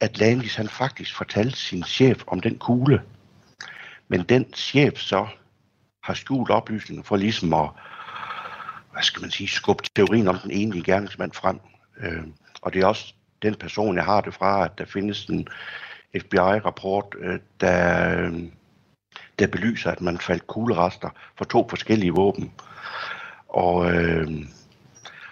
at 0.00 0.18
Landis 0.18 0.54
han 0.54 0.68
faktisk 0.68 1.16
fortalte 1.16 1.56
sin 1.56 1.82
chef 1.84 2.22
om 2.26 2.40
den 2.40 2.58
kugle. 2.58 3.02
Men 4.08 4.22
den 4.22 4.54
chef 4.54 4.98
så 4.98 5.26
har 6.02 6.14
skjult 6.14 6.50
oplysninger 6.50 7.02
for 7.02 7.16
ligesom 7.16 7.54
at, 7.54 7.70
hvad 8.92 9.02
skal 9.02 9.20
man 9.20 9.30
sige, 9.30 9.48
skubbe 9.48 9.84
teorien 9.94 10.28
om 10.28 10.38
den 10.38 10.50
egentlige 10.50 10.84
gerningsmand 10.84 11.32
frem. 11.32 11.60
Øh, 12.00 12.22
og 12.62 12.72
det 12.72 12.82
er 12.82 12.86
også 12.86 13.14
den 13.42 13.54
person, 13.54 13.96
jeg 13.96 14.04
har 14.04 14.20
det 14.20 14.34
fra, 14.34 14.64
at 14.64 14.78
der 14.78 14.84
findes 14.84 15.24
en 15.24 15.48
FBI-rapport, 16.20 17.14
øh, 17.18 17.38
der, 17.60 18.18
øh, 18.20 18.42
der 19.38 19.46
belyser, 19.46 19.90
at 19.90 20.00
man 20.00 20.18
faldt 20.18 20.46
kuglerester 20.46 21.10
for 21.38 21.44
to 21.44 21.66
forskellige 21.70 22.12
våben. 22.12 22.52
Og, 23.48 23.94
øh, 23.94 24.28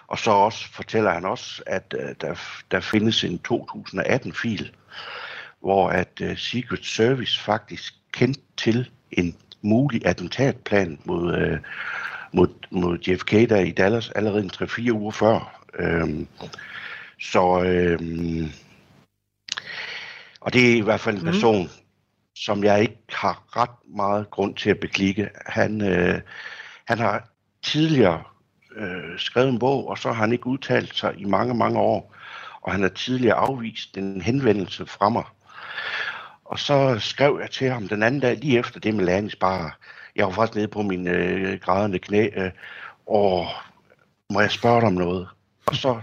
og 0.06 0.18
så 0.18 0.30
også 0.30 0.72
fortæller 0.72 1.10
han 1.10 1.24
også, 1.24 1.62
at 1.66 1.94
øh, 1.98 2.14
der, 2.20 2.34
der 2.70 2.80
findes 2.80 3.24
en 3.24 3.40
2018-fil, 3.48 4.74
hvor 5.60 5.88
at 5.88 6.20
øh, 6.20 6.38
Secret 6.38 6.84
Service 6.84 7.40
faktisk 7.40 7.94
kendte 8.12 8.40
til 8.56 8.90
en 9.10 9.36
mulig 9.62 10.06
attentatplan 10.06 10.98
mod, 11.04 11.34
øh, 11.36 11.58
mod, 12.32 12.48
mod 12.70 12.98
JFK 12.98 13.30
der 13.30 13.60
i 13.60 13.70
Dallas 13.70 14.10
allerede 14.10 14.44
en 14.44 14.50
3-4 14.54 14.92
uger 14.92 15.10
før. 15.10 15.62
Øhm, 15.78 16.28
så 17.20 17.62
øhm, 17.62 18.50
og 20.46 20.52
det 20.52 20.72
er 20.72 20.76
i 20.76 20.80
hvert 20.80 21.00
fald 21.00 21.16
en 21.16 21.24
person, 21.24 21.62
mm. 21.62 21.70
som 22.34 22.64
jeg 22.64 22.80
ikke 22.80 22.98
har 23.08 23.56
ret 23.56 23.96
meget 23.96 24.30
grund 24.30 24.54
til 24.54 24.70
at 24.70 24.80
beklikke. 24.80 25.28
Han, 25.46 25.80
øh, 25.80 26.20
han 26.86 26.98
har 26.98 27.28
tidligere 27.62 28.22
øh, 28.76 29.18
skrevet 29.18 29.48
en 29.48 29.58
bog, 29.58 29.88
og 29.88 29.98
så 29.98 30.08
har 30.08 30.20
han 30.20 30.32
ikke 30.32 30.46
udtalt 30.46 30.96
sig 30.96 31.14
i 31.18 31.24
mange, 31.24 31.54
mange 31.54 31.78
år. 31.78 32.14
Og 32.60 32.72
han 32.72 32.82
har 32.82 32.88
tidligere 32.88 33.34
afvist 33.34 33.96
en 33.96 34.20
henvendelse 34.20 34.86
fra 34.86 35.08
mig. 35.08 35.24
Og 36.46 36.58
så 36.58 36.98
skrev 36.98 37.38
jeg 37.40 37.50
til 37.50 37.70
ham 37.70 37.88
den 37.88 38.02
anden 38.02 38.20
dag, 38.20 38.36
lige 38.36 38.58
efter 38.58 38.80
det 38.80 38.94
med 38.94 39.04
Landis 39.04 39.36
bare, 39.36 39.70
jeg 40.16 40.26
var 40.26 40.32
faktisk 40.32 40.56
nede 40.56 40.68
på 40.68 40.82
min 40.82 41.08
øh, 41.08 41.60
grædende 41.60 41.98
knæ, 41.98 42.28
øh, 42.36 42.50
og 43.06 43.46
må 44.30 44.40
jeg 44.40 44.50
spørge 44.50 44.80
dig 44.80 44.86
om 44.86 44.92
noget? 44.92 45.28
Og 45.66 45.76
så, 45.76 46.00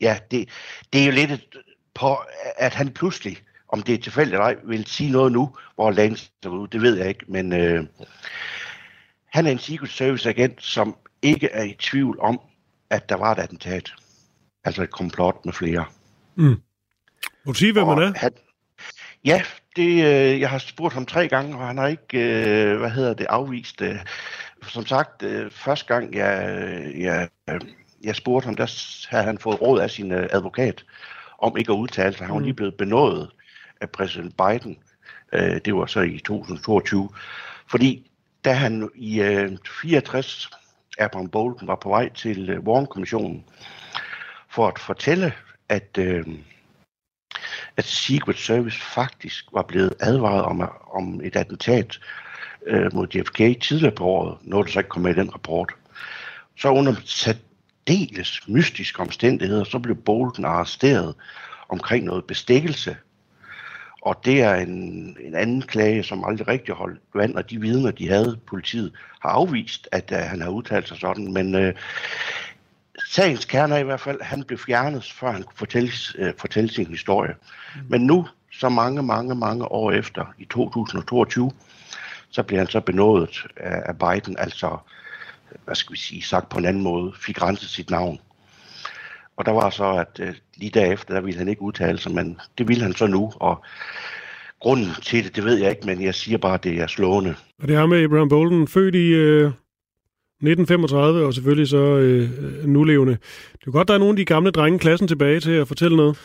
ja, 0.00 0.18
det, 0.30 0.48
det 0.92 1.00
er 1.00 1.06
jo 1.06 1.12
lidt 1.12 1.56
på, 1.94 2.16
at 2.56 2.74
han 2.74 2.90
pludselig, 2.90 3.38
om 3.68 3.82
det 3.82 3.94
er 3.94 3.98
tilfældigt 3.98 4.34
eller 4.34 4.44
ej, 4.44 4.56
vil 4.64 4.86
sige 4.86 5.10
noget 5.10 5.32
nu, 5.32 5.56
hvor 5.74 5.90
Landis 5.90 6.32
er 6.44 6.48
ude, 6.48 6.70
det 6.72 6.82
ved 6.82 6.96
jeg 6.96 7.08
ikke, 7.08 7.24
men 7.28 7.52
øh, 7.52 7.86
han 9.26 9.46
er 9.46 9.50
en 9.50 9.58
Secret 9.58 9.90
Service 9.90 10.28
agent, 10.28 10.62
som 10.62 10.96
ikke 11.22 11.48
er 11.48 11.62
i 11.62 11.76
tvivl 11.78 12.20
om, 12.20 12.40
at 12.90 13.08
der 13.08 13.14
var 13.14 13.32
et 13.32 13.38
attentat. 13.38 13.92
Altså 14.64 14.82
et 14.82 14.90
komplot 14.90 15.44
med 15.44 15.52
flere. 15.52 15.84
Mm. 16.34 16.62
Må 17.44 17.52
du 17.52 17.54
sige, 17.54 17.72
hvem 17.72 17.88
Og 17.88 17.96
man 17.96 18.08
er? 18.08 18.12
Han, 18.16 18.32
ja, 19.24 19.42
det, 19.76 19.90
øh, 19.90 20.40
jeg 20.40 20.50
har 20.50 20.58
spurgt 20.58 20.94
ham 20.94 21.06
tre 21.06 21.28
gange, 21.28 21.56
og 21.56 21.66
han 21.66 21.78
har 21.78 21.86
ikke, 21.86 22.18
øh, 22.18 22.78
hvad 22.78 22.90
hedder 22.90 23.14
det, 23.14 23.26
afvist 23.30 23.78
det. 23.78 24.00
Som 24.68 24.86
sagt, 24.86 25.22
øh, 25.22 25.50
første 25.50 25.94
gang 25.94 26.14
jeg, 26.14 26.92
jeg, 26.98 27.28
øh, 27.50 27.60
jeg 28.04 28.16
spurgte 28.16 28.46
ham, 28.46 28.56
der 28.56 29.06
havde 29.10 29.24
han 29.24 29.38
fået 29.38 29.60
råd 29.60 29.80
af 29.80 29.90
sin 29.90 30.12
øh, 30.12 30.28
advokat 30.30 30.84
om 31.38 31.56
ikke 31.56 31.72
at 31.72 31.76
udtale 31.76 32.16
sig. 32.16 32.26
Han 32.26 32.34
var 32.34 32.40
lige 32.40 32.54
blevet 32.54 32.74
benådet 32.74 33.30
af 33.80 33.90
præsident 33.90 34.34
Biden. 34.36 34.78
Øh, 35.32 35.60
det 35.64 35.74
var 35.74 35.86
så 35.86 36.00
i 36.00 36.18
2022. 36.18 37.08
Fordi 37.66 38.10
da 38.44 38.52
han 38.52 38.90
i 38.94 39.20
øh, 39.20 39.58
64, 39.82 40.50
Abraham 40.98 41.28
Bolton 41.28 41.68
var 41.68 41.74
på 41.76 41.88
vej 41.88 42.08
til 42.08 42.50
øh, 42.50 42.60
Warren-kommissionen 42.60 43.44
for 44.50 44.68
at 44.68 44.78
fortælle, 44.78 45.32
at, 45.68 45.98
øh, 45.98 46.26
at 47.76 47.84
Secret 47.84 48.38
Service 48.38 48.80
faktisk 48.80 49.44
var 49.52 49.62
blevet 49.62 49.94
advaret 50.00 50.42
om, 50.42 50.70
om 50.92 51.20
et 51.24 51.36
attentat 51.36 52.00
øh, 52.66 52.94
mod 52.94 53.06
JFK 53.14 53.62
tidligere 53.62 53.94
på 53.94 54.04
året, 54.04 54.38
når 54.42 54.62
det 54.62 54.72
så 54.72 54.78
ikke 54.78 54.88
kom 54.88 55.02
med 55.02 55.16
i 55.16 55.20
den 55.20 55.34
rapport. 55.34 55.72
Så 56.58 56.68
under 56.68 56.94
særdeles 57.04 58.48
mystiske 58.48 59.00
omstændigheder, 59.00 59.64
så 59.64 59.78
blev 59.78 59.96
Bolton 59.96 60.44
arresteret 60.44 61.14
omkring 61.68 62.04
noget 62.04 62.24
bestikkelse. 62.24 62.96
Og 64.02 64.20
det 64.24 64.42
er 64.42 64.54
en, 64.54 65.16
en 65.20 65.34
anden 65.34 65.62
klage, 65.62 66.02
som 66.02 66.24
aldrig 66.24 66.48
rigtig 66.48 66.74
holdt 66.74 67.00
vand, 67.14 67.34
og 67.34 67.50
de 67.50 67.60
vidner, 67.60 67.90
de 67.90 68.08
havde, 68.08 68.38
politiet, 68.46 68.92
har 69.22 69.30
afvist, 69.30 69.88
at 69.92 70.12
at 70.12 70.28
han 70.28 70.40
har 70.40 70.48
udtalt 70.48 70.88
sig 70.88 70.96
sådan. 70.96 71.32
Men 71.32 71.54
øh, 71.54 71.74
sagens 73.06 73.44
kerne 73.44 73.74
er 73.74 73.78
i 73.78 73.82
hvert 73.82 74.00
fald, 74.00 74.20
at 74.20 74.26
han 74.26 74.42
blev 74.42 74.58
fjernet, 74.58 75.12
før 75.12 75.30
han 75.32 75.42
kunne 75.42 75.56
fortælle, 75.56 75.92
uh, 76.18 76.26
fortælle 76.38 76.70
sin 76.70 76.86
historie. 76.86 77.34
Mm. 77.76 77.80
Men 77.88 78.00
nu, 78.00 78.26
så 78.52 78.68
mange, 78.68 79.02
mange, 79.02 79.34
mange 79.34 79.64
år 79.72 79.92
efter, 79.92 80.34
i 80.38 80.44
2022, 80.44 81.50
så 82.30 82.42
bliver 82.42 82.60
han 82.60 82.68
så 82.68 82.80
benådet 82.80 83.46
af, 83.56 83.98
Biden, 83.98 84.36
altså, 84.38 84.76
hvad 85.64 85.74
skal 85.74 85.92
vi 85.92 85.98
sige, 85.98 86.22
sagt 86.22 86.48
på 86.48 86.58
en 86.58 86.64
anden 86.64 86.82
måde, 86.82 87.12
fik 87.20 87.42
renset 87.42 87.68
sit 87.68 87.90
navn. 87.90 88.20
Og 89.36 89.46
der 89.46 89.52
var 89.52 89.70
så, 89.70 89.84
at 89.84 90.20
øh, 90.20 90.34
lige 90.56 90.70
derefter, 90.70 91.14
der 91.14 91.20
ville 91.20 91.38
han 91.38 91.48
ikke 91.48 91.62
udtale 91.62 91.98
sig, 91.98 92.12
men 92.12 92.40
det 92.58 92.68
ville 92.68 92.82
han 92.82 92.94
så 92.94 93.06
nu, 93.06 93.32
og 93.36 93.64
grunden 94.60 94.88
til 95.02 95.24
det, 95.24 95.36
det 95.36 95.44
ved 95.44 95.58
jeg 95.58 95.70
ikke, 95.70 95.86
men 95.86 96.02
jeg 96.02 96.14
siger 96.14 96.38
bare, 96.38 96.54
at 96.54 96.64
det 96.64 96.80
er 96.80 96.86
slående. 96.86 97.34
Og 97.62 97.68
det 97.68 97.76
er 97.76 97.86
med 97.86 98.04
Abraham 98.04 98.28
Bolton, 98.28 98.68
født 98.68 98.94
i 98.94 99.08
øh, 99.08 99.50
1935, 100.42 101.26
og 101.26 101.34
selvfølgelig 101.34 101.68
så 101.68 101.76
øh, 101.96 102.30
nulevende. 102.66 103.16
Det 103.60 103.66
er 103.66 103.70
godt, 103.70 103.88
der 103.88 103.94
er 103.94 103.98
nogle 103.98 104.12
af 104.12 104.16
de 104.16 104.24
gamle 104.24 104.50
drenge 104.50 104.76
i 104.76 104.78
klassen 104.78 105.08
tilbage 105.08 105.40
til 105.40 105.50
at 105.50 105.68
fortælle 105.68 105.96
noget. 105.96 106.18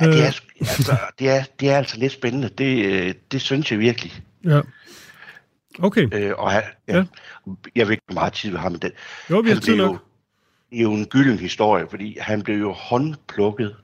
Ja, 0.00 0.06
det, 0.06 0.24
er, 0.26 0.30
sk- 0.30 0.56
altså, 0.60 0.96
det, 1.18 1.28
er, 1.28 1.44
det 1.60 1.70
er 1.70 1.76
altså 1.76 1.98
lidt 1.98 2.12
spændende. 2.12 2.48
Det, 2.48 2.86
øh, 2.86 3.14
det 3.32 3.40
synes 3.40 3.70
jeg 3.72 3.78
virkelig. 3.78 4.12
Ja. 4.44 4.60
Okay. 5.78 6.08
Øh, 6.14 6.32
og 6.38 6.50
han, 6.50 6.62
ja, 6.88 6.96
Ja. 6.96 7.04
Jeg 7.74 7.86
vil 7.86 7.92
ikke 7.92 8.02
bruge 8.08 8.14
meget 8.14 8.32
tid 8.32 8.50
ved 8.50 8.58
ham. 8.58 8.72
men 8.72 8.80
Det, 8.80 8.92
Jo, 9.30 9.38
vi 9.38 9.48
har 9.50 9.60
tid 9.60 9.76
nok. 9.76 9.90
jo, 9.92 9.98
det 10.70 10.78
er 10.78 10.82
jo 10.82 10.92
en 10.92 11.06
gylden 11.06 11.38
historie, 11.38 11.86
fordi 11.90 12.16
han 12.20 12.42
blev 12.42 12.56
jo 12.58 12.72
håndplukket 12.72 13.76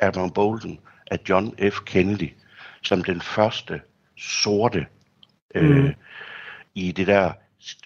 Abraham 0.00 0.30
Bolton 0.30 0.78
af 1.10 1.18
John 1.28 1.54
F. 1.70 1.80
Kennedy 1.86 2.28
som 2.82 3.04
den 3.04 3.20
første 3.20 3.80
sorte 4.18 4.86
øh, 5.54 5.76
Mm. 5.84 5.88
i 6.74 6.92
det 6.92 7.06
der 7.06 7.32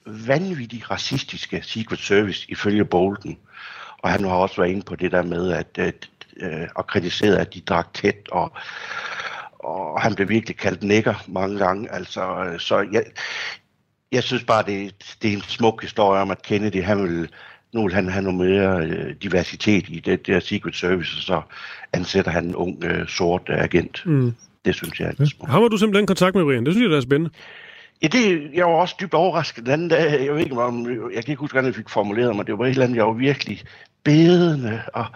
vanvittigt 0.07 0.91
racistiske 0.91 1.61
Secret 1.63 1.99
Service 1.99 2.47
ifølge 2.49 2.85
Bolton. 2.85 3.39
Og 4.03 4.11
han 4.11 4.25
har 4.25 4.31
også 4.31 4.57
været 4.57 4.71
inde 4.71 4.83
på 4.83 4.97
det 4.97 5.13
der 5.13 5.23
med 5.23 5.53
at, 5.53 5.79
at, 5.79 6.09
øh, 6.37 6.69
at 6.79 6.87
kritisere, 6.87 7.39
at 7.39 7.55
de 7.55 7.61
drak 7.61 7.95
tæt, 7.95 8.29
og, 8.33 8.53
og 9.59 10.01
han 10.01 10.15
blev 10.15 10.29
virkelig 10.29 10.57
kaldt 10.57 10.83
nækker 10.83 11.15
mange 11.29 11.59
gange. 11.59 11.93
Altså, 11.93 12.45
øh, 12.45 12.61
så 12.61 12.87
jeg, 12.93 13.05
jeg 14.13 14.23
synes 14.23 14.45
bare, 14.45 14.65
det, 14.67 14.95
det 15.23 15.31
er 15.31 15.37
en 15.37 15.43
smuk 15.43 15.83
historie 15.83 16.21
om, 16.21 16.31
at 16.31 16.43
Kennedy, 16.43 16.83
han 16.83 17.03
vil, 17.03 17.29
nu 17.73 17.83
vil 17.83 17.95
han 17.95 18.09
have 18.09 18.23
noget 18.23 18.39
mere 18.39 18.87
øh, 18.87 19.15
diversitet 19.23 19.85
i 19.89 20.01
det 20.01 20.27
der 20.27 20.41
Secret 20.41 20.77
Service, 20.77 21.17
og 21.19 21.23
så 21.23 21.43
ansætter 21.93 22.31
han 22.31 22.45
en 22.45 22.55
ung 22.55 22.85
øh, 22.85 23.09
sort 23.09 23.43
agent. 23.49 24.03
Mm. 24.07 24.35
Det 24.65 24.75
synes 24.75 25.01
jeg 25.01 25.09
er 25.09 25.13
lidt 25.19 25.31
smukt. 25.31 25.51
Ham 25.51 25.63
har 25.63 25.69
du 25.69 25.77
simpelthen 25.77 26.07
kontakt 26.07 26.35
med, 26.35 26.45
Brian. 26.45 26.67
Det 26.67 26.75
synes 26.75 26.83
jeg, 26.83 26.91
der 26.91 26.97
er 26.97 27.01
spændende. 27.01 27.31
Ja, 28.03 28.07
det, 28.07 28.51
jeg 28.55 28.67
var 28.67 28.73
også 28.73 28.97
dybt 29.01 29.15
overrasket 29.15 29.65
den 29.65 29.73
anden 29.73 29.89
dag. 29.89 30.25
Jeg 30.25 30.35
ved 30.35 30.41
ikke, 30.41 30.63
om, 30.63 30.91
jeg 30.91 31.25
kan 31.25 31.33
ikke 31.33 31.41
huske, 31.41 31.55
hvordan 31.55 31.67
jeg 31.67 31.75
fik 31.75 31.89
formuleret 31.89 32.37
mig. 32.37 32.47
Det 32.47 32.59
var 32.59 32.65
et 32.65 32.71
eller 32.71 32.85
andet, 32.85 32.97
jeg 32.97 33.07
var 33.07 33.13
virkelig 33.13 33.65
bedende 34.05 34.83
og, 34.95 35.07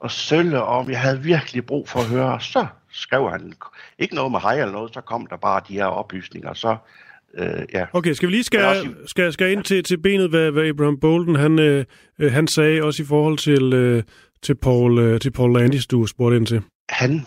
og 0.00 0.10
sølle 0.10 0.62
om. 0.62 0.90
Jeg 0.90 1.00
havde 1.00 1.22
virkelig 1.22 1.66
brug 1.66 1.88
for 1.88 1.98
at 1.98 2.06
høre. 2.06 2.32
Og 2.32 2.42
så 2.42 2.66
skrev 2.92 3.30
han 3.30 3.52
ikke 3.98 4.14
noget 4.14 4.32
med 4.32 4.40
hej 4.40 4.60
eller 4.60 4.72
noget. 4.72 4.94
Så 4.94 5.00
kom 5.00 5.26
der 5.26 5.36
bare 5.36 5.60
de 5.68 5.72
her 5.72 5.84
oplysninger. 5.84 6.54
Så, 6.54 6.76
øh, 7.34 7.62
ja. 7.72 7.86
Okay, 7.92 8.12
skal 8.12 8.28
vi 8.28 8.32
lige 8.32 8.44
Men 8.52 8.64
også 8.64 8.80
skal, 8.80 9.08
skal, 9.08 9.32
skal 9.32 9.52
ind 9.52 9.64
til, 9.64 9.84
til 9.84 9.98
benet, 9.98 10.30
hvad, 10.30 10.50
hvad 10.50 10.68
Abraham 10.68 11.00
Bolton 11.00 11.36
han, 11.36 11.58
øh, 11.58 11.84
øh, 12.18 12.32
han 12.32 12.46
sagde, 12.46 12.82
også 12.82 13.02
i 13.02 13.06
forhold 13.06 13.38
til, 13.38 13.72
øh, 13.72 14.02
til, 14.42 14.54
Paul, 14.54 14.98
øh, 14.98 15.20
til 15.20 15.30
Paul 15.30 15.52
Landis, 15.52 15.86
du 15.86 16.06
spurgte 16.06 16.36
ind 16.36 16.46
til. 16.46 16.62
Han 16.90 17.26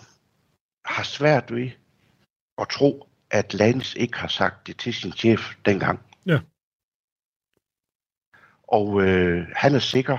har 0.84 1.02
svært 1.02 1.54
ved 1.54 1.70
at 2.58 2.68
tro, 2.68 3.08
at 3.32 3.54
Lance 3.54 3.98
ikke 3.98 4.18
har 4.18 4.28
sagt 4.28 4.66
det 4.66 4.78
til 4.78 4.94
sin 4.94 5.12
chef 5.12 5.54
dengang. 5.64 6.00
Ja. 6.26 6.38
Og 8.62 9.02
øh, 9.02 9.46
han 9.56 9.74
er 9.74 9.78
sikker, 9.78 10.18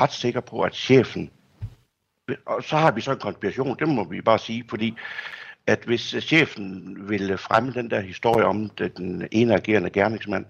ret 0.00 0.12
sikker 0.12 0.40
på, 0.40 0.60
at 0.62 0.74
chefen, 0.74 1.30
og 2.46 2.62
så 2.62 2.76
har 2.76 2.90
vi 2.90 3.00
så 3.00 3.12
en 3.12 3.18
konspiration, 3.18 3.78
det 3.78 3.88
må 3.88 4.04
vi 4.04 4.20
bare 4.20 4.38
sige, 4.38 4.64
fordi 4.68 4.96
at 5.66 5.82
hvis 5.84 6.16
chefen 6.20 6.96
ville 7.08 7.38
fremme 7.38 7.72
den 7.72 7.90
der 7.90 8.00
historie 8.00 8.44
om 8.44 8.68
den 8.68 9.28
ene 9.32 9.54
agerende 9.54 9.90
gerningsmand, 9.90 10.46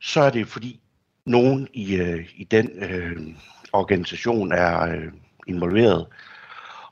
så 0.00 0.20
er 0.20 0.30
det 0.30 0.48
fordi 0.48 0.80
nogen 1.26 1.68
i, 1.72 1.96
øh, 1.96 2.28
i 2.36 2.44
den 2.44 2.82
øh, 2.82 3.26
organisation 3.72 4.52
er 4.52 4.80
øh, 4.80 5.12
involveret. 5.46 6.06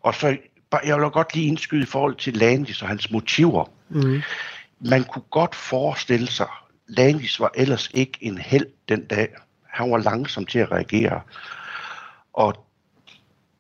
Og 0.01 0.15
så, 0.15 0.37
jeg 0.85 1.01
vil 1.01 1.11
godt 1.11 1.35
lige 1.35 1.47
indskyde 1.47 1.83
i 1.83 1.87
forhold 1.87 2.15
til 2.15 2.37
Landis 2.37 2.83
og 2.83 2.89
hans 2.89 3.11
motiver. 3.11 3.76
Mm. 3.89 4.23
Man 4.81 5.05
kunne 5.05 5.25
godt 5.31 5.55
forestille 5.55 6.27
sig, 6.27 6.49
Landis 6.89 7.41
var 7.41 7.51
ellers 7.55 7.91
ikke 7.95 8.19
en 8.21 8.39
held 8.39 8.67
den 8.89 9.07
dag. 9.07 9.29
Han 9.63 9.91
var 9.91 9.99
langsom 9.99 10.47
til 10.47 10.59
at 10.59 10.71
reagere. 10.71 11.21
Og 12.33 12.67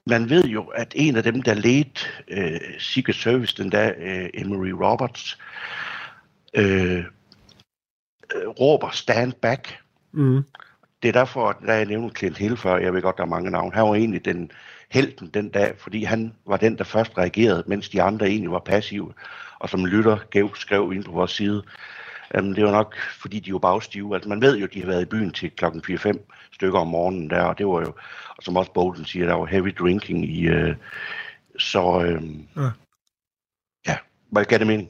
man 0.06 0.30
ved 0.30 0.44
jo, 0.44 0.64
at 0.64 0.92
en 0.96 1.16
af 1.16 1.22
dem, 1.22 1.42
der 1.42 1.54
ledte 1.54 2.00
øh, 2.28 2.60
Secret 2.78 3.16
Service 3.16 3.62
den 3.62 3.70
dag, 3.70 3.94
øh, 3.98 4.30
Emery 4.34 4.68
Roberts, 4.68 5.38
øh, 6.54 7.04
øh, 8.34 8.48
råber 8.48 8.90
stand 8.90 9.32
back. 9.32 9.78
Mm. 10.12 10.42
Det 11.02 11.08
er 11.08 11.12
derfor, 11.12 11.48
at 11.48 11.56
jeg 11.66 11.84
nævnte 11.84 12.18
Clint 12.18 12.38
Hill 12.38 12.56
før, 12.56 12.76
jeg 12.76 12.94
ved 12.94 13.02
godt, 13.02 13.16
der 13.16 13.22
er 13.22 13.28
mange 13.28 13.50
navne. 13.50 13.74
Han 13.74 13.84
var 13.84 13.94
egentlig 13.94 14.24
den 14.24 14.50
helten 14.90 15.30
den 15.34 15.48
dag, 15.48 15.74
fordi 15.78 16.04
han 16.04 16.34
var 16.46 16.56
den, 16.56 16.78
der 16.78 16.84
først 16.84 17.18
reagerede, 17.18 17.64
mens 17.66 17.88
de 17.88 18.02
andre 18.02 18.26
egentlig 18.26 18.50
var 18.50 18.58
passive. 18.58 19.12
Og 19.66 19.70
som 19.70 19.86
lytter 19.86 20.18
gav, 20.30 20.54
skrev 20.54 20.92
ind 20.94 21.04
på 21.04 21.12
vores 21.12 21.30
side, 21.30 21.62
um, 22.38 22.54
det 22.54 22.64
var 22.64 22.70
nok, 22.70 22.96
fordi 23.20 23.40
de 23.40 23.52
var 23.52 23.58
bagstive. 23.58 24.14
Altså, 24.14 24.28
man 24.28 24.40
ved 24.40 24.58
jo, 24.58 24.64
at 24.64 24.74
de 24.74 24.80
har 24.80 24.86
været 24.86 25.02
i 25.02 25.10
byen 25.14 25.32
til 25.32 25.50
klokken 25.50 25.82
4-5 25.90 26.34
stykker 26.52 26.78
om 26.78 26.86
morgenen 26.86 27.30
der, 27.30 27.42
og 27.42 27.58
det 27.58 27.66
var 27.66 27.80
jo, 27.80 27.92
og 28.36 28.42
som 28.42 28.56
også 28.56 28.72
Bolton 28.72 29.04
siger, 29.04 29.26
der 29.26 29.34
var 29.34 29.46
heavy 29.46 29.74
drinking 29.78 30.24
i, 30.24 30.48
uh, 30.50 30.74
så 31.58 31.82
uh, 31.82 32.24
ja. 32.56 32.70
ja, 33.88 33.96
hvad 34.30 34.44
gav 34.44 34.58
det 34.58 34.66
mening? 34.66 34.88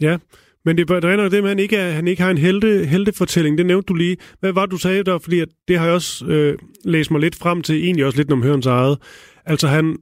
Ja, 0.00 0.18
men 0.64 0.78
det, 0.78 0.90
er 0.90 1.00
det 1.00 1.30
med, 1.30 1.36
at 1.36 1.48
han 1.48 1.58
ikke, 1.58 1.76
er, 1.76 1.90
han 1.90 2.08
ikke 2.08 2.22
har 2.22 2.30
en 2.30 2.38
helte, 2.38 2.86
heltefortælling. 2.86 3.58
Det 3.58 3.66
nævnte 3.66 3.86
du 3.86 3.94
lige. 3.94 4.16
Hvad 4.40 4.52
var 4.52 4.66
du 4.66 4.76
sagde 4.76 5.04
der? 5.04 5.18
Fordi 5.18 5.40
at 5.40 5.48
det 5.68 5.78
har 5.78 5.86
jeg 5.86 5.94
også 5.94 6.26
øh, 6.26 6.58
læst 6.84 7.10
mig 7.10 7.20
lidt 7.20 7.36
frem 7.36 7.62
til, 7.62 7.84
egentlig 7.84 8.04
også 8.06 8.18
lidt 8.18 8.32
om 8.32 8.42
Hørens 8.42 8.66
eget. 8.66 8.98
Altså 9.44 9.68
han, 9.68 9.96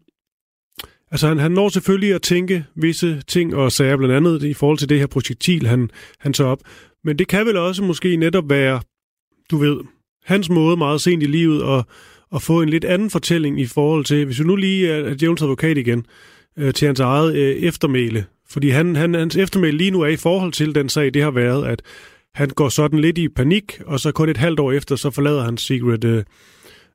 altså 1.15 1.29
han, 1.29 1.39
han 1.39 1.53
når 1.53 1.69
selvfølgelig 1.69 2.15
at 2.15 2.23
tænke 2.23 2.65
visse 2.75 3.23
ting 3.27 3.55
og 3.55 3.73
sager, 3.73 3.97
blandt 3.97 4.15
andet 4.15 4.43
i 4.43 4.55
forhold 4.55 4.79
til 4.79 4.89
det 4.89 4.99
her 4.99 5.07
projektil, 5.07 5.67
han, 5.67 5.91
han 6.19 6.33
tager 6.33 6.51
op. 6.51 6.61
Men 7.05 7.19
det 7.19 7.29
kan 7.29 7.47
vel 7.47 7.57
også 7.57 7.83
måske 7.83 8.17
netop 8.17 8.51
være, 8.51 8.81
du 9.51 9.57
ved, 9.57 9.81
hans 10.25 10.51
måde 10.51 10.77
meget 10.77 11.01
sent 11.01 11.23
i 11.23 11.27
livet 11.27 11.79
at, 11.79 11.85
at 12.35 12.43
få 12.43 12.63
en 12.63 12.69
lidt 12.69 12.85
anden 12.85 13.11
fortælling 13.11 13.61
i 13.61 13.67
forhold 13.67 14.05
til, 14.05 14.25
hvis 14.25 14.41
vi 14.41 14.45
nu 14.45 14.57
lige 14.57 14.91
er 14.91 15.15
djævelens 15.15 15.43
advokat 15.43 15.79
igen, 15.79 16.07
øh, 16.59 16.75
til 16.75 16.87
hans 16.87 17.01
eget 17.01 17.37
øh, 17.37 17.57
eftermæle, 17.57 18.25
fordi 18.51 18.69
han, 18.69 18.97
han, 18.97 19.15
hans 19.15 19.37
eftermæle 19.37 19.77
lige 19.77 19.91
nu 19.91 20.01
er 20.01 20.09
i 20.09 20.17
forhold 20.17 20.53
til 20.53 20.75
den 20.75 20.89
sag, 20.89 21.15
det 21.15 21.23
har 21.23 21.31
været, 21.31 21.67
at 21.67 21.83
han 22.35 22.49
går 22.49 22.69
sådan 22.69 22.99
lidt 22.99 23.19
i 23.19 23.29
panik, 23.29 23.81
og 23.87 24.01
så 24.01 24.13
kun 24.13 24.29
et 24.29 24.37
halvt 24.37 24.61
år 24.61 24.73
efter, 24.73 24.97
så 24.97 25.11
forlader 25.11 25.45
han 25.45 25.57
Secret 25.57 26.05
øh, 26.05 26.25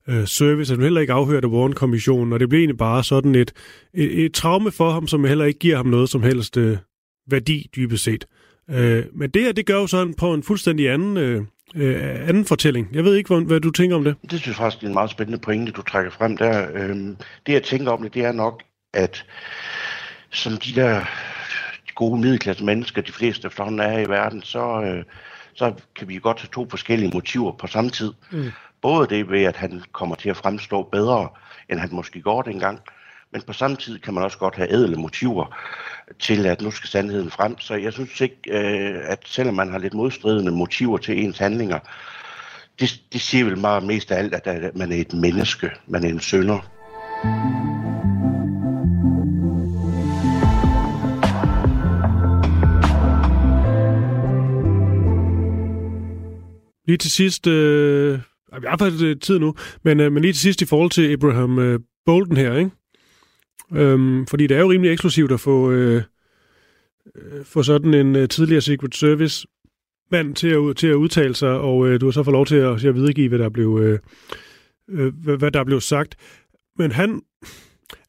øh, 0.09 0.27
Service, 0.27 0.73
han 0.73 0.83
heller 0.83 1.01
ikke 1.01 1.13
afhørt 1.13 1.43
af 1.43 1.47
Warren-kommissionen, 1.47 2.33
og 2.33 2.39
det 2.39 2.49
bliver 2.49 2.59
egentlig 2.59 2.77
bare 2.77 3.03
sådan 3.03 3.35
et, 3.35 3.53
et, 3.93 4.25
et 4.25 4.33
traume 4.33 4.71
for 4.71 4.91
ham, 4.91 5.07
som 5.07 5.25
heller 5.25 5.45
ikke 5.45 5.59
giver 5.59 5.75
ham 5.75 5.85
noget 5.85 6.09
som 6.09 6.23
helst 6.23 6.57
øh, 6.57 6.77
værdi, 7.27 7.69
dybest 7.75 8.03
set. 8.03 8.25
Øh, 8.69 9.03
men 9.13 9.29
det 9.29 9.41
her, 9.41 9.51
det 9.51 9.65
gør 9.65 9.73
jo 9.73 9.87
sådan 9.87 10.13
på 10.13 10.33
en 10.33 10.43
fuldstændig 10.43 10.89
anden, 10.89 11.17
øh, 11.17 11.41
øh 11.75 12.29
anden 12.29 12.45
fortælling. 12.45 12.89
Jeg 12.93 13.03
ved 13.03 13.15
ikke, 13.15 13.35
hvad, 13.35 13.45
hvad 13.45 13.59
du 13.59 13.71
tænker 13.71 13.95
om 13.95 14.03
det. 14.03 14.15
Det 14.21 14.39
synes 14.39 14.47
jeg 14.47 14.55
faktisk, 14.55 14.83
er 14.83 14.87
en 14.87 14.93
meget 14.93 15.09
spændende 15.09 15.39
pointe, 15.39 15.71
du 15.71 15.81
trækker 15.81 16.11
frem 16.11 16.37
der. 16.37 16.67
Øh, 16.73 16.95
det, 17.45 17.53
jeg 17.53 17.63
tænker 17.63 17.91
om 17.91 18.01
det, 18.01 18.13
det 18.13 18.25
er 18.25 18.31
nok, 18.31 18.63
at 18.93 19.25
som 20.31 20.57
de 20.57 20.75
der 20.75 21.05
gode 21.95 22.21
middelklasse 22.21 22.65
mennesker, 22.65 23.01
de 23.01 23.11
fleste 23.11 23.47
efterhånden 23.47 23.79
er 23.79 23.99
i 23.99 24.09
verden, 24.09 24.41
så, 24.43 24.81
øh, 24.81 25.03
så 25.59 25.73
kan 25.95 26.07
vi 26.07 26.19
godt 26.19 26.39
have 26.39 26.49
to 26.53 26.67
forskellige 26.69 27.11
motiver 27.13 27.51
på 27.51 27.67
samme 27.67 27.89
tid. 27.89 28.13
Mm. 28.31 28.51
Både 28.81 29.07
det 29.07 29.29
ved, 29.29 29.43
at 29.43 29.55
han 29.55 29.83
kommer 29.91 30.15
til 30.15 30.29
at 30.29 30.37
fremstå 30.37 30.83
bedre, 30.83 31.29
end 31.69 31.79
han 31.79 31.89
måske 31.91 32.21
går 32.21 32.41
dengang, 32.41 32.79
men 33.31 33.41
på 33.41 33.53
samme 33.53 33.77
tid 33.77 33.99
kan 33.99 34.13
man 34.13 34.23
også 34.23 34.37
godt 34.37 34.55
have 34.55 34.71
ædle 34.71 34.95
motiver 34.95 35.57
til, 36.19 36.45
at 36.45 36.61
nu 36.61 36.71
skal 36.71 36.89
sandheden 36.89 37.31
frem. 37.31 37.59
Så 37.59 37.75
jeg 37.75 37.93
synes 37.93 38.21
ikke, 38.21 38.35
øh, 38.51 39.01
at 39.03 39.19
selvom 39.25 39.55
man 39.55 39.71
har 39.71 39.77
lidt 39.77 39.93
modstridende 39.93 40.51
motiver 40.51 40.97
til 40.97 41.23
ens 41.23 41.37
handlinger, 41.37 41.79
det, 42.79 43.01
det 43.13 43.21
siger 43.21 43.45
vel 43.45 43.57
meget 43.57 43.83
mest 43.83 44.11
af 44.11 44.17
alt, 44.17 44.33
at 44.33 44.75
man 44.75 44.91
er 44.91 44.95
et 44.95 45.13
menneske, 45.13 45.71
man 45.87 46.03
er 46.03 46.09
en 46.09 46.19
sønder. 46.19 46.59
Lige 56.89 56.97
til 56.97 57.11
sidst, 57.11 57.47
øh, 57.47 58.19
vi 58.61 58.67
har 58.67 58.77
faktisk 58.77 59.03
øh, 59.03 59.19
tid 59.19 59.39
nu, 59.39 59.55
men, 59.83 59.99
øh, 59.99 60.11
men 60.11 60.21
lige 60.21 60.33
til 60.33 60.41
sidst 60.41 60.61
i 60.61 60.65
forhold 60.65 60.91
til 60.91 61.11
Abraham 61.11 61.59
øh, 61.59 61.79
Bolden 62.05 62.37
her, 62.37 62.55
ikke? 62.55 62.71
Øhm, 63.73 64.27
fordi 64.27 64.47
det 64.47 64.57
er 64.57 64.61
jo 64.61 64.71
rimelig 64.71 64.91
eksklusivt 64.91 65.31
at 65.31 65.39
få, 65.39 65.71
øh, 65.71 66.03
øh 67.15 67.45
få 67.45 67.63
sådan 67.63 67.93
en 67.93 68.15
øh, 68.15 68.29
tidligere 68.29 68.61
Secret 68.61 68.95
Service 68.95 69.47
mand 70.11 70.35
til 70.35 70.47
at, 70.47 70.77
til 70.77 70.87
at 70.87 70.93
udtale 70.93 71.35
sig, 71.35 71.49
og 71.49 71.87
øh, 71.87 72.01
du 72.01 72.05
har 72.05 72.11
så 72.11 72.23
fået 72.23 72.33
lov 72.33 72.45
til 72.45 72.55
at, 72.55 72.79
til 72.79 72.87
at 72.87 72.95
videregive, 72.95 73.29
hvad 73.29 73.39
der 73.39 73.49
blev, 73.49 73.79
øh, 73.81 73.99
øh, 74.89 75.13
hvad, 75.23 75.37
hvad 75.37 75.51
der 75.51 75.63
blev 75.63 75.81
sagt. 75.81 76.15
Men 76.77 76.91
han, 76.91 77.21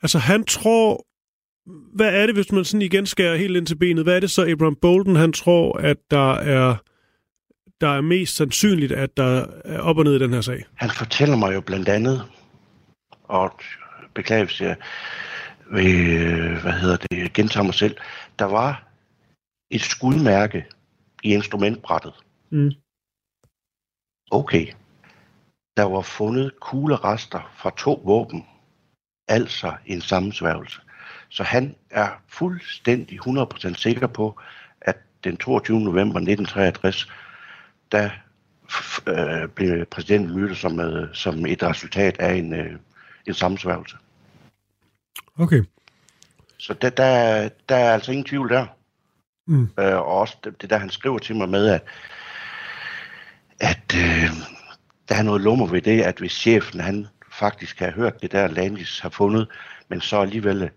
altså 0.02 0.18
han 0.18 0.44
tror, 0.44 1.06
hvad 1.94 2.22
er 2.22 2.26
det, 2.26 2.34
hvis 2.34 2.52
man 2.52 2.64
sådan 2.64 2.82
igen 2.82 3.06
skærer 3.06 3.36
helt 3.36 3.56
ind 3.56 3.66
til 3.66 3.78
benet, 3.78 4.04
hvad 4.04 4.16
er 4.16 4.20
det 4.20 4.30
så 4.30 4.46
Abraham 4.46 4.76
Bolden, 4.82 5.16
han 5.16 5.32
tror, 5.32 5.78
at 5.78 5.96
der 6.10 6.32
er 6.34 6.76
der 7.80 7.88
er 7.88 8.00
mest 8.00 8.36
sandsynligt, 8.36 8.92
at 8.92 9.16
der 9.16 9.46
er 9.64 9.80
op 9.80 9.98
og 9.98 10.04
ned 10.04 10.14
i 10.14 10.18
den 10.18 10.32
her 10.32 10.40
sag? 10.40 10.64
Han 10.74 10.90
fortæller 10.90 11.36
mig 11.36 11.54
jo 11.54 11.60
blandt 11.60 11.88
andet, 11.88 12.22
og 13.24 13.60
beklager, 14.14 14.44
hvis 14.44 14.60
jeg 14.60 14.76
vil, 15.70 16.60
hvad 16.60 16.72
hedder 16.72 16.96
det, 16.96 17.32
gentager 17.32 17.64
mig 17.64 17.74
selv, 17.74 17.96
der 18.38 18.44
var 18.44 18.84
et 19.70 19.80
skudmærke 19.80 20.66
i 21.22 21.34
instrumentbrættet. 21.34 22.14
Mm. 22.50 22.70
Okay. 24.30 24.66
Der 25.76 25.84
var 25.84 26.02
fundet 26.02 26.60
kuglerester 26.60 27.52
fra 27.56 27.70
to 27.78 28.02
våben, 28.04 28.46
altså 29.28 29.76
en 29.86 30.00
sammensværgelse. 30.00 30.80
Så 31.28 31.42
han 31.42 31.74
er 31.90 32.08
fuldstændig 32.28 33.20
100% 33.20 33.74
sikker 33.74 34.06
på, 34.06 34.40
at 34.80 34.96
den 35.24 35.36
22. 35.36 35.80
november 35.80 36.18
1963 36.20 37.08
der 37.92 38.10
øh, 39.08 39.48
blev 39.48 39.86
præsidenten 39.86 40.40
mødt 40.40 40.58
som, 40.58 40.80
øh, 40.80 41.14
som 41.14 41.46
et 41.46 41.62
resultat 41.62 42.18
af 42.18 42.34
en, 42.34 42.54
øh, 42.54 42.76
en 43.26 43.34
sammensværgelse. 43.34 43.96
Okay. 45.38 45.64
Så 46.58 46.74
der, 46.74 46.90
der, 46.90 47.48
der 47.68 47.76
er 47.76 47.92
altså 47.92 48.12
ingen 48.12 48.24
tvivl 48.24 48.48
der. 48.48 48.66
Mm. 49.46 49.68
Øh, 49.78 49.96
og 49.96 50.04
også 50.04 50.36
det, 50.44 50.62
det 50.62 50.70
der, 50.70 50.78
han 50.78 50.90
skriver 50.90 51.18
til 51.18 51.36
mig 51.36 51.48
med, 51.48 51.68
at, 51.68 51.82
at 53.60 53.94
øh, 53.94 54.30
der 55.08 55.14
er 55.14 55.22
noget 55.22 55.40
lummer 55.40 55.66
ved 55.66 55.82
det, 55.82 56.02
at 56.02 56.18
hvis 56.18 56.32
chefen 56.32 56.80
han 56.80 57.06
faktisk 57.32 57.78
har 57.78 57.90
hørt 57.90 58.22
det 58.22 58.32
der, 58.32 58.48
Landis 58.48 59.00
har 59.00 59.08
fundet, 59.08 59.48
men 59.88 60.00
så 60.00 60.20
alligevel 60.20 60.70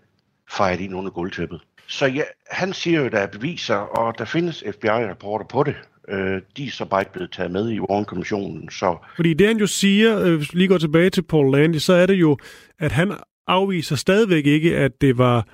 fejret 0.49 0.79
ind 0.79 0.95
under 0.95 1.11
gulvtæppet. 1.11 1.61
Så 1.87 2.05
ja, 2.05 2.23
han 2.51 2.73
siger 2.73 3.01
jo, 3.01 3.09
der 3.09 3.19
er 3.19 3.27
beviser, 3.27 3.75
og 3.75 4.17
der 4.17 4.25
findes 4.25 4.63
FBI-rapporter 4.71 5.45
på 5.45 5.63
det. 5.63 5.75
Øh, 6.09 6.41
de 6.57 6.65
er 6.65 6.71
så 6.71 6.85
bare 6.85 7.01
ikke 7.01 7.13
blevet 7.13 7.31
taget 7.31 7.51
med 7.51 7.71
i 7.71 7.79
Warren-kommissionen. 7.79 8.69
Så... 8.69 8.97
Fordi 9.15 9.33
det 9.33 9.47
han 9.47 9.57
jo 9.57 9.67
siger, 9.67 10.19
øh, 10.19 10.35
hvis 10.35 10.53
vi 10.53 10.59
lige 10.59 10.67
går 10.67 10.77
tilbage 10.77 11.09
til 11.09 11.21
Paul 11.21 11.51
Landy, 11.51 11.75
så 11.75 11.93
er 11.93 12.05
det 12.05 12.13
jo, 12.13 12.37
at 12.79 12.91
han 12.91 13.13
afviser 13.47 13.95
stadigvæk 13.95 14.45
ikke, 14.45 14.77
at 14.77 15.01
det 15.01 15.17
var 15.17 15.47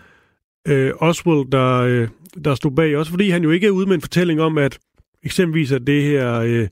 øh, 0.68 0.92
Oswald, 1.00 1.52
der, 1.52 1.76
øh, 1.76 2.08
der 2.44 2.56
stod 2.56 2.72
bag. 2.72 2.98
Også 2.98 3.12
fordi 3.12 3.30
han 3.30 3.44
jo 3.44 3.52
ikke 3.52 3.68
er 3.68 3.72
ude 3.72 3.86
med 3.86 3.96
en 3.96 4.02
fortælling 4.02 4.42
om, 4.42 4.58
at 4.58 4.80
eksempelvis 5.24 5.72
at 5.72 5.88
det 5.88 6.04
her 6.04 6.34
øh, 6.34 6.68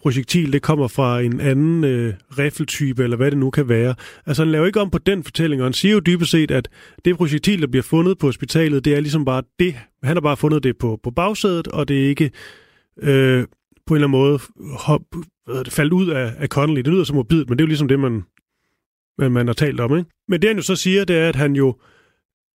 projektil, 0.00 0.52
det 0.52 0.62
kommer 0.62 0.88
fra 0.88 1.20
en 1.20 1.40
anden 1.40 1.84
øh, 1.84 2.14
riffeltype, 2.38 3.04
eller 3.04 3.16
hvad 3.16 3.30
det 3.30 3.38
nu 3.38 3.50
kan 3.50 3.68
være. 3.68 3.94
Altså 4.26 4.42
han 4.42 4.52
laver 4.52 4.66
ikke 4.66 4.80
om 4.80 4.90
på 4.90 4.98
den 4.98 5.24
fortælling, 5.24 5.62
og 5.62 5.66
han 5.66 5.72
siger 5.72 5.92
jo 5.92 6.00
dybest 6.00 6.30
set, 6.30 6.50
at 6.50 6.68
det 7.04 7.16
projektil, 7.16 7.60
der 7.60 7.66
bliver 7.66 7.82
fundet 7.82 8.18
på 8.18 8.26
hospitalet, 8.26 8.84
det 8.84 8.94
er 8.94 9.00
ligesom 9.00 9.24
bare 9.24 9.42
det. 9.58 9.74
Han 10.02 10.16
har 10.16 10.20
bare 10.20 10.36
fundet 10.36 10.62
det 10.62 10.78
på, 10.78 11.00
på 11.02 11.10
bagsædet, 11.10 11.68
og 11.68 11.88
det 11.88 12.04
er 12.04 12.08
ikke 12.08 12.30
øh, 13.02 13.46
på 13.86 13.94
en 13.94 13.96
eller 13.96 14.08
anden 14.08 14.10
måde 14.10 14.38
hop, 14.78 15.02
hvad 15.46 15.64
det, 15.64 15.72
faldt 15.72 15.92
ud 15.92 16.08
af, 16.08 16.32
af 16.38 16.48
Connolly. 16.48 16.80
Det 16.80 16.92
lyder 16.92 17.04
så 17.04 17.14
morbidt, 17.14 17.48
men 17.48 17.58
det 17.58 17.62
er 17.62 17.66
jo 17.66 17.68
ligesom 17.68 17.88
det, 17.88 18.00
man, 18.00 18.22
man, 19.18 19.32
man 19.32 19.46
har 19.46 19.54
talt 19.54 19.80
om. 19.80 19.98
Ikke? 19.98 20.10
Men 20.28 20.42
det 20.42 20.50
han 20.50 20.56
jo 20.56 20.62
så 20.62 20.76
siger, 20.76 21.04
det 21.04 21.16
er, 21.16 21.28
at 21.28 21.36
han 21.36 21.56
jo 21.56 21.76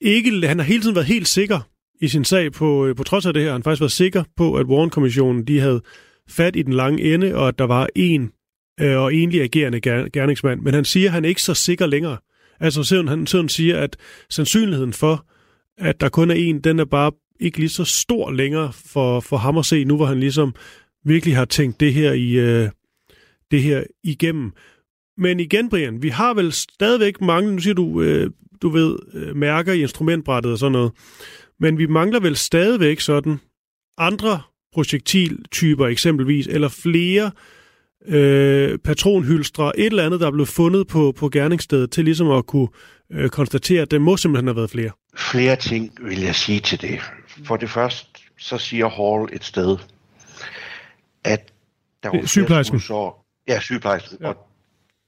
ikke, 0.02 0.48
han 0.48 0.60
har 0.60 0.66
hele 0.66 0.82
tiden 0.82 0.96
været 0.96 1.08
helt 1.08 1.28
sikker 1.28 1.60
i 2.02 2.08
sin 2.08 2.26
sag, 2.26 2.52
på, 2.52 2.86
øh, 2.86 2.96
på 2.96 3.04
trods 3.04 3.26
af 3.26 3.34
det 3.34 3.44
her, 3.44 3.52
han 3.52 3.64
faktisk 3.64 3.82
været 3.82 3.92
sikker 3.92 4.24
på, 4.38 4.56
at 4.56 4.66
Warren-kommissionen, 4.66 5.48
de 5.48 5.60
havde 5.60 5.82
fat 6.30 6.56
i 6.56 6.62
den 6.62 6.74
lange 6.74 7.14
ende, 7.14 7.36
og 7.36 7.48
at 7.48 7.60
der 7.60 7.66
var 7.66 7.88
en 7.96 8.32
øh, 8.82 8.98
og 8.98 9.14
egentlig 9.14 9.42
agerende 9.42 9.78
ger- 9.78 10.10
gerningsmand, 10.14 10.62
men 10.62 10.74
han 10.74 10.86
siger, 10.86 11.08
at 11.10 11.14
han 11.14 11.26
er 11.26 11.30
ikke 11.30 11.42
så 11.42 11.54
sikker 11.54 11.86
længere. 11.86 12.18
Altså 12.60 12.84
sådan, 12.84 13.08
han 13.08 13.28
sådan 13.28 13.50
siger, 13.50 13.78
at 13.78 13.98
sandsynligheden 14.30 14.94
for, 14.94 15.26
at 15.78 16.02
der 16.02 16.10
kun 16.10 16.32
er 16.32 16.36
en, 16.36 16.62
den 16.62 16.80
er 16.80 16.86
bare 16.86 17.12
ikke 17.42 17.58
lige 17.58 17.70
så 17.70 17.84
stor 17.84 18.32
længere 18.32 18.74
for, 18.74 19.20
for 19.20 19.38
ham 19.38 19.58
at 19.58 19.66
se, 19.66 19.84
nu 19.84 19.96
hvor 19.96 20.06
han 20.06 20.20
ligesom 20.20 20.56
virkelig 21.06 21.36
har 21.36 21.46
tænkt 21.46 21.80
det 21.80 21.94
her 21.94 22.14
i 22.14 22.32
øh, 22.32 22.70
det 23.52 23.64
her 23.64 23.84
igennem. 24.04 24.52
Men 25.18 25.40
igen, 25.40 25.70
Brian, 25.70 26.04
vi 26.04 26.10
har 26.10 26.34
vel 26.34 26.52
stadigvæk 26.52 27.22
mange, 27.22 27.52
nu 27.52 27.60
siger 27.60 27.74
du, 27.74 28.02
øh, 28.02 28.32
du 28.62 28.70
ved, 28.70 28.98
øh, 29.14 29.36
mærker 29.36 29.74
i 29.74 29.82
instrumentbrættet 29.82 30.52
og 30.52 30.58
sådan 30.58 30.72
noget, 30.72 30.92
men 31.60 31.78
vi 31.78 31.86
mangler 31.86 32.20
vel 32.20 32.36
stadigvæk 32.36 33.00
sådan 33.00 33.40
andre 33.98 34.42
projektiltyper 34.74 35.88
eksempelvis, 35.88 36.48
eller 36.48 36.70
flere 36.70 37.32
øh, 38.08 38.78
patronhylstre, 38.78 39.80
et 39.80 39.86
eller 39.86 40.06
andet, 40.06 40.20
der 40.20 40.28
er 40.28 40.32
blevet 40.32 40.48
fundet 40.48 40.88
på, 40.88 41.14
på 41.18 41.30
gerningsstedet, 41.30 41.92
til 41.92 42.06
ligesom 42.06 42.32
at 42.32 42.46
kunne 42.46 42.68
øh, 43.12 43.30
konstatere, 43.30 43.82
at 43.82 43.92
det 43.92 44.02
må 44.02 44.18
simpelthen 44.18 44.48
have 44.48 44.56
været 44.56 44.70
flere? 44.70 44.92
Flere 45.18 45.56
ting 45.56 45.92
vil 46.02 46.20
jeg 46.20 46.36
sige 46.36 46.60
til 46.60 46.82
det. 46.82 47.00
For 47.46 47.58
det 47.58 47.70
første, 47.70 48.22
så 48.40 48.58
siger 48.58 48.90
Hall 48.90 49.36
et 49.36 49.44
sted, 49.44 49.78
at 51.24 51.52
der 52.04 52.10
var 52.10 52.26
sygeplejersken. 52.26 52.80
Sår, 52.80 53.26
ja, 53.48 53.60
sygeplejersken. 53.60 54.18
Ja. 54.22 54.28
Og 54.28 54.48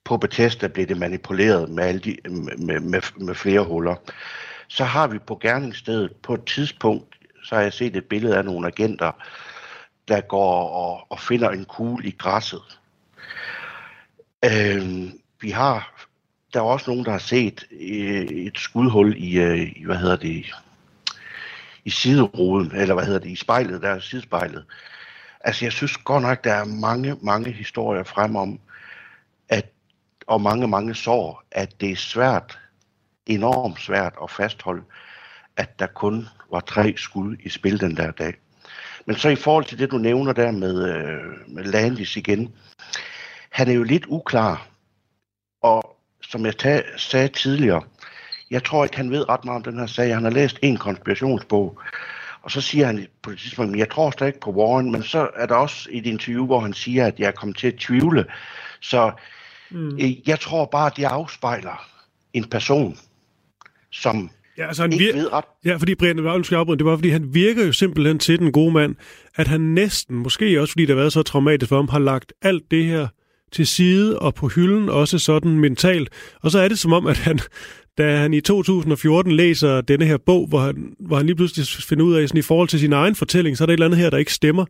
på 0.04 0.18
Bethesda 0.18 0.68
blev 0.68 0.88
det 0.88 0.98
manipuleret 0.98 1.70
med, 1.70 1.84
alle 1.84 2.00
de, 2.00 2.18
med, 2.58 2.80
med, 2.80 3.02
med 3.18 3.36
flere 3.36 3.64
huller. 3.64 3.96
Så 4.68 4.84
har 4.84 5.08
vi 5.08 5.20
på 5.20 5.40
gerningsstedet 5.42 6.16
på 6.16 6.34
et 6.34 6.46
tidspunkt, 6.46 7.16
så 7.44 7.56
har 7.56 7.62
jeg 7.62 7.74
set 7.74 7.96
et 7.96 8.06
billede 8.06 8.38
af 8.38 8.46
nogle 8.46 8.68
agenter, 8.68 9.12
der 10.08 10.22
går 10.22 10.70
og, 10.70 11.12
og 11.12 11.20
finder 11.20 11.50
en 11.50 11.66
kugle 11.66 12.08
i 12.08 12.12
græsset. 12.12 12.80
Øh, 14.46 15.10
vi 15.42 15.50
har, 15.50 16.08
der 16.54 16.60
er 16.60 16.64
også 16.64 16.90
nogen, 16.90 17.06
der 17.06 17.12
har 17.12 17.18
set 17.18 17.66
øh, 17.72 18.22
et 18.22 18.58
skudhul 18.58 19.16
i, 19.18 19.40
øh, 19.40 19.60
i, 19.60 19.86
hvad 19.86 19.98
hedder 19.98 20.16
det, 20.16 20.56
i 21.86 21.90
sideruden, 21.90 22.72
eller 22.76 22.96
hvad 22.96 23.06
hedder 23.06 23.20
det, 23.20 23.30
i 23.30 23.36
spejlet, 23.36 23.82
der 23.82 23.90
er 23.90 24.00
sidespejlet. 24.00 24.66
Altså, 25.42 25.66
jeg 25.66 25.72
synes 25.72 25.98
godt 25.98 26.24
nok, 26.24 26.44
der 26.44 26.54
er 26.54 26.66
mange, 26.66 27.16
mange 27.22 27.52
historier 27.52 28.04
frem 28.04 28.36
om, 28.36 28.60
at, 29.50 29.66
og 30.28 30.42
mange, 30.42 30.68
mange 30.68 30.96
sår, 30.96 31.44
at 31.52 31.82
det 31.82 31.92
er 31.92 31.96
svært, 31.96 32.60
enormt 33.26 33.80
svært 33.80 34.14
at 34.24 34.32
fastholde, 34.32 34.84
at 35.58 35.80
der 35.80 35.88
kun 35.88 36.28
var 36.52 36.60
tre 36.60 36.94
skud 36.98 37.38
i 37.44 37.50
spil 37.50 37.80
den 37.80 37.98
der 37.98 38.12
dag. 38.12 38.34
Men 39.06 39.16
så 39.16 39.30
i 39.30 39.36
forhold 39.36 39.66
til 39.66 39.80
det, 39.80 39.92
du 39.92 39.98
nævner 39.98 40.34
der 40.34 40.52
med, 40.52 40.96
øh, 40.96 41.54
med 41.54 41.64
Landis 41.64 42.18
igen, 42.18 42.54
han 43.50 43.70
er 43.70 43.74
jo 43.74 43.84
lidt 43.84 44.06
uklar. 44.08 44.68
Og 45.62 45.98
som 46.22 46.46
jeg 46.46 46.58
tag, 46.58 46.84
sagde 46.98 47.28
tidligere, 47.28 47.82
jeg 48.52 48.64
tror 48.64 48.84
ikke, 48.84 48.98
han 48.98 49.12
ved 49.12 49.30
ret 49.30 49.46
meget 49.46 49.56
om 49.56 49.72
den 49.74 49.80
her 49.80 49.86
sag. 49.86 50.14
Han 50.14 50.24
har 50.24 50.32
læst 50.32 50.60
en 50.62 50.78
konspirationsbog, 50.78 51.80
og 52.42 52.52
så 52.52 52.62
siger 52.62 52.86
han 52.86 53.08
på 53.22 53.30
et 53.30 53.40
tidspunkt, 53.40 53.78
jeg 53.78 53.90
tror 53.90 54.12
slet 54.12 54.28
ikke 54.28 54.40
på 54.40 54.52
Warren, 54.52 54.92
men 54.92 55.04
så 55.04 55.30
er 55.36 55.46
der 55.46 55.56
også 55.56 55.90
et 55.92 56.06
interview, 56.06 56.46
hvor 56.46 56.60
han 56.60 56.74
siger, 56.74 57.06
at 57.06 57.20
jeg 57.20 57.28
er 57.28 57.32
kommet 57.32 57.58
til 57.58 57.68
at 57.68 57.76
tvivle. 57.76 58.26
Så 58.82 59.12
mm. 59.72 59.88
øh, 59.88 60.28
jeg 60.30 60.40
tror 60.40 60.66
bare, 60.66 60.86
at 60.86 60.98
det 60.98 61.04
afspejler 61.04 61.90
en 62.34 62.44
person, 62.50 62.98
som 63.92 64.30
Ja, 64.58 64.68
altså 64.68 64.82
han 64.82 64.94
vir- 64.94 65.16
ved 65.16 65.34
ret. 65.34 65.46
Ja, 65.66 65.76
fordi 65.76 65.96
Brian, 65.96 66.16
det 66.16 66.24
var, 66.24 66.58
afbryde, 66.58 66.78
det 66.78 66.86
var, 66.86 66.96
fordi 66.96 67.10
han 67.10 67.34
virker 67.34 67.66
jo 67.66 67.72
simpelthen 67.72 68.20
til 68.20 68.40
den 68.40 68.52
gode 68.52 68.72
mand, 68.72 68.96
at 69.36 69.48
han 69.48 69.62
næsten, 69.62 70.16
måske 70.16 70.62
også 70.62 70.72
fordi 70.72 70.82
det 70.82 70.90
har 70.90 70.96
været 70.96 71.14
så 71.14 71.24
traumatisk 71.24 71.70
for 71.70 71.76
ham, 71.76 71.90
har 71.90 72.00
lagt 72.00 72.34
alt 72.42 72.72
det 72.72 72.86
her 72.86 73.08
til 73.52 73.68
side 73.68 74.20
og 74.20 74.36
på 74.36 74.48
hylden, 74.48 74.90
også 74.90 75.20
sådan 75.20 75.60
mentalt. 75.60 76.10
Og 76.42 76.52
så 76.52 76.60
er 76.60 76.68
det 76.68 76.80
som 76.80 76.94
om, 76.94 77.08
at 77.08 77.18
han, 77.18 77.40
da 77.98 78.18
han 78.18 78.34
i 78.34 78.42
2014 78.42 79.32
læser 79.32 79.82
denne 79.82 80.06
her 80.06 80.18
bog, 80.18 80.48
hvor 80.48 80.60
han, 80.60 80.96
hvor 81.00 81.18
han 81.18 81.26
lige 81.26 81.36
pludselig 81.36 81.68
finder 81.68 82.06
ud 82.06 82.14
af, 82.14 82.28
sådan 82.28 82.40
i 82.40 82.42
forhold 82.42 82.68
til 82.68 82.80
sin 82.80 82.94
egen 82.94 83.16
fortælling, 83.16 83.58
så 83.58 83.64
er 83.64 83.66
der 83.66 83.74
et 83.74 83.76
eller 83.76 83.86
andet 83.86 84.00
her, 84.00 84.10
der 84.10 84.18
ikke 84.18 84.34
stemmer. 84.34 84.66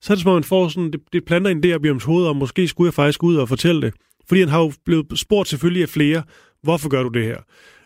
Så 0.00 0.12
er 0.12 0.14
det 0.14 0.22
som 0.22 0.30
om, 0.30 0.36
han 0.36 0.44
får 0.44 0.68
sådan, 0.68 0.90
det, 0.90 1.00
det 1.12 1.24
planter 1.24 1.50
en 1.50 1.62
der 1.62 1.78
i 1.84 1.88
hans 1.88 2.04
hoved, 2.04 2.26
og 2.26 2.36
måske 2.36 2.68
skulle 2.68 2.88
jeg 2.88 2.94
faktisk 2.94 3.22
ud 3.22 3.36
og 3.36 3.48
fortælle 3.48 3.82
det. 3.82 3.94
Fordi 4.28 4.40
han 4.40 4.48
har 4.48 4.60
jo 4.60 4.72
blevet 4.84 5.18
spurgt 5.18 5.48
selvfølgelig 5.48 5.82
af 5.82 5.88
flere, 5.88 6.22
hvorfor 6.62 6.88
gør 6.88 7.02
du 7.02 7.08
det 7.08 7.24
her? 7.24 7.36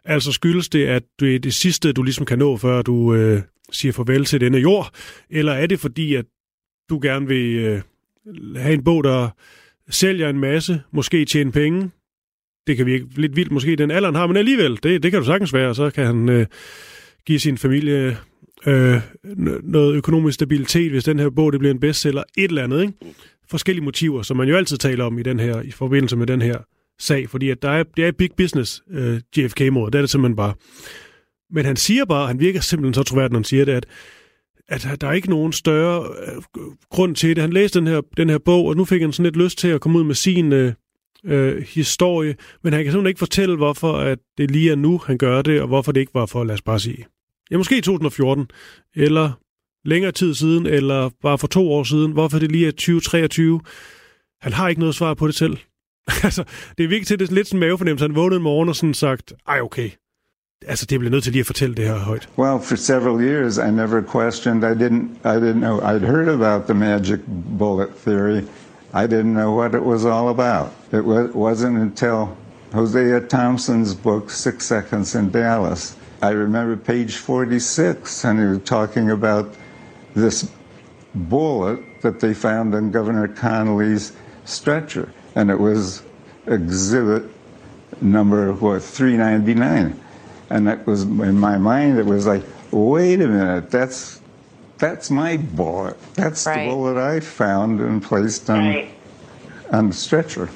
Altså 0.05 0.33
skyldes 0.33 0.69
det, 0.69 0.87
at 0.87 1.03
det 1.21 1.35
er 1.35 1.39
det 1.39 1.55
sidste, 1.55 1.93
du 1.93 2.03
ligesom 2.03 2.27
kan 2.27 2.39
nå, 2.39 2.57
før 2.57 2.83
du 2.83 3.15
øh, 3.15 3.43
siger 3.73 3.93
farvel 3.93 4.25
til 4.25 4.41
denne 4.41 4.59
jord? 4.59 4.91
Eller 5.31 5.53
er 5.53 5.67
det 5.67 5.81
fordi, 5.81 6.15
at 6.15 6.25
du 6.91 6.99
gerne 7.03 7.27
vil 7.27 7.57
øh, 7.57 7.83
have 8.57 8.75
en 8.75 8.85
bog, 8.85 9.05
der 9.05 9.29
sælger 9.91 10.29
en 10.29 10.39
masse, 10.39 10.83
måske 10.93 11.25
tjene 11.25 11.53
penge? 11.53 11.91
Det 12.69 12.77
kan 12.77 12.87
virke 12.87 13.07
lidt 13.17 13.37
vildt 13.37 13.53
måske, 13.53 13.77
den 13.77 13.91
alderen 13.91 14.15
har, 14.15 14.27
men 14.27 14.37
alligevel, 14.37 14.79
det, 14.83 15.03
det 15.03 15.11
kan 15.11 15.21
du 15.21 15.27
sagtens 15.27 15.55
være, 15.55 15.75
så 15.75 15.91
kan 15.91 16.07
han 16.07 16.29
øh, 16.29 16.47
give 17.27 17.39
sin 17.39 17.59
familie 17.59 18.17
øh, 18.67 18.97
noget 19.63 19.95
økonomisk 19.95 20.35
stabilitet, 20.35 20.91
hvis 20.91 21.05
den 21.05 21.19
her 21.19 21.31
bog 21.31 21.53
det 21.53 21.59
bliver 21.59 21.75
en 21.75 21.81
bestseller, 21.81 22.23
et 22.39 22.45
eller 22.45 22.65
andet, 22.65 22.81
ikke? 22.81 22.93
Forskellige 23.51 23.85
motiver, 23.85 24.23
som 24.23 24.37
man 24.37 24.49
jo 24.49 24.57
altid 24.57 24.77
taler 24.77 25.05
om 25.05 25.19
i 25.19 25.23
den 25.23 25.41
her 25.41 25.61
i 25.61 25.71
forbindelse 25.71 26.17
med 26.17 26.27
den 26.27 26.43
her 26.43 26.59
sag, 26.99 27.31
fordi 27.31 27.51
at 27.51 27.63
der 27.63 27.71
er, 27.71 27.83
det 27.97 28.05
er 28.05 28.13
big 28.13 28.31
business, 28.37 28.83
øh, 28.91 29.21
JFK-mordet, 29.37 29.93
det 29.93 29.99
er 29.99 30.03
det 30.03 30.11
simpelthen 30.11 30.37
bare. 30.37 30.55
Men 31.51 31.65
han 31.65 31.77
siger 31.77 32.05
bare, 32.05 32.27
han 32.27 32.41
virker 32.41 32.61
simpelthen 32.61 32.95
så 32.95 33.03
troværdig, 33.03 33.33
når 33.33 33.39
han 33.39 33.45
siger 33.45 33.65
det, 33.65 33.73
at, 33.73 33.87
at 34.69 35.01
der 35.01 35.09
er 35.09 35.13
ikke 35.13 35.31
nogen 35.31 35.53
større 35.53 36.07
øh, 36.27 36.43
grund 36.91 37.17
til 37.17 37.37
det. 37.37 37.39
Han 37.39 37.53
læste 37.53 37.79
den 37.79 37.87
her, 37.87 38.01
den 38.17 38.31
her 38.31 38.39
bog, 38.39 38.67
og 38.67 38.77
nu 38.77 38.85
fik 38.85 39.01
han 39.01 39.13
sådan 39.13 39.25
lidt 39.25 39.37
lyst 39.45 39.59
til 39.59 39.69
at 39.69 39.81
komme 39.81 39.99
ud 39.99 40.05
med 40.05 40.15
sin 40.15 40.53
øh, 40.53 40.73
øh, 41.25 41.63
historie, 41.63 42.37
men 42.63 42.73
han 42.73 42.85
kan 42.85 42.93
simpelthen 42.93 43.09
ikke 43.09 43.19
fortælle, 43.19 43.57
hvorfor 43.57 43.93
at 43.93 44.19
det 44.39 44.51
lige 44.51 44.71
er 44.71 44.77
nu, 44.77 45.01
han 45.07 45.19
gør 45.19 45.43
det, 45.43 45.61
og 45.61 45.69
hvorfor 45.69 45.93
det 45.93 46.01
ikke 46.01 46.15
var 46.15 46.27
for, 46.27 46.45
lad 46.45 46.55
os 46.55 46.63
bare 46.63 46.81
sige, 46.81 47.07
ja, 47.51 47.57
måske 47.57 47.79
i 47.79 47.81
2014, 47.81 48.51
eller 48.97 49.33
længere 49.85 50.13
tid 50.13 50.35
siden, 50.35 50.67
eller 50.67 51.11
bare 51.23 51.39
for 51.39 51.47
to 51.47 51.73
år 51.73 51.85
siden, 51.85 52.13
hvorfor 52.13 52.39
det 52.39 52.53
lige 52.53 52.67
er 52.67 52.71
2023. 52.71 53.61
Han 54.41 54.53
har 54.53 54.69
ikke 54.69 54.81
noget 54.81 54.95
svar 54.95 55.15
på 55.15 55.27
det 55.27 55.35
selv. 55.35 55.57
altså, 56.25 56.45
det 56.79 56.85
er 56.85 56.89
vigtigt, 56.89 57.21
det 57.21 57.31
er 57.31 57.35
lidt 57.35 57.49
sådan 57.49 57.57
en 57.57 57.61
mavefornemmelse. 57.61 58.05
Han 58.05 58.15
vågnede 58.15 58.37
en 58.37 58.43
morgen 58.43 58.69
og 58.69 58.77
sådan 58.77 58.95
sagt, 58.95 59.33
ej 59.49 59.61
okay, 59.61 59.91
altså 60.67 60.87
det 60.87 60.99
bliver 60.99 61.11
nødt 61.11 61.25
til 61.25 61.33
lige 61.33 61.41
at 61.41 61.47
fortælle 61.47 61.75
det 61.75 61.85
her 61.85 61.99
højt. 61.99 62.29
Well, 62.39 62.61
for 62.63 62.77
several 62.77 63.25
years 63.25 63.57
I 63.57 63.71
never 63.71 64.03
questioned. 64.13 64.65
I 64.65 64.85
didn't, 64.85 65.09
I 65.25 65.37
didn't 65.45 65.61
know. 65.61 65.81
I'd 65.81 66.07
heard 66.07 66.29
about 66.29 66.65
the 66.65 66.75
magic 66.75 67.21
bullet 67.59 67.89
theory. 68.07 68.43
I 68.93 69.07
didn't 69.07 69.35
know 69.35 69.53
what 69.53 69.75
it 69.75 69.85
was 69.85 70.05
all 70.05 70.31
about. 70.31 70.75
It 70.93 71.05
was, 71.05 71.33
wasn't 71.33 71.79
until 71.79 72.37
Hosea 72.73 73.21
Thompson's 73.23 73.95
book, 73.95 74.31
Six 74.31 74.67
Seconds 74.67 75.15
in 75.15 75.31
Dallas. 75.31 75.97
I 76.23 76.31
remember 76.31 76.77
page 76.77 77.17
46, 77.17 78.25
and 78.25 78.39
he 78.39 78.47
was 78.47 78.63
talking 78.65 79.11
about 79.11 79.55
this 80.15 80.51
bullet 81.15 81.81
that 82.03 82.21
they 82.21 82.35
found 82.35 82.75
in 82.75 82.91
Governor 82.91 83.29
Connolly's 83.29 84.13
stretcher. 84.45 85.13
and 85.35 85.51
it 85.51 85.61
was 85.61 86.03
exhibit 86.47 87.23
number 88.01 88.53
what 88.55 88.83
399 88.83 89.99
and 90.51 90.67
that 90.67 90.87
was 90.87 91.03
in 91.03 91.39
my 91.39 91.59
mind 91.59 91.99
it 91.99 92.07
was 92.07 92.27
like 92.27 92.43
wait 92.71 93.21
a 93.21 93.29
minute 93.29 93.71
that's 93.71 94.18
that's 94.79 95.11
my 95.11 95.37
bullet 95.37 95.97
that's 96.15 96.47
right. 96.47 96.65
the 96.65 96.71
bullet 96.71 96.97
i 96.97 97.21
found 97.21 97.81
and 97.81 98.03
placed 98.03 98.49
on 98.49 98.59
right. 98.59 98.91
on 99.73 99.89
the 99.89 99.95
stretcher 99.95 100.49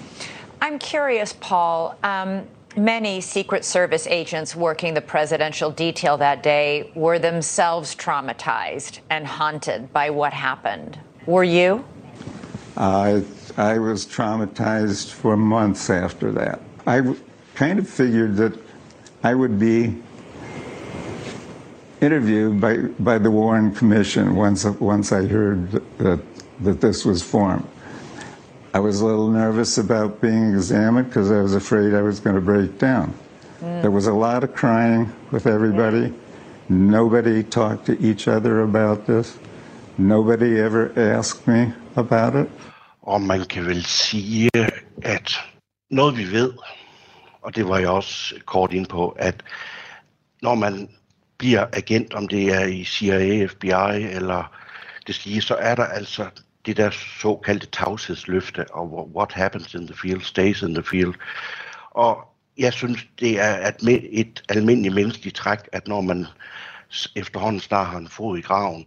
i'm 0.60 0.78
curious 0.78 1.34
paul 1.40 1.96
um, 2.02 2.46
Many 2.76 3.20
Secret 3.20 3.66
Service 3.66 4.06
agents 4.06 4.56
working 4.56 4.94
the 4.94 5.02
presidential 5.02 5.70
detail 5.70 6.16
that 6.16 6.42
day 6.42 6.90
were 6.94 7.18
themselves 7.18 7.94
traumatized 7.94 9.00
and 9.10 9.26
haunted 9.26 9.92
by 9.92 10.08
what 10.08 10.32
happened. 10.32 10.98
Were 11.26 11.44
you? 11.44 11.84
I 12.78 13.24
I 13.58 13.78
was 13.78 14.06
traumatized 14.06 15.10
for 15.10 15.36
months 15.36 15.90
after 15.90 16.32
that. 16.32 16.60
I 16.86 17.14
kind 17.54 17.78
of 17.78 17.86
figured 17.86 18.36
that 18.36 18.58
I 19.22 19.34
would 19.34 19.58
be 19.58 20.02
interviewed 22.02 22.60
by, 22.60 22.76
by 22.98 23.16
the 23.18 23.30
Warren 23.30 23.72
Commission 23.72 24.34
once, 24.34 24.64
once 24.64 25.12
I 25.12 25.24
heard 25.26 25.70
that, 25.98 26.20
that 26.60 26.80
this 26.80 27.04
was 27.04 27.22
formed. 27.22 27.66
I 28.74 28.80
was 28.80 29.00
a 29.00 29.06
little 29.06 29.28
nervous 29.28 29.78
about 29.78 30.20
being 30.20 30.50
examined 30.52 31.08
because 31.08 31.30
I 31.30 31.40
was 31.40 31.54
afraid 31.54 31.94
I 31.94 32.02
was 32.02 32.18
going 32.20 32.34
to 32.34 32.42
break 32.42 32.78
down. 32.78 33.14
Mm. 33.60 33.82
There 33.82 33.90
was 33.90 34.06
a 34.06 34.12
lot 34.12 34.42
of 34.42 34.54
crying 34.54 35.12
with 35.30 35.46
everybody. 35.46 36.06
Yeah. 36.08 36.12
Nobody 36.68 37.42
talked 37.42 37.86
to 37.86 38.00
each 38.00 38.28
other 38.28 38.62
about 38.62 39.06
this. 39.06 39.38
Nobody 39.98 40.58
ever 40.58 40.92
asked 40.96 41.46
me 41.46 41.72
about 41.96 42.34
it. 42.34 42.50
Og 43.02 43.20
man 43.20 43.44
kan 43.44 43.66
vel 43.66 43.84
sige, 43.84 44.50
at 45.02 45.32
noget 45.90 46.16
vi 46.16 46.32
ved, 46.32 46.52
og 47.42 47.56
det 47.56 47.68
var 47.68 47.78
jeg 47.78 47.88
også 47.88 48.34
kort 48.46 48.72
ind 48.72 48.86
på, 48.86 49.08
at 49.08 49.42
når 50.42 50.54
man 50.54 50.88
bliver 51.42 51.66
agent, 51.72 52.14
om 52.14 52.28
det 52.28 52.54
er 52.54 52.64
i 52.64 52.84
CIA, 52.84 53.46
FBI 53.46 54.02
eller 54.16 54.52
det 55.06 55.14
skal 55.14 55.42
så 55.42 55.54
er 55.54 55.74
der 55.74 55.84
altså 55.84 56.26
det 56.66 56.76
der 56.76 56.90
såkaldte 57.20 57.66
tavshedsløfte, 57.66 58.74
og 58.74 59.10
what 59.16 59.32
happens 59.32 59.74
in 59.74 59.86
the 59.86 59.96
field 60.02 60.22
stays 60.22 60.62
in 60.62 60.74
the 60.74 60.82
field. 60.82 61.14
Og 61.90 62.16
jeg 62.58 62.72
synes, 62.72 63.06
det 63.20 63.40
er 63.40 63.72
et, 64.12 64.42
almindeligt 64.48 64.94
menneskeligt 64.94 65.36
træk, 65.36 65.58
at 65.72 65.88
når 65.88 66.00
man 66.00 66.26
efterhånden 67.16 67.60
snart 67.60 67.86
har 67.86 67.98
en 67.98 68.08
fod 68.08 68.38
i 68.38 68.40
graven, 68.40 68.86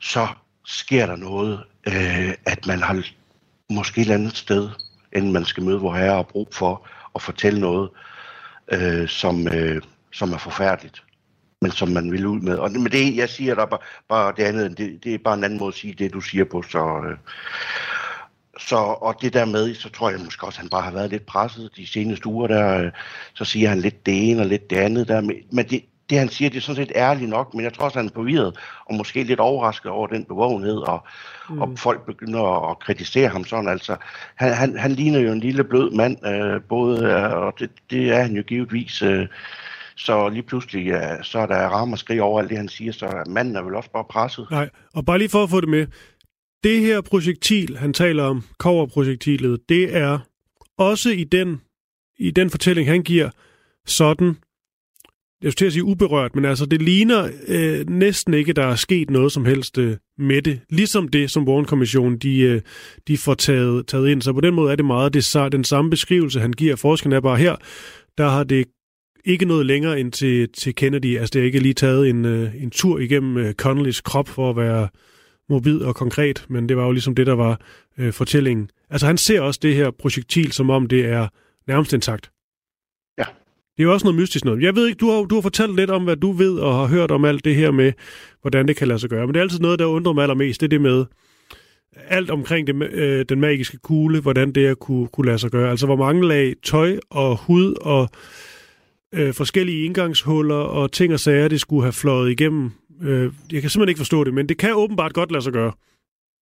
så 0.00 0.28
sker 0.66 1.06
der 1.06 1.16
noget, 1.16 1.64
øh, 1.86 2.34
at 2.46 2.66
man 2.66 2.82
har 2.82 3.02
måske 3.70 4.00
et 4.00 4.04
eller 4.04 4.14
andet 4.14 4.36
sted, 4.36 4.68
end 5.12 5.30
man 5.30 5.44
skal 5.44 5.62
møde 5.62 5.78
hvor 5.78 5.94
herre 5.94 6.18
og 6.18 6.28
brug 6.28 6.48
for 6.52 6.88
at 7.14 7.22
fortælle 7.22 7.60
noget, 7.60 7.90
øh, 8.72 9.08
som, 9.08 9.48
øh, 9.48 9.82
som 10.12 10.32
er 10.32 10.38
forfærdeligt, 10.38 11.02
men 11.60 11.70
som 11.70 11.88
man 11.88 12.12
vil 12.12 12.26
ud 12.26 12.40
med. 12.40 12.58
Og 12.58 12.70
med 12.72 12.90
det, 12.90 13.16
jeg 13.16 13.28
siger 13.28 13.54
der 13.54 13.66
bare, 13.66 13.80
bare 14.08 14.32
det 14.36 14.42
andet, 14.42 14.78
det, 14.78 15.04
det 15.04 15.14
er 15.14 15.18
bare 15.18 15.34
en 15.34 15.44
anden 15.44 15.58
måde 15.58 15.68
at 15.68 15.74
sige 15.74 15.94
det, 15.94 16.12
du 16.12 16.20
siger 16.20 16.44
på, 16.44 16.62
så... 16.62 17.02
Øh, 17.08 17.16
så, 18.58 18.76
og 18.76 19.14
det 19.22 19.32
der 19.32 19.44
med, 19.44 19.74
så 19.74 19.90
tror 19.90 20.10
jeg 20.10 20.20
måske 20.20 20.46
også, 20.46 20.56
at 20.56 20.60
han 20.60 20.68
bare 20.68 20.82
har 20.82 20.90
været 20.90 21.10
lidt 21.10 21.26
presset 21.26 21.70
de 21.76 21.86
seneste 21.86 22.26
uger, 22.26 22.46
der, 22.46 22.78
øh, 22.78 22.92
så 23.34 23.44
siger 23.44 23.68
han 23.68 23.80
lidt 23.80 24.06
det 24.06 24.30
ene 24.30 24.40
og 24.40 24.46
lidt 24.46 24.70
det 24.70 24.76
andet 24.76 25.08
der. 25.08 25.20
Men 25.50 25.66
det, 25.70 25.84
det 26.10 26.18
han 26.18 26.28
siger, 26.28 26.50
det 26.50 26.56
er 26.56 26.60
sådan 26.60 26.86
set 26.86 26.92
ærligt 26.96 27.30
nok, 27.30 27.54
men 27.54 27.64
jeg 27.64 27.72
tror 27.72 27.84
også, 27.84 27.98
han 27.98 28.06
er 28.06 28.12
forvirret 28.14 28.58
og 28.86 28.94
måske 28.94 29.22
lidt 29.22 29.40
overrasket 29.40 29.90
over 29.90 30.06
den 30.06 30.24
bevågenhed, 30.24 30.76
og, 30.76 31.06
mm. 31.50 31.62
og 31.62 31.78
folk 31.78 32.06
begynder 32.06 32.70
at 32.70 32.78
kritisere 32.78 33.28
ham 33.28 33.44
sådan. 33.44 33.68
Altså, 33.68 33.96
han, 34.34 34.52
han, 34.52 34.78
han 34.78 34.92
ligner 34.92 35.18
jo 35.18 35.32
en 35.32 35.40
lille 35.40 35.64
blød 35.64 35.90
mand, 35.90 36.26
øh, 36.26 36.60
både, 36.68 37.04
øh, 37.04 37.32
og 37.32 37.54
det, 37.58 37.70
det 37.90 38.10
er 38.10 38.22
han 38.22 38.36
jo 38.36 38.42
givetvis. 38.42 39.02
Øh, 39.02 39.26
så 40.00 40.28
lige 40.28 40.42
pludselig, 40.42 40.86
ja, 40.86 41.22
så 41.22 41.38
er 41.38 41.46
der 41.46 41.56
rammer 41.56 41.94
og 41.94 41.98
skrig 41.98 42.22
over 42.22 42.40
alt 42.40 42.50
det, 42.50 42.56
han 42.56 42.68
siger, 42.68 42.92
så 42.92 43.24
manden 43.26 43.56
er 43.56 43.62
vel 43.62 43.74
også 43.74 43.90
bare 43.90 44.04
presset. 44.10 44.46
Nej, 44.50 44.68
og 44.94 45.04
bare 45.04 45.18
lige 45.18 45.28
for 45.28 45.42
at 45.42 45.50
få 45.50 45.60
det 45.60 45.68
med. 45.68 45.86
Det 46.64 46.80
her 46.80 47.00
projektil, 47.00 47.76
han 47.78 47.92
taler 47.92 48.24
om, 48.24 48.42
koverprojektilet, 48.58 49.60
det 49.68 49.96
er 49.96 50.18
også 50.78 51.10
i 51.10 51.24
den, 51.24 51.60
i 52.18 52.30
den 52.30 52.50
fortælling, 52.50 52.88
han 52.88 53.02
giver, 53.02 53.30
sådan, 53.86 54.36
jeg 55.42 55.52
skulle 55.52 55.56
til 55.56 55.66
at 55.66 55.72
sige 55.72 55.84
uberørt, 55.84 56.34
men 56.34 56.44
altså 56.44 56.66
det 56.66 56.82
ligner 56.82 57.30
øh, 57.48 57.88
næsten 57.88 58.34
ikke, 58.34 58.52
der 58.52 58.66
er 58.66 58.74
sket 58.74 59.10
noget 59.10 59.32
som 59.32 59.44
helst 59.44 59.78
øh, 59.78 59.96
med 60.18 60.42
det. 60.42 60.60
Ligesom 60.70 61.08
det, 61.08 61.30
som 61.30 61.48
Warren-kommissionen 61.48 62.18
de, 62.18 62.40
øh, 62.40 62.60
de 63.08 63.18
får 63.18 63.34
taget, 63.34 63.86
taget 63.86 64.08
ind. 64.08 64.22
Så 64.22 64.32
på 64.32 64.40
den 64.40 64.54
måde 64.54 64.72
er 64.72 64.76
det 64.76 64.84
meget 64.84 65.14
det, 65.14 65.52
den 65.52 65.64
samme 65.64 65.90
beskrivelse, 65.90 66.40
han 66.40 66.52
giver. 66.52 66.76
Forskerne 66.76 67.16
er 67.16 67.20
bare 67.20 67.36
her, 67.36 67.56
der 68.18 68.28
har 68.28 68.44
det 68.44 68.66
ikke 69.24 69.44
noget 69.44 69.66
længere 69.66 70.00
end 70.00 70.12
til, 70.12 70.48
til 70.48 70.74
Kennedy. 70.74 71.18
Altså 71.18 71.30
det 71.32 71.40
har 71.40 71.46
ikke 71.46 71.58
lige 71.58 71.74
taget 71.74 72.08
en, 72.08 72.24
øh, 72.24 72.62
en 72.62 72.70
tur 72.70 72.98
igennem 72.98 73.36
øh, 73.36 73.54
Connollys 73.54 74.00
krop 74.00 74.28
for 74.28 74.50
at 74.50 74.56
være 74.56 74.88
morbid 75.48 75.80
og 75.80 75.94
konkret, 75.94 76.44
men 76.48 76.68
det 76.68 76.76
var 76.76 76.84
jo 76.84 76.92
ligesom 76.92 77.14
det, 77.14 77.26
der 77.26 77.34
var 77.34 77.60
øh, 77.98 78.12
fortællingen. 78.12 78.70
Altså 78.90 79.06
han 79.06 79.16
ser 79.16 79.40
også 79.40 79.60
det 79.62 79.74
her 79.74 79.90
projektil, 79.90 80.52
som 80.52 80.70
om 80.70 80.86
det 80.86 81.04
er 81.04 81.28
nærmest 81.66 81.92
intakt. 81.92 82.30
Det 83.76 83.84
er 83.84 83.88
jo 83.88 83.92
også 83.92 84.06
noget 84.06 84.20
mystisk 84.20 84.44
noget. 84.44 84.62
Jeg 84.62 84.76
ved 84.76 84.86
ikke, 84.86 84.98
du 84.98 85.10
har, 85.10 85.24
du 85.24 85.34
har 85.34 85.42
fortalt 85.42 85.76
lidt 85.76 85.90
om, 85.90 86.04
hvad 86.04 86.16
du 86.16 86.32
ved 86.32 86.58
og 86.58 86.74
har 86.74 86.86
hørt 86.86 87.10
om 87.10 87.24
alt 87.24 87.44
det 87.44 87.54
her 87.54 87.70
med, 87.70 87.92
hvordan 88.40 88.68
det 88.68 88.76
kan 88.76 88.88
lade 88.88 88.98
sig 88.98 89.10
gøre. 89.10 89.26
Men 89.26 89.34
det 89.34 89.40
er 89.40 89.44
altid 89.44 89.58
noget, 89.58 89.78
der 89.78 89.84
undrer 89.84 90.12
mig 90.12 90.22
allermest. 90.22 90.60
Det 90.60 90.66
er 90.66 90.68
det 90.68 90.80
med 90.80 91.04
alt 92.08 92.30
omkring 92.30 92.66
det, 92.66 92.82
øh, 92.92 93.24
den 93.28 93.40
magiske 93.40 93.78
kugle, 93.78 94.20
hvordan 94.20 94.52
det 94.52 94.66
er 94.66 94.74
kunne, 94.74 95.08
kunne 95.08 95.26
lade 95.26 95.38
sig 95.38 95.50
gøre. 95.50 95.70
Altså 95.70 95.86
hvor 95.86 95.96
mange 95.96 96.28
lag 96.28 96.54
tøj 96.62 96.98
og 97.10 97.36
hud 97.36 97.74
og 97.80 98.08
øh, 99.14 99.34
forskellige 99.34 99.84
indgangshuller 99.84 100.54
og 100.54 100.92
ting 100.92 101.12
og 101.12 101.20
sager, 101.20 101.48
det 101.48 101.60
skulle 101.60 101.82
have 101.82 101.92
fløjet 101.92 102.30
igennem. 102.30 102.72
Øh, 103.02 103.32
jeg 103.52 103.60
kan 103.60 103.70
simpelthen 103.70 103.88
ikke 103.88 103.98
forstå 103.98 104.24
det, 104.24 104.34
men 104.34 104.48
det 104.48 104.58
kan 104.58 104.74
åbenbart 104.74 105.12
godt 105.12 105.32
lade 105.32 105.42
sig 105.42 105.52
gøre. 105.52 105.72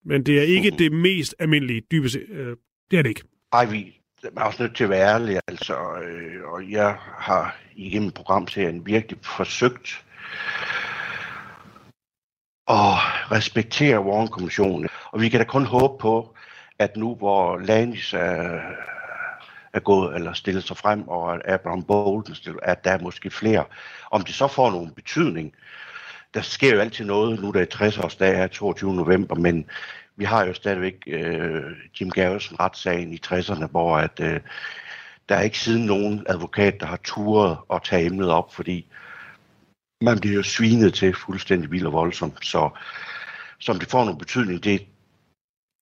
Men 0.05 0.27
det 0.27 0.39
er 0.39 0.43
ikke 0.43 0.71
det 0.71 0.93
mest 0.93 1.35
almindelige, 1.39 1.83
dybest 1.91 2.17
øh, 2.29 2.57
Det 2.91 2.99
er 2.99 3.03
det 3.03 3.09
ikke. 3.09 3.23
Ej, 3.53 3.65
vi, 3.65 4.01
er 4.37 4.43
også 4.43 4.63
nødt 4.63 4.77
til 4.77 4.85
at 4.85 4.91
være 4.91 5.15
ærlig, 5.15 5.41
altså, 5.49 5.75
øh, 5.75 6.53
og 6.53 6.71
jeg 6.71 6.97
har 7.19 7.57
igennem 7.77 8.11
programserien 8.11 8.87
virkelig 8.87 9.19
forsøgt 9.23 10.05
at 12.69 12.95
respektere 13.33 14.01
Warren-kommissionen. 14.01 14.89
Og 15.11 15.21
vi 15.21 15.29
kan 15.29 15.41
da 15.41 15.45
kun 15.45 15.65
håbe 15.65 15.99
på, 16.01 16.35
at 16.79 16.97
nu 16.97 17.15
hvor 17.15 17.59
Landis 17.59 18.13
er, 18.13 18.61
er 19.73 19.81
gået 19.81 20.15
eller 20.15 20.33
stillet 20.33 20.65
sig 20.65 20.77
frem, 20.77 21.09
og 21.09 21.49
Abraham 21.49 21.83
Bolton 21.83 22.35
stillet, 22.35 22.61
at 22.63 22.85
der 22.85 22.91
er 22.91 22.99
måske 22.99 23.31
flere. 23.31 23.65
Om 24.11 24.23
det 24.23 24.35
så 24.35 24.49
får 24.49 24.71
nogen 24.71 24.91
betydning, 24.91 25.55
der 26.35 26.41
sker 26.41 26.75
jo 26.75 26.81
altid 26.81 27.05
noget, 27.05 27.43
nu 27.43 27.51
der 27.51 27.61
er 27.61 27.65
60 27.65 27.99
års 27.99 28.17
dag 28.17 28.41
er 28.41 28.47
22. 28.47 28.95
november, 28.95 29.35
men 29.35 29.67
vi 30.17 30.25
har 30.25 30.45
jo 30.47 30.53
stadigvæk 30.53 30.95
øh, 31.07 31.63
Jim 32.01 32.11
Garrison 32.11 32.57
retssagen 32.61 33.13
i 33.13 33.21
60'erne, 33.27 33.67
hvor 33.67 33.97
at, 33.97 34.21
øh, 34.21 34.41
der 35.29 35.35
er 35.35 35.43
ikke 35.43 35.59
siden 35.59 35.87
nogen 35.87 36.27
advokat, 36.29 36.81
der 36.81 36.87
har 36.87 37.01
turet 37.05 37.57
at 37.73 37.83
tage 37.85 38.07
emnet 38.07 38.31
op, 38.31 38.55
fordi 38.55 38.87
man 40.01 40.21
bliver 40.21 40.37
jo 40.37 40.43
svinet 40.43 40.95
til 40.95 41.15
fuldstændig 41.15 41.71
vild 41.71 41.87
og 41.87 41.93
voldsomt. 41.93 42.45
Så 42.47 42.71
som 43.59 43.79
det 43.79 43.91
får 43.91 44.05
nogen 44.05 44.19
betydning, 44.19 44.65
det, 44.65 44.87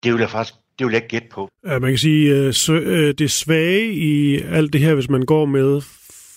det 0.02 0.12
vil 0.12 0.20
jeg 0.20 0.30
faktisk 0.30 0.54
det 0.78 0.86
vil 0.86 0.92
jeg 0.92 1.02
ikke 1.02 1.08
gætte 1.08 1.28
på. 1.32 1.48
Ja, 1.66 1.78
man 1.78 1.90
kan 1.90 1.98
sige, 1.98 2.34
øh, 2.34 2.54
øh, 2.70 3.14
det 3.18 3.30
svage 3.30 3.92
i 3.92 4.40
alt 4.42 4.72
det 4.72 4.80
her, 4.80 4.94
hvis 4.94 5.10
man 5.10 5.22
går 5.22 5.44
med 5.44 5.80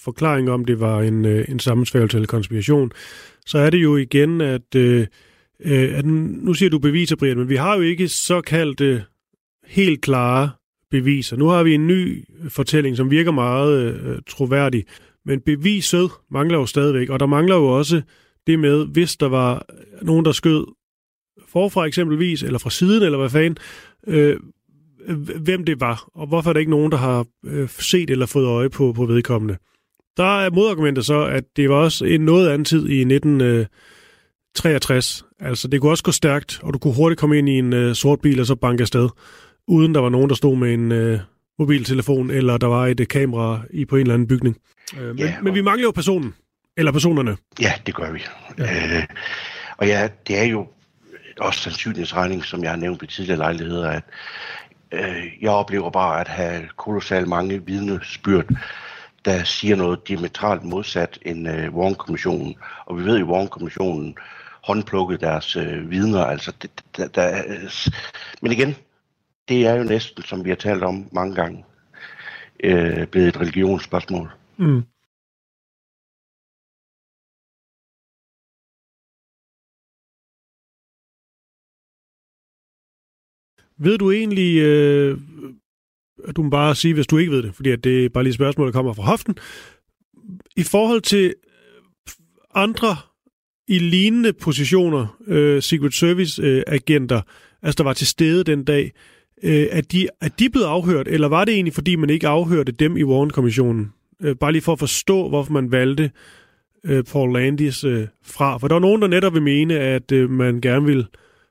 forklaring 0.03 0.49
om, 0.49 0.65
det 0.65 0.79
var 0.79 1.01
en, 1.01 1.25
øh, 1.25 1.45
en 1.49 1.59
sammensværgelse 1.59 2.17
eller 2.17 2.27
konspiration, 2.27 2.91
så 3.45 3.57
er 3.57 3.69
det 3.69 3.77
jo 3.77 3.97
igen, 3.97 4.41
at 4.41 4.75
øh, 4.75 5.07
øh, 5.65 5.97
at 5.97 6.05
nu 6.05 6.53
siger 6.53 6.69
du 6.69 6.79
beviser, 6.79 7.15
Brian, 7.15 7.37
men 7.37 7.49
vi 7.49 7.55
har 7.55 7.75
jo 7.75 7.81
ikke 7.81 8.07
såkaldte 8.07 9.03
helt 9.65 10.01
klare 10.01 10.49
beviser. 10.91 11.37
Nu 11.37 11.47
har 11.47 11.63
vi 11.63 11.73
en 11.73 11.87
ny 11.87 12.25
fortælling, 12.49 12.97
som 12.97 13.11
virker 13.11 13.31
meget 13.31 13.93
øh, 13.93 14.19
troværdig, 14.27 14.85
men 15.25 15.41
beviset 15.41 16.11
mangler 16.31 16.57
jo 16.57 16.65
stadigvæk, 16.65 17.09
og 17.09 17.19
der 17.19 17.25
mangler 17.25 17.55
jo 17.55 17.65
også 17.65 18.01
det 18.47 18.59
med, 18.59 18.85
hvis 18.85 19.15
der 19.15 19.29
var 19.29 19.65
nogen, 20.01 20.25
der 20.25 20.31
skød 20.31 20.65
forfra 21.47 21.85
eksempelvis, 21.85 22.43
eller 22.43 22.59
fra 22.59 22.69
siden, 22.69 23.03
eller 23.03 23.17
hvad 23.17 23.29
fanden, 23.29 23.57
øh, 24.09 24.39
hvem 25.41 25.65
det 25.65 25.81
var, 25.81 26.09
og 26.15 26.27
hvorfor 26.27 26.49
er 26.49 26.53
der 26.53 26.59
ikke 26.59 26.71
nogen, 26.71 26.91
der 26.91 26.97
har 26.97 27.25
øh, 27.45 27.69
set 27.69 28.09
eller 28.09 28.25
fået 28.25 28.45
øje 28.45 28.69
på, 28.69 28.93
på 28.93 29.05
vedkommende. 29.05 29.57
Der 30.17 30.39
er 30.39 30.49
modargumenter 30.51 31.01
så, 31.01 31.25
at 31.25 31.43
det 31.55 31.69
var 31.69 31.75
også 31.75 32.05
en 32.05 32.21
noget 32.21 32.49
anden 32.49 32.65
tid 32.65 32.89
i 32.89 33.03
19... 33.03 33.41
Øh, 33.41 33.65
63. 34.55 35.25
Altså, 35.39 35.67
det 35.67 35.81
kunne 35.81 35.91
også 35.91 36.03
gå 36.03 36.11
stærkt, 36.11 36.59
og 36.63 36.73
du 36.73 36.79
kunne 36.79 36.93
hurtigt 36.93 37.19
komme 37.19 37.37
ind 37.37 37.49
i 37.49 37.57
en 37.57 37.73
øh, 37.73 37.95
sort 37.95 38.21
bil 38.21 38.39
og 38.39 38.45
så 38.45 38.55
banke 38.55 38.81
afsted, 38.81 39.09
uden 39.67 39.95
der 39.95 40.01
var 40.01 40.09
nogen, 40.09 40.29
der 40.29 40.35
stod 40.35 40.57
med 40.57 40.73
en 40.73 40.91
øh, 40.91 41.19
mobiltelefon, 41.59 42.31
eller 42.31 42.57
der 42.57 42.67
var 42.67 42.87
et 42.87 42.99
øh, 42.99 43.07
kamera 43.07 43.61
i 43.69 43.85
på 43.85 43.95
en 43.95 44.01
eller 44.01 44.13
anden 44.13 44.27
bygning. 44.27 44.57
Øh, 44.99 45.07
men, 45.07 45.17
ja, 45.17 45.35
og... 45.37 45.43
men 45.43 45.53
vi 45.53 45.61
mangler 45.61 45.83
jo 45.83 45.91
personen, 45.91 46.33
eller 46.77 46.91
personerne. 46.91 47.37
Ja, 47.61 47.73
det 47.85 47.95
gør 47.95 48.11
vi. 48.11 48.21
Ja. 48.57 48.97
Øh, 48.97 49.03
og 49.77 49.87
ja, 49.87 50.09
det 50.27 50.39
er 50.39 50.43
jo 50.43 50.67
også 51.39 51.59
sandsynlighedsregning, 51.59 52.45
som 52.45 52.63
jeg 52.63 52.71
har 52.71 52.77
nævnt 52.77 53.01
ved 53.01 53.07
tidligere 53.07 53.37
lejligheder, 53.37 53.89
at 53.89 54.03
øh, 54.91 55.25
jeg 55.41 55.51
oplever 55.51 55.89
bare 55.89 56.21
at 56.21 56.27
have 56.27 56.67
kolossalt 56.77 57.27
mange 57.27 57.65
vidnesbyrd, 57.65 58.45
der 59.25 59.43
siger 59.43 59.75
noget 59.75 60.07
diametralt 60.07 60.63
modsat 60.63 61.19
end 61.21 61.49
øh, 61.49 61.75
Warren-kommissionen. 61.75 62.55
Og 62.85 62.97
vi 62.97 63.05
ved 63.05 63.17
jo, 63.17 63.25
at 63.25 63.31
Warren-kommissionen 63.31 64.15
håndplukkede 64.63 65.19
deres 65.19 65.55
øh, 65.55 65.91
vidner. 65.91 66.25
Altså, 66.25 66.53
det, 66.61 66.71
der, 66.97 67.07
der, 67.07 67.43
men 68.41 68.51
igen, 68.51 68.75
det 69.49 69.67
er 69.67 69.75
jo 69.75 69.83
næsten, 69.83 70.23
som 70.23 70.45
vi 70.45 70.49
har 70.49 70.55
talt 70.55 70.83
om 70.83 71.09
mange 71.11 71.35
gange, 71.35 71.65
øh, 72.63 73.07
blevet 73.07 73.27
et 73.27 73.39
religionsspørgsmål. 73.39 74.31
Mm. 74.57 74.83
Ved 83.79 83.97
du 83.97 84.11
egentlig, 84.11 84.57
øh, 84.57 85.17
du 86.35 86.43
må 86.43 86.49
bare 86.49 86.75
sige, 86.75 86.93
hvis 86.93 87.07
du 87.07 87.17
ikke 87.17 87.31
ved 87.31 87.43
det, 87.43 87.55
fordi 87.55 87.75
det 87.75 88.05
er 88.05 88.09
bare 88.09 88.23
lige 88.23 88.31
et 88.31 88.35
spørgsmål, 88.35 88.67
der 88.67 88.73
kommer 88.73 88.93
fra 88.93 89.03
hoften. 89.03 89.35
I 90.57 90.63
forhold 90.63 91.01
til 91.01 91.33
andre 92.55 92.97
i 93.67 93.79
lignende 93.79 94.33
positioner, 94.33 95.17
øh, 95.27 95.61
Secret 95.61 95.93
Service-agenter, 95.93 97.17
øh, 97.17 97.23
altså 97.61 97.77
der 97.77 97.83
var 97.83 97.93
til 97.93 98.07
stede 98.07 98.43
den 98.43 98.63
dag, 98.63 98.91
øh, 99.43 99.67
er, 99.71 99.81
de, 99.81 100.07
er 100.21 100.29
de 100.39 100.49
blevet 100.49 100.67
afhørt, 100.67 101.07
eller 101.07 101.27
var 101.27 101.45
det 101.45 101.53
egentlig, 101.53 101.73
fordi 101.73 101.95
man 101.95 102.09
ikke 102.09 102.27
afhørte 102.27 102.71
dem 102.71 102.97
i 102.97 103.03
Warren-kommissionen? 103.03 103.93
Øh, 104.21 104.35
bare 104.35 104.51
lige 104.51 104.61
for 104.61 104.73
at 104.73 104.79
forstå, 104.79 105.29
hvorfor 105.29 105.53
man 105.53 105.71
valgte 105.71 106.11
øh, 106.83 107.03
Paul 107.03 107.33
Landis 107.33 107.83
øh, 107.83 108.07
fra. 108.23 108.57
For 108.57 108.67
der 108.67 108.75
er 108.75 108.79
nogen, 108.79 109.01
der 109.01 109.07
netop 109.07 109.33
vil 109.33 109.41
mene, 109.41 109.79
at 109.79 110.11
øh, 110.11 110.29
man 110.29 110.61
gerne 110.61 110.85
vil 110.85 111.05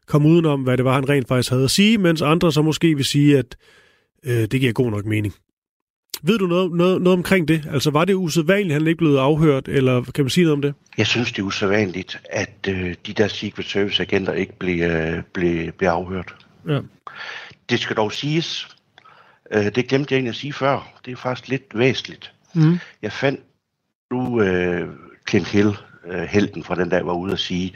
komme 0.08 0.28
udenom, 0.28 0.62
hvad 0.62 0.76
det 0.76 0.84
var, 0.84 0.94
han 0.94 1.08
rent 1.08 1.28
faktisk 1.28 1.50
havde 1.50 1.64
at 1.64 1.70
sige, 1.70 1.98
mens 1.98 2.22
andre 2.22 2.52
så 2.52 2.62
måske 2.62 2.94
vil 2.94 3.04
sige, 3.04 3.38
at 3.38 3.56
øh, 4.24 4.32
det 4.32 4.60
giver 4.60 4.72
god 4.72 4.90
nok 4.90 5.04
mening. 5.04 5.34
Ved 6.22 6.38
du 6.38 6.46
noget, 6.46 6.72
noget, 6.72 7.02
noget 7.02 7.18
omkring 7.18 7.48
det? 7.48 7.68
Altså 7.72 7.90
var 7.90 8.04
det 8.04 8.14
usædvanligt, 8.14 8.74
at 8.74 8.80
han 8.80 8.86
ikke 8.86 8.98
blev 8.98 9.14
afhørt, 9.14 9.68
eller 9.68 10.04
kan 10.14 10.24
man 10.24 10.30
sige 10.30 10.44
noget 10.44 10.52
om 10.52 10.62
det? 10.62 10.74
Jeg 10.98 11.06
synes, 11.06 11.32
det 11.32 11.38
er 11.38 11.42
usædvanligt, 11.46 12.20
at 12.30 12.68
øh, 12.68 12.94
de 13.06 13.12
der 13.12 13.28
Secret 13.28 13.66
Service-agenter 13.66 14.32
ikke 14.32 14.58
blev, 14.58 14.82
øh, 14.82 15.22
blev, 15.32 15.72
blev 15.72 15.88
afhørt. 15.88 16.34
Ja. 16.68 16.80
Det 17.70 17.80
skal 17.80 17.96
dog 17.96 18.12
siges, 18.12 18.68
øh, 19.52 19.64
det 19.64 19.88
glemte 19.88 20.12
jeg 20.12 20.16
egentlig 20.16 20.30
at 20.30 20.36
sige 20.36 20.52
før, 20.52 21.00
det 21.04 21.12
er 21.12 21.16
faktisk 21.16 21.48
lidt 21.48 21.64
væsentligt. 21.74 22.32
Mm. 22.54 22.78
Jeg 23.02 23.12
fandt 23.12 23.40
nu 24.10 24.42
øh, 24.42 24.88
Clint 25.28 25.48
Hill, 25.48 25.76
øh, 26.06 26.22
helten 26.22 26.64
fra 26.64 26.74
den 26.74 26.88
dag, 26.88 27.06
var 27.06 27.12
ude 27.12 27.32
at 27.32 27.38
sige, 27.38 27.74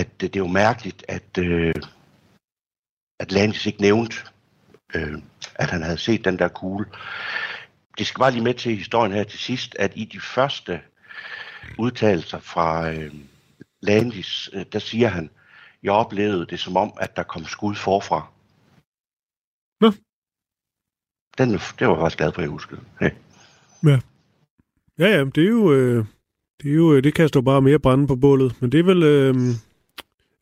at 0.00 0.08
øh, 0.22 0.28
det 0.28 0.36
er 0.36 0.40
jo 0.40 0.46
mærkeligt, 0.46 1.04
at, 1.08 1.38
øh, 1.38 1.74
at 3.20 3.32
Landis 3.32 3.66
ikke 3.66 3.82
nævnte, 3.82 4.16
øh, 4.94 5.18
at 5.54 5.70
han 5.70 5.82
havde 5.82 5.98
set 5.98 6.24
den 6.24 6.38
der 6.38 6.48
kugle. 6.48 6.86
Det 7.98 8.06
skal 8.06 8.18
bare 8.18 8.30
lige 8.30 8.44
med 8.44 8.54
til 8.54 8.76
historien 8.76 9.12
her 9.12 9.24
til 9.24 9.38
sidst, 9.38 9.76
at 9.78 9.92
i 9.94 10.04
de 10.04 10.20
første 10.20 10.80
udtalelser 11.78 12.38
fra 12.38 12.90
øh, 12.90 13.14
Landis, 13.82 14.50
øh, 14.52 14.66
der 14.72 14.78
siger 14.78 15.08
han, 15.08 15.30
jeg 15.82 15.92
oplevede 15.92 16.46
det 16.46 16.60
som 16.60 16.76
om, 16.76 16.92
at 17.00 17.16
der 17.16 17.22
kom 17.22 17.44
skud 17.44 17.74
forfra. 17.74 18.20
Nå. 19.80 19.92
Den, 21.38 21.48
det 21.52 21.86
var 21.86 21.94
jeg 21.94 22.00
faktisk 22.00 22.18
glad 22.18 22.32
for, 22.32 22.40
at 22.40 22.42
jeg 22.42 22.50
huskede. 22.50 22.80
Ja. 23.00 23.10
Ja. 23.84 24.00
Ja, 24.98 25.08
ja, 25.16 25.24
det 25.24 25.44
er 25.44 25.48
jo... 25.48 25.72
Øh, 25.72 26.04
det, 26.62 26.70
er 26.70 26.74
jo, 26.74 26.94
øh, 26.94 27.04
det 27.04 27.14
kaster 27.14 27.40
bare 27.40 27.62
mere 27.62 27.78
brænde 27.78 28.06
på 28.06 28.16
bålet, 28.16 28.62
men 28.62 28.72
det 28.72 28.80
er 28.80 28.84
vel... 28.84 29.02
Øh, 29.02 29.34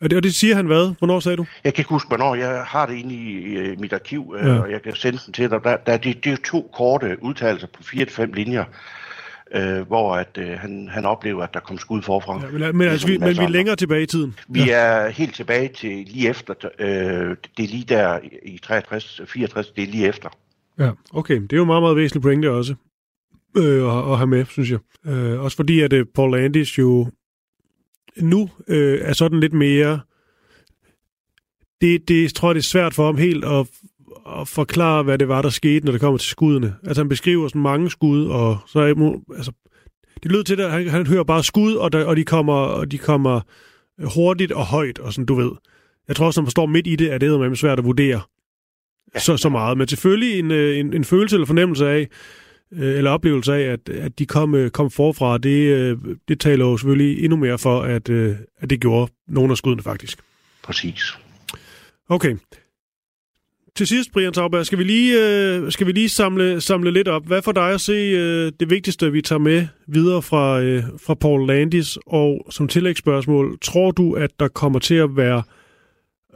og, 0.01 0.11
det, 0.11 0.17
og 0.17 0.23
det 0.23 0.35
siger 0.35 0.55
han 0.55 0.67
hvad? 0.67 0.95
Hvornår 0.99 1.21
sagde 1.21 1.37
du? 1.37 1.47
Jeg 1.65 1.75
kan 1.75 1.81
ikke 1.81 1.91
huske, 1.91 2.09
hvornår. 2.09 2.35
Jeg 2.35 2.65
har 2.67 2.87
det 2.87 2.95
inde 2.95 3.15
i, 3.15 3.73
i 3.73 3.77
mit 3.77 3.93
arkiv, 3.93 4.35
øh, 4.39 4.47
Ja. 4.47 4.59
og 4.59 4.71
jeg 4.71 4.83
kan 4.83 4.95
sende 4.95 5.19
den 5.27 5.33
til 5.33 5.51
dig. 5.51 5.61
Der, 5.65 5.77
der, 5.77 5.97
det, 5.97 6.25
det 6.25 6.33
er 6.33 6.37
to 6.45 6.71
korte 6.75 7.17
udtalelser 7.23 7.67
på 7.67 7.83
4-5 7.83 8.33
linjer, 8.35 8.65
øh, 9.55 9.81
hvor 9.87 10.15
at, 10.17 10.39
øh, 10.39 10.49
han, 10.59 10.89
han 10.93 11.05
oplever, 11.05 11.43
at 11.43 11.55
der 11.55 11.61
kom 11.61 11.79
skud 11.79 12.03
forfra. 12.03 12.41
Ja, 12.45 12.51
men, 12.51 12.77
men, 12.79 12.89
altså, 12.89 13.07
vi, 13.07 13.13
Ligesom 13.13 13.29
men 13.29 13.39
vi 13.39 13.45
er 13.45 13.49
længere 13.49 13.77
tilbage 13.77 14.03
i 14.03 14.07
tiden. 14.07 14.35
Vi 14.49 14.71
er 14.71 15.09
helt 15.09 15.35
tilbage 15.35 15.69
til 15.69 16.07
lige 16.07 16.29
efter, 16.29 16.55
øh, 16.79 16.89
det 17.57 17.65
er 17.65 17.69
lige 17.69 17.85
der 17.89 18.19
i 18.43 18.59
63, 18.59 19.21
64, 19.27 19.67
det 19.69 19.83
er 19.85 19.89
lige 19.89 20.09
efter. 20.09 20.29
Ja, 20.79 20.91
okay. 21.13 21.35
Det 21.41 21.53
er 21.53 21.57
jo 21.57 21.65
meget, 21.65 21.83
meget 21.83 21.97
væsentligt 21.97 22.23
pointe 22.23 22.51
også 22.51 22.75
øh, 23.57 23.97
at, 23.99 24.13
at 24.13 24.17
have 24.17 24.27
med, 24.27 24.45
synes 24.45 24.71
jeg. 24.71 24.79
Øh, 25.07 25.41
også 25.41 25.57
fordi, 25.57 25.81
at 25.81 25.93
øh, 25.93 26.07
Paul 26.15 26.31
Landis 26.31 26.79
jo 26.79 27.11
nu 28.21 28.51
øh, 28.69 28.99
er 29.03 29.13
sådan 29.13 29.41
lidt 29.41 29.53
mere... 29.53 30.01
Det, 31.81 32.09
det 32.09 32.35
tror 32.35 32.49
jeg, 32.49 32.55
det 32.55 32.61
er 32.61 32.65
svært 32.65 32.95
for 32.95 33.07
ham 33.07 33.17
helt 33.17 33.45
at, 33.45 33.67
at 34.41 34.49
forklare, 34.49 35.03
hvad 35.03 35.19
det 35.19 35.29
var, 35.29 35.43
der 35.43 35.51
skete, 35.51 35.85
når 35.85 35.93
det 35.93 36.01
kommer 36.01 36.19
til 36.19 36.29
skuddene. 36.29 36.75
Altså, 36.85 37.03
han 37.03 37.09
beskriver 37.09 37.49
sådan 37.49 37.63
mange 37.63 37.91
skud, 37.91 38.27
og 38.27 38.59
så 38.67 38.81
er 38.81 39.21
altså, 39.37 39.53
det 40.23 40.33
lyder 40.33 40.43
til, 40.43 40.61
at 40.61 40.71
han, 40.71 40.89
han 40.89 41.07
hører 41.07 41.25
bare 41.25 41.45
skud, 41.45 41.75
og, 41.75 41.93
der, 41.93 42.05
og, 42.05 42.17
de 42.17 42.25
kommer, 42.25 42.55
og 42.55 42.91
de 42.91 42.99
kommer 42.99 43.41
hurtigt 44.05 44.53
og 44.53 44.67
højt, 44.67 44.99
og 44.99 45.13
sådan, 45.13 45.27
du 45.27 45.35
ved. 45.35 45.51
Jeg 46.09 46.17
tror 46.17 46.27
også, 46.27 46.41
når 46.41 46.45
man 46.45 46.51
står 46.51 46.67
midt 46.67 46.87
i 46.87 46.97
det, 46.97 47.13
er 47.13 47.19
det 47.19 47.41
med 47.41 47.57
svært 47.57 47.79
at 47.79 47.85
vurdere 47.85 48.21
så, 49.19 49.37
så 49.37 49.49
meget. 49.49 49.79
Men 49.79 49.89
selvfølgelig 49.89 50.39
en, 50.39 50.51
øh, 50.51 50.79
en, 50.79 50.95
en 50.95 51.05
følelse 51.05 51.37
eller 51.37 51.47
fornemmelse 51.47 51.89
af, 51.89 52.09
øh, 52.77 52.97
eller 52.99 53.11
oplevelse 53.11 53.55
af, 53.55 53.61
at, 53.61 53.89
at 53.89 54.19
de 54.19 54.27
kom, 54.27 54.55
øh, 54.55 54.71
kom 54.71 54.91
forfra, 54.91 55.39
det, 55.39 55.59
øh, 55.59 55.99
det 56.29 56.41
taler 56.41 56.65
jo 56.65 56.77
selvfølgelig 56.77 57.25
endnu 57.25 57.37
mere 57.37 57.59
for, 57.59 57.83
at, 57.83 58.09
øh, 58.09 58.37
at 58.59 58.71
det 58.71 58.81
gjorde 58.81 59.13
nogle 59.29 59.51
af 59.51 59.57
skuddene 59.57 59.83
faktisk. 59.83 60.19
Præcis. 60.63 61.19
Okay. 62.09 62.37
Til 63.77 63.87
sidst, 63.87 64.13
Brian 64.13 64.33
Tauberg, 64.33 64.67
skal 64.67 64.79
vi 64.79 64.85
lige, 64.85 65.29
øh, 65.29 65.73
skal 65.73 65.87
vi 65.87 65.93
lige 65.93 66.09
samle, 66.09 66.61
samle 66.61 66.91
lidt 66.91 67.09
op. 67.09 67.27
Hvad 67.27 67.43
for 67.43 67.53
dig 67.53 67.71
at 67.71 67.81
se 67.81 67.93
øh, 67.93 68.53
det 68.61 68.71
vigtigste, 68.71 69.13
vi 69.13 69.23
tager 69.23 69.39
med 69.39 69.67
videre 69.87 70.23
fra, 70.23 70.61
øh, 70.61 70.83
fra 71.07 71.15
Paul 71.15 71.47
Landis? 71.47 71.99
Og 72.07 72.47
som 72.51 72.69
tillægsspørgsmål, 72.69 73.59
tror 73.63 73.91
du, 73.91 74.13
at 74.13 74.31
der 74.41 74.49
kommer 74.49 74.79
til 74.79 74.95
at 74.95 75.17
være 75.17 75.43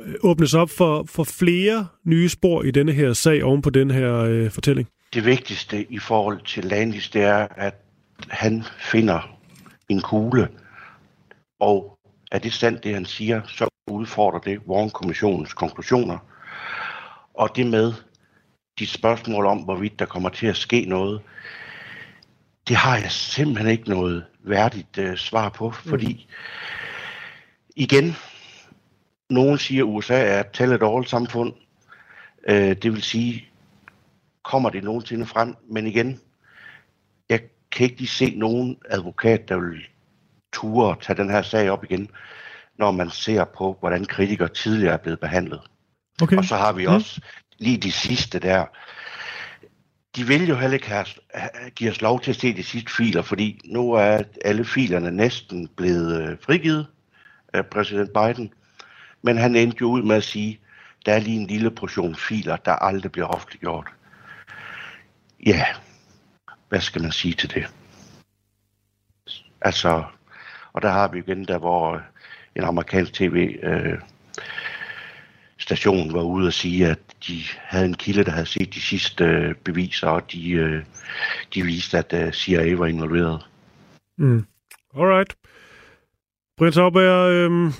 øh, 0.06 0.14
åbnes 0.20 0.54
op 0.54 0.70
for, 0.70 1.04
for 1.08 1.24
flere 1.24 1.86
nye 2.04 2.28
spor 2.28 2.62
i 2.62 2.70
denne 2.70 2.92
her 2.92 3.12
sag 3.12 3.44
oven 3.44 3.62
på 3.62 3.70
den 3.70 3.90
her 3.90 4.14
øh, 4.14 4.50
fortælling? 4.50 4.88
Det 5.12 5.24
vigtigste 5.24 5.92
i 5.92 5.98
forhold 5.98 6.40
til 6.44 6.64
Landis, 6.64 7.08
det 7.10 7.22
er, 7.22 7.48
at 7.56 7.74
han 8.30 8.64
finder 8.78 9.38
en 9.88 10.00
kugle, 10.00 10.48
og 11.60 11.98
er 12.32 12.38
det 12.38 12.52
sandt, 12.52 12.84
det 12.84 12.94
han 12.94 13.04
siger, 13.04 13.42
så 13.46 13.68
udfordrer 13.90 14.38
det 14.38 14.58
Warren-kommissionens 14.66 15.54
konklusioner. 15.54 16.18
Og 17.34 17.56
det 17.56 17.66
med 17.66 17.92
de 18.78 18.86
spørgsmål 18.86 19.46
om, 19.46 19.58
hvorvidt 19.58 19.98
der 19.98 20.06
kommer 20.06 20.28
til 20.28 20.46
at 20.46 20.56
ske 20.56 20.84
noget, 20.84 21.20
det 22.68 22.76
har 22.76 22.96
jeg 22.96 23.10
simpelthen 23.10 23.70
ikke 23.70 23.88
noget 23.88 24.24
værdigt 24.40 24.98
uh, 24.98 25.14
svar 25.14 25.48
på, 25.48 25.70
fordi 25.70 26.28
igen, 27.76 28.16
nogen 29.30 29.58
siger, 29.58 29.84
at 29.84 29.88
USA 29.88 30.24
er 30.24 30.40
et 30.40 30.46
tell 30.52 30.74
it 30.74 30.82
all 30.82 31.06
samfund. 31.06 31.52
Uh, 32.48 32.54
det 32.54 32.92
vil 32.92 33.02
sige, 33.02 33.47
kommer 34.48 34.70
det 34.70 34.84
nogensinde 34.84 35.26
frem, 35.26 35.54
men 35.70 35.86
igen, 35.86 36.20
jeg 37.28 37.40
kan 37.72 37.84
ikke 37.84 37.98
lige 37.98 38.08
se 38.08 38.34
nogen 38.36 38.76
advokat, 38.90 39.48
der 39.48 39.58
vil 39.58 39.80
ture 40.52 40.90
at 40.90 40.98
tage 41.00 41.16
den 41.16 41.30
her 41.30 41.42
sag 41.42 41.70
op 41.70 41.84
igen, 41.84 42.10
når 42.78 42.90
man 42.90 43.10
ser 43.10 43.44
på, 43.44 43.76
hvordan 43.80 44.04
kritikere 44.04 44.48
tidligere 44.48 44.92
er 44.92 44.96
blevet 44.96 45.20
behandlet. 45.20 45.60
Okay. 46.22 46.36
Og 46.36 46.44
så 46.44 46.56
har 46.56 46.72
vi 46.72 46.86
også 46.86 47.20
lige 47.58 47.78
de 47.78 47.92
sidste 47.92 48.38
der. 48.38 48.66
De 50.16 50.26
vil 50.26 50.48
jo 50.48 50.54
heller 50.56 50.74
ikke 50.74 50.88
have, 50.88 51.06
give 51.74 51.90
os 51.90 52.00
lov 52.00 52.20
til 52.20 52.30
at 52.30 52.36
se 52.36 52.56
de 52.56 52.62
sidste 52.62 52.92
filer, 52.92 53.22
fordi 53.22 53.60
nu 53.64 53.92
er 53.92 54.22
alle 54.44 54.64
filerne 54.64 55.10
næsten 55.10 55.68
blevet 55.76 56.22
øh, 56.22 56.36
frigivet 56.40 56.86
af 57.52 57.66
præsident 57.66 58.10
Biden. 58.12 58.52
Men 59.22 59.38
han 59.38 59.56
endte 59.56 59.78
jo 59.80 59.86
ud 59.86 60.02
med 60.02 60.16
at 60.16 60.24
sige, 60.24 60.60
der 61.06 61.12
er 61.12 61.18
lige 61.18 61.40
en 61.40 61.46
lille 61.46 61.70
portion 61.70 62.14
filer, 62.14 62.56
der 62.56 62.72
aldrig 62.72 63.12
bliver 63.12 63.26
offentliggjort. 63.26 63.97
Ja, 65.46 65.64
hvad 66.68 66.80
skal 66.80 67.02
man 67.02 67.12
sige 67.12 67.34
til 67.34 67.54
det? 67.54 67.66
Altså, 69.60 70.04
og 70.72 70.82
der 70.82 70.90
har 70.90 71.08
vi 71.08 71.18
igen 71.18 71.44
der, 71.44 71.58
hvor 71.58 71.94
øh, 71.94 72.00
en 72.56 72.64
amerikansk 72.64 73.12
tv 73.12 73.58
øh, 73.62 73.98
station 75.58 76.12
var 76.12 76.22
ude 76.22 76.46
og 76.46 76.52
sige, 76.52 76.86
at 76.86 76.98
de 77.26 77.42
havde 77.56 77.86
en 77.86 77.94
kilde, 77.94 78.24
der 78.24 78.30
havde 78.30 78.46
set 78.46 78.74
de 78.74 78.80
sidste 78.80 79.24
øh, 79.24 79.54
beviser, 79.54 80.08
og 80.08 80.32
de, 80.32 80.50
øh, 80.50 80.84
de 81.54 81.62
viste, 81.62 81.98
at 81.98 82.12
øh, 82.12 82.32
CIA 82.32 82.74
var 82.76 82.86
involveret. 82.86 83.46
Mm. 84.18 84.46
Alright. 84.96 85.36
Brian 86.56 86.72
Sauberg, 86.72 87.30
øh, 87.30 87.72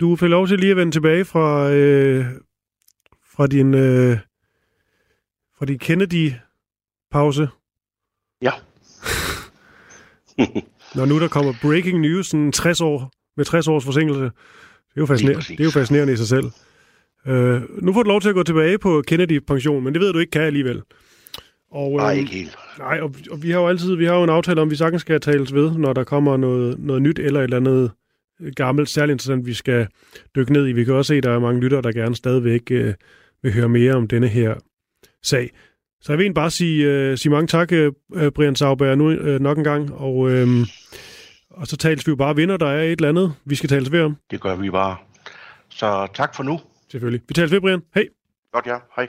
du 0.00 0.16
får 0.16 0.26
lov 0.26 0.46
til 0.46 0.58
lige 0.58 0.70
at 0.70 0.76
vende 0.76 0.92
tilbage 0.92 1.24
fra, 1.24 1.70
øh, 1.70 2.26
fra 3.36 3.46
din, 3.46 3.74
øh, 3.74 4.18
fra 5.58 5.66
din 5.66 5.78
Kennedy-pause. 5.78 7.48
Ja. 8.42 8.52
Når 10.96 11.04
nu 11.04 11.20
der 11.20 11.28
kommer 11.28 11.54
breaking 11.62 12.00
news 12.00 12.26
sådan 12.26 12.52
60 12.52 12.80
år, 12.80 13.10
med 13.36 13.44
60 13.44 13.68
års 13.68 13.84
forsinkelse. 13.84 14.22
Det 14.22 14.30
er 14.96 15.00
jo 15.00 15.06
fascinerende, 15.06 15.42
det 15.48 15.60
er 15.60 15.64
jo 15.64 15.70
fascinerende 15.70 16.12
i 16.12 16.16
sig 16.16 16.26
selv. 16.26 16.44
Øh, 17.26 17.82
nu 17.82 17.92
får 17.92 18.02
du 18.02 18.08
lov 18.08 18.20
til 18.20 18.28
at 18.28 18.34
gå 18.34 18.42
tilbage 18.42 18.78
på 18.78 19.02
Kennedy-pension, 19.06 19.84
men 19.84 19.94
det 19.94 20.00
ved 20.02 20.12
du 20.12 20.18
ikke 20.18 20.30
kan 20.30 20.42
alligevel. 20.42 20.82
Og, 21.70 21.96
Nej, 21.96 22.10
øhm, 22.10 22.18
ikke 22.18 22.32
helt. 22.32 22.56
Nej, 22.78 23.00
og, 23.00 23.14
og 23.30 23.42
vi 23.42 23.50
har 23.50 23.60
jo 23.60 23.68
altid 23.68 23.96
vi 23.96 24.04
har 24.04 24.14
jo 24.14 24.22
en 24.22 24.30
aftale 24.30 24.60
om, 24.60 24.68
at 24.68 24.70
vi 24.70 24.76
sagtens 24.76 25.02
skal 25.02 25.20
tales 25.20 25.54
ved, 25.54 25.70
når 25.70 25.92
der 25.92 26.04
kommer 26.04 26.36
noget, 26.36 26.78
noget 26.78 27.02
nyt 27.02 27.18
eller 27.18 27.40
et 27.40 27.44
eller 27.44 27.56
andet 27.56 27.90
øh, 28.40 28.52
gammelt, 28.56 28.88
særligt 28.88 29.14
interessant, 29.14 29.46
vi 29.46 29.54
skal 29.54 29.86
dykke 30.36 30.52
ned 30.52 30.66
i. 30.68 30.72
Vi 30.72 30.84
kan 30.84 30.94
også 30.94 31.08
se, 31.08 31.16
at 31.16 31.22
der 31.22 31.30
er 31.30 31.38
mange 31.38 31.60
lyttere, 31.60 31.82
der 31.82 31.92
gerne 31.92 32.16
stadigvæk 32.16 32.62
øh, 32.70 32.94
vil 33.42 33.52
høre 33.52 33.68
mere 33.68 33.94
om 33.94 34.08
denne 34.08 34.28
her 34.28 34.54
sag. 35.28 35.50
Så 36.00 36.12
jeg 36.12 36.18
vil 36.18 36.24
egentlig 36.24 36.34
bare 36.34 36.50
sige, 36.50 36.84
øh, 36.86 37.18
sige 37.18 37.32
mange 37.32 37.46
tak, 37.46 37.72
øh, 37.72 37.92
Brian 38.34 38.56
Sauberg, 38.56 38.98
nu 38.98 39.10
øh, 39.10 39.40
nok 39.40 39.58
en 39.58 39.64
gang, 39.64 39.94
og, 39.94 40.30
øh, 40.30 40.48
og 41.50 41.66
så 41.66 41.76
tales 41.76 42.06
vi 42.06 42.10
jo 42.10 42.16
bare 42.16 42.36
vinder, 42.36 42.56
der 42.56 42.66
er 42.66 42.82
et 42.82 42.90
eller 42.92 43.08
andet, 43.08 43.34
vi 43.44 43.54
skal 43.54 43.68
tales 43.68 43.92
ved 43.92 44.00
om, 44.00 44.16
Det 44.30 44.40
gør 44.40 44.56
vi 44.56 44.70
bare. 44.70 44.96
Så 45.68 46.06
tak 46.14 46.34
for 46.36 46.42
nu. 46.42 46.60
selvfølgelig. 46.90 47.22
Vi 47.28 47.34
tales 47.34 47.52
ved, 47.52 47.60
Brian. 47.60 47.82
Hej. 47.94 48.04
Godt 48.52 48.66
ja. 48.66 48.76
Hej. 48.96 49.06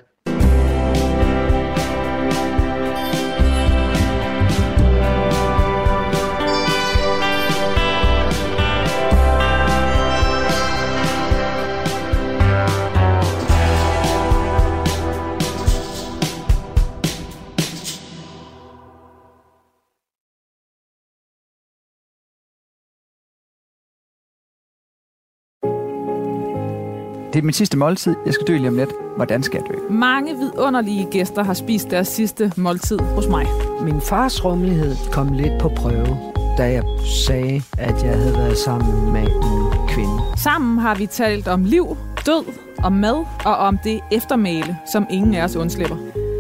Det 27.39 27.43
er 27.43 27.45
min 27.45 27.53
sidste 27.53 27.77
måltid. 27.77 28.15
Jeg 28.25 28.33
skal 28.33 28.47
dø 28.47 28.57
lige 28.57 28.67
om 28.67 28.75
lidt. 28.75 28.89
Hvordan 29.15 29.43
skal 29.43 29.61
jeg 29.61 29.75
dø? 29.75 29.93
Mange 29.93 30.37
vidunderlige 30.37 31.07
gæster 31.11 31.43
har 31.43 31.53
spist 31.53 31.91
deres 31.91 32.07
sidste 32.07 32.51
måltid 32.57 32.99
hos 32.99 33.27
mig. 33.27 33.47
Min 33.81 34.01
fars 34.01 34.45
rummelighed 34.45 34.95
kom 35.11 35.33
lidt 35.33 35.61
på 35.61 35.69
prøve, 35.69 36.17
da 36.57 36.71
jeg 36.71 36.83
sagde, 37.25 37.61
at 37.77 38.03
jeg 38.03 38.17
havde 38.17 38.33
været 38.33 38.57
sammen 38.57 39.13
med 39.13 39.21
en 39.21 39.87
kvinde. 39.89 40.21
Sammen 40.37 40.79
har 40.79 40.95
vi 40.95 41.05
talt 41.05 41.47
om 41.47 41.63
liv 41.63 41.97
død, 42.25 42.45
om 42.83 42.93
mad 42.93 43.25
og 43.45 43.55
om 43.55 43.77
det 43.83 43.99
eftermæle, 44.11 44.77
som 44.91 45.07
ingen 45.09 45.33
af 45.35 45.43
os 45.43 45.55
undslipper. 45.55 45.97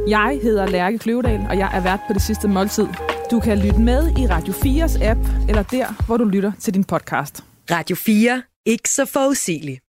Jeg 0.07 0.39
hedder 0.43 0.67
Lærke 0.67 0.97
Kløvedal, 0.97 1.45
og 1.49 1.57
jeg 1.57 1.69
er 1.73 1.81
vært 1.81 1.99
på 2.07 2.13
det 2.13 2.21
sidste 2.21 2.47
måltid. 2.47 2.87
Du 3.31 3.39
kan 3.39 3.59
lytte 3.59 3.79
med 3.79 4.17
i 4.17 4.27
Radio 4.27 4.53
4's 4.53 5.03
app, 5.03 5.19
eller 5.49 5.63
der, 5.63 6.03
hvor 6.05 6.17
du 6.17 6.23
lytter 6.23 6.51
til 6.59 6.73
din 6.73 6.83
podcast. 6.83 7.43
Radio 7.71 7.95
4. 7.95 8.41
Ikke 8.65 8.89
så 8.89 9.05
forudsigeligt. 9.05 9.88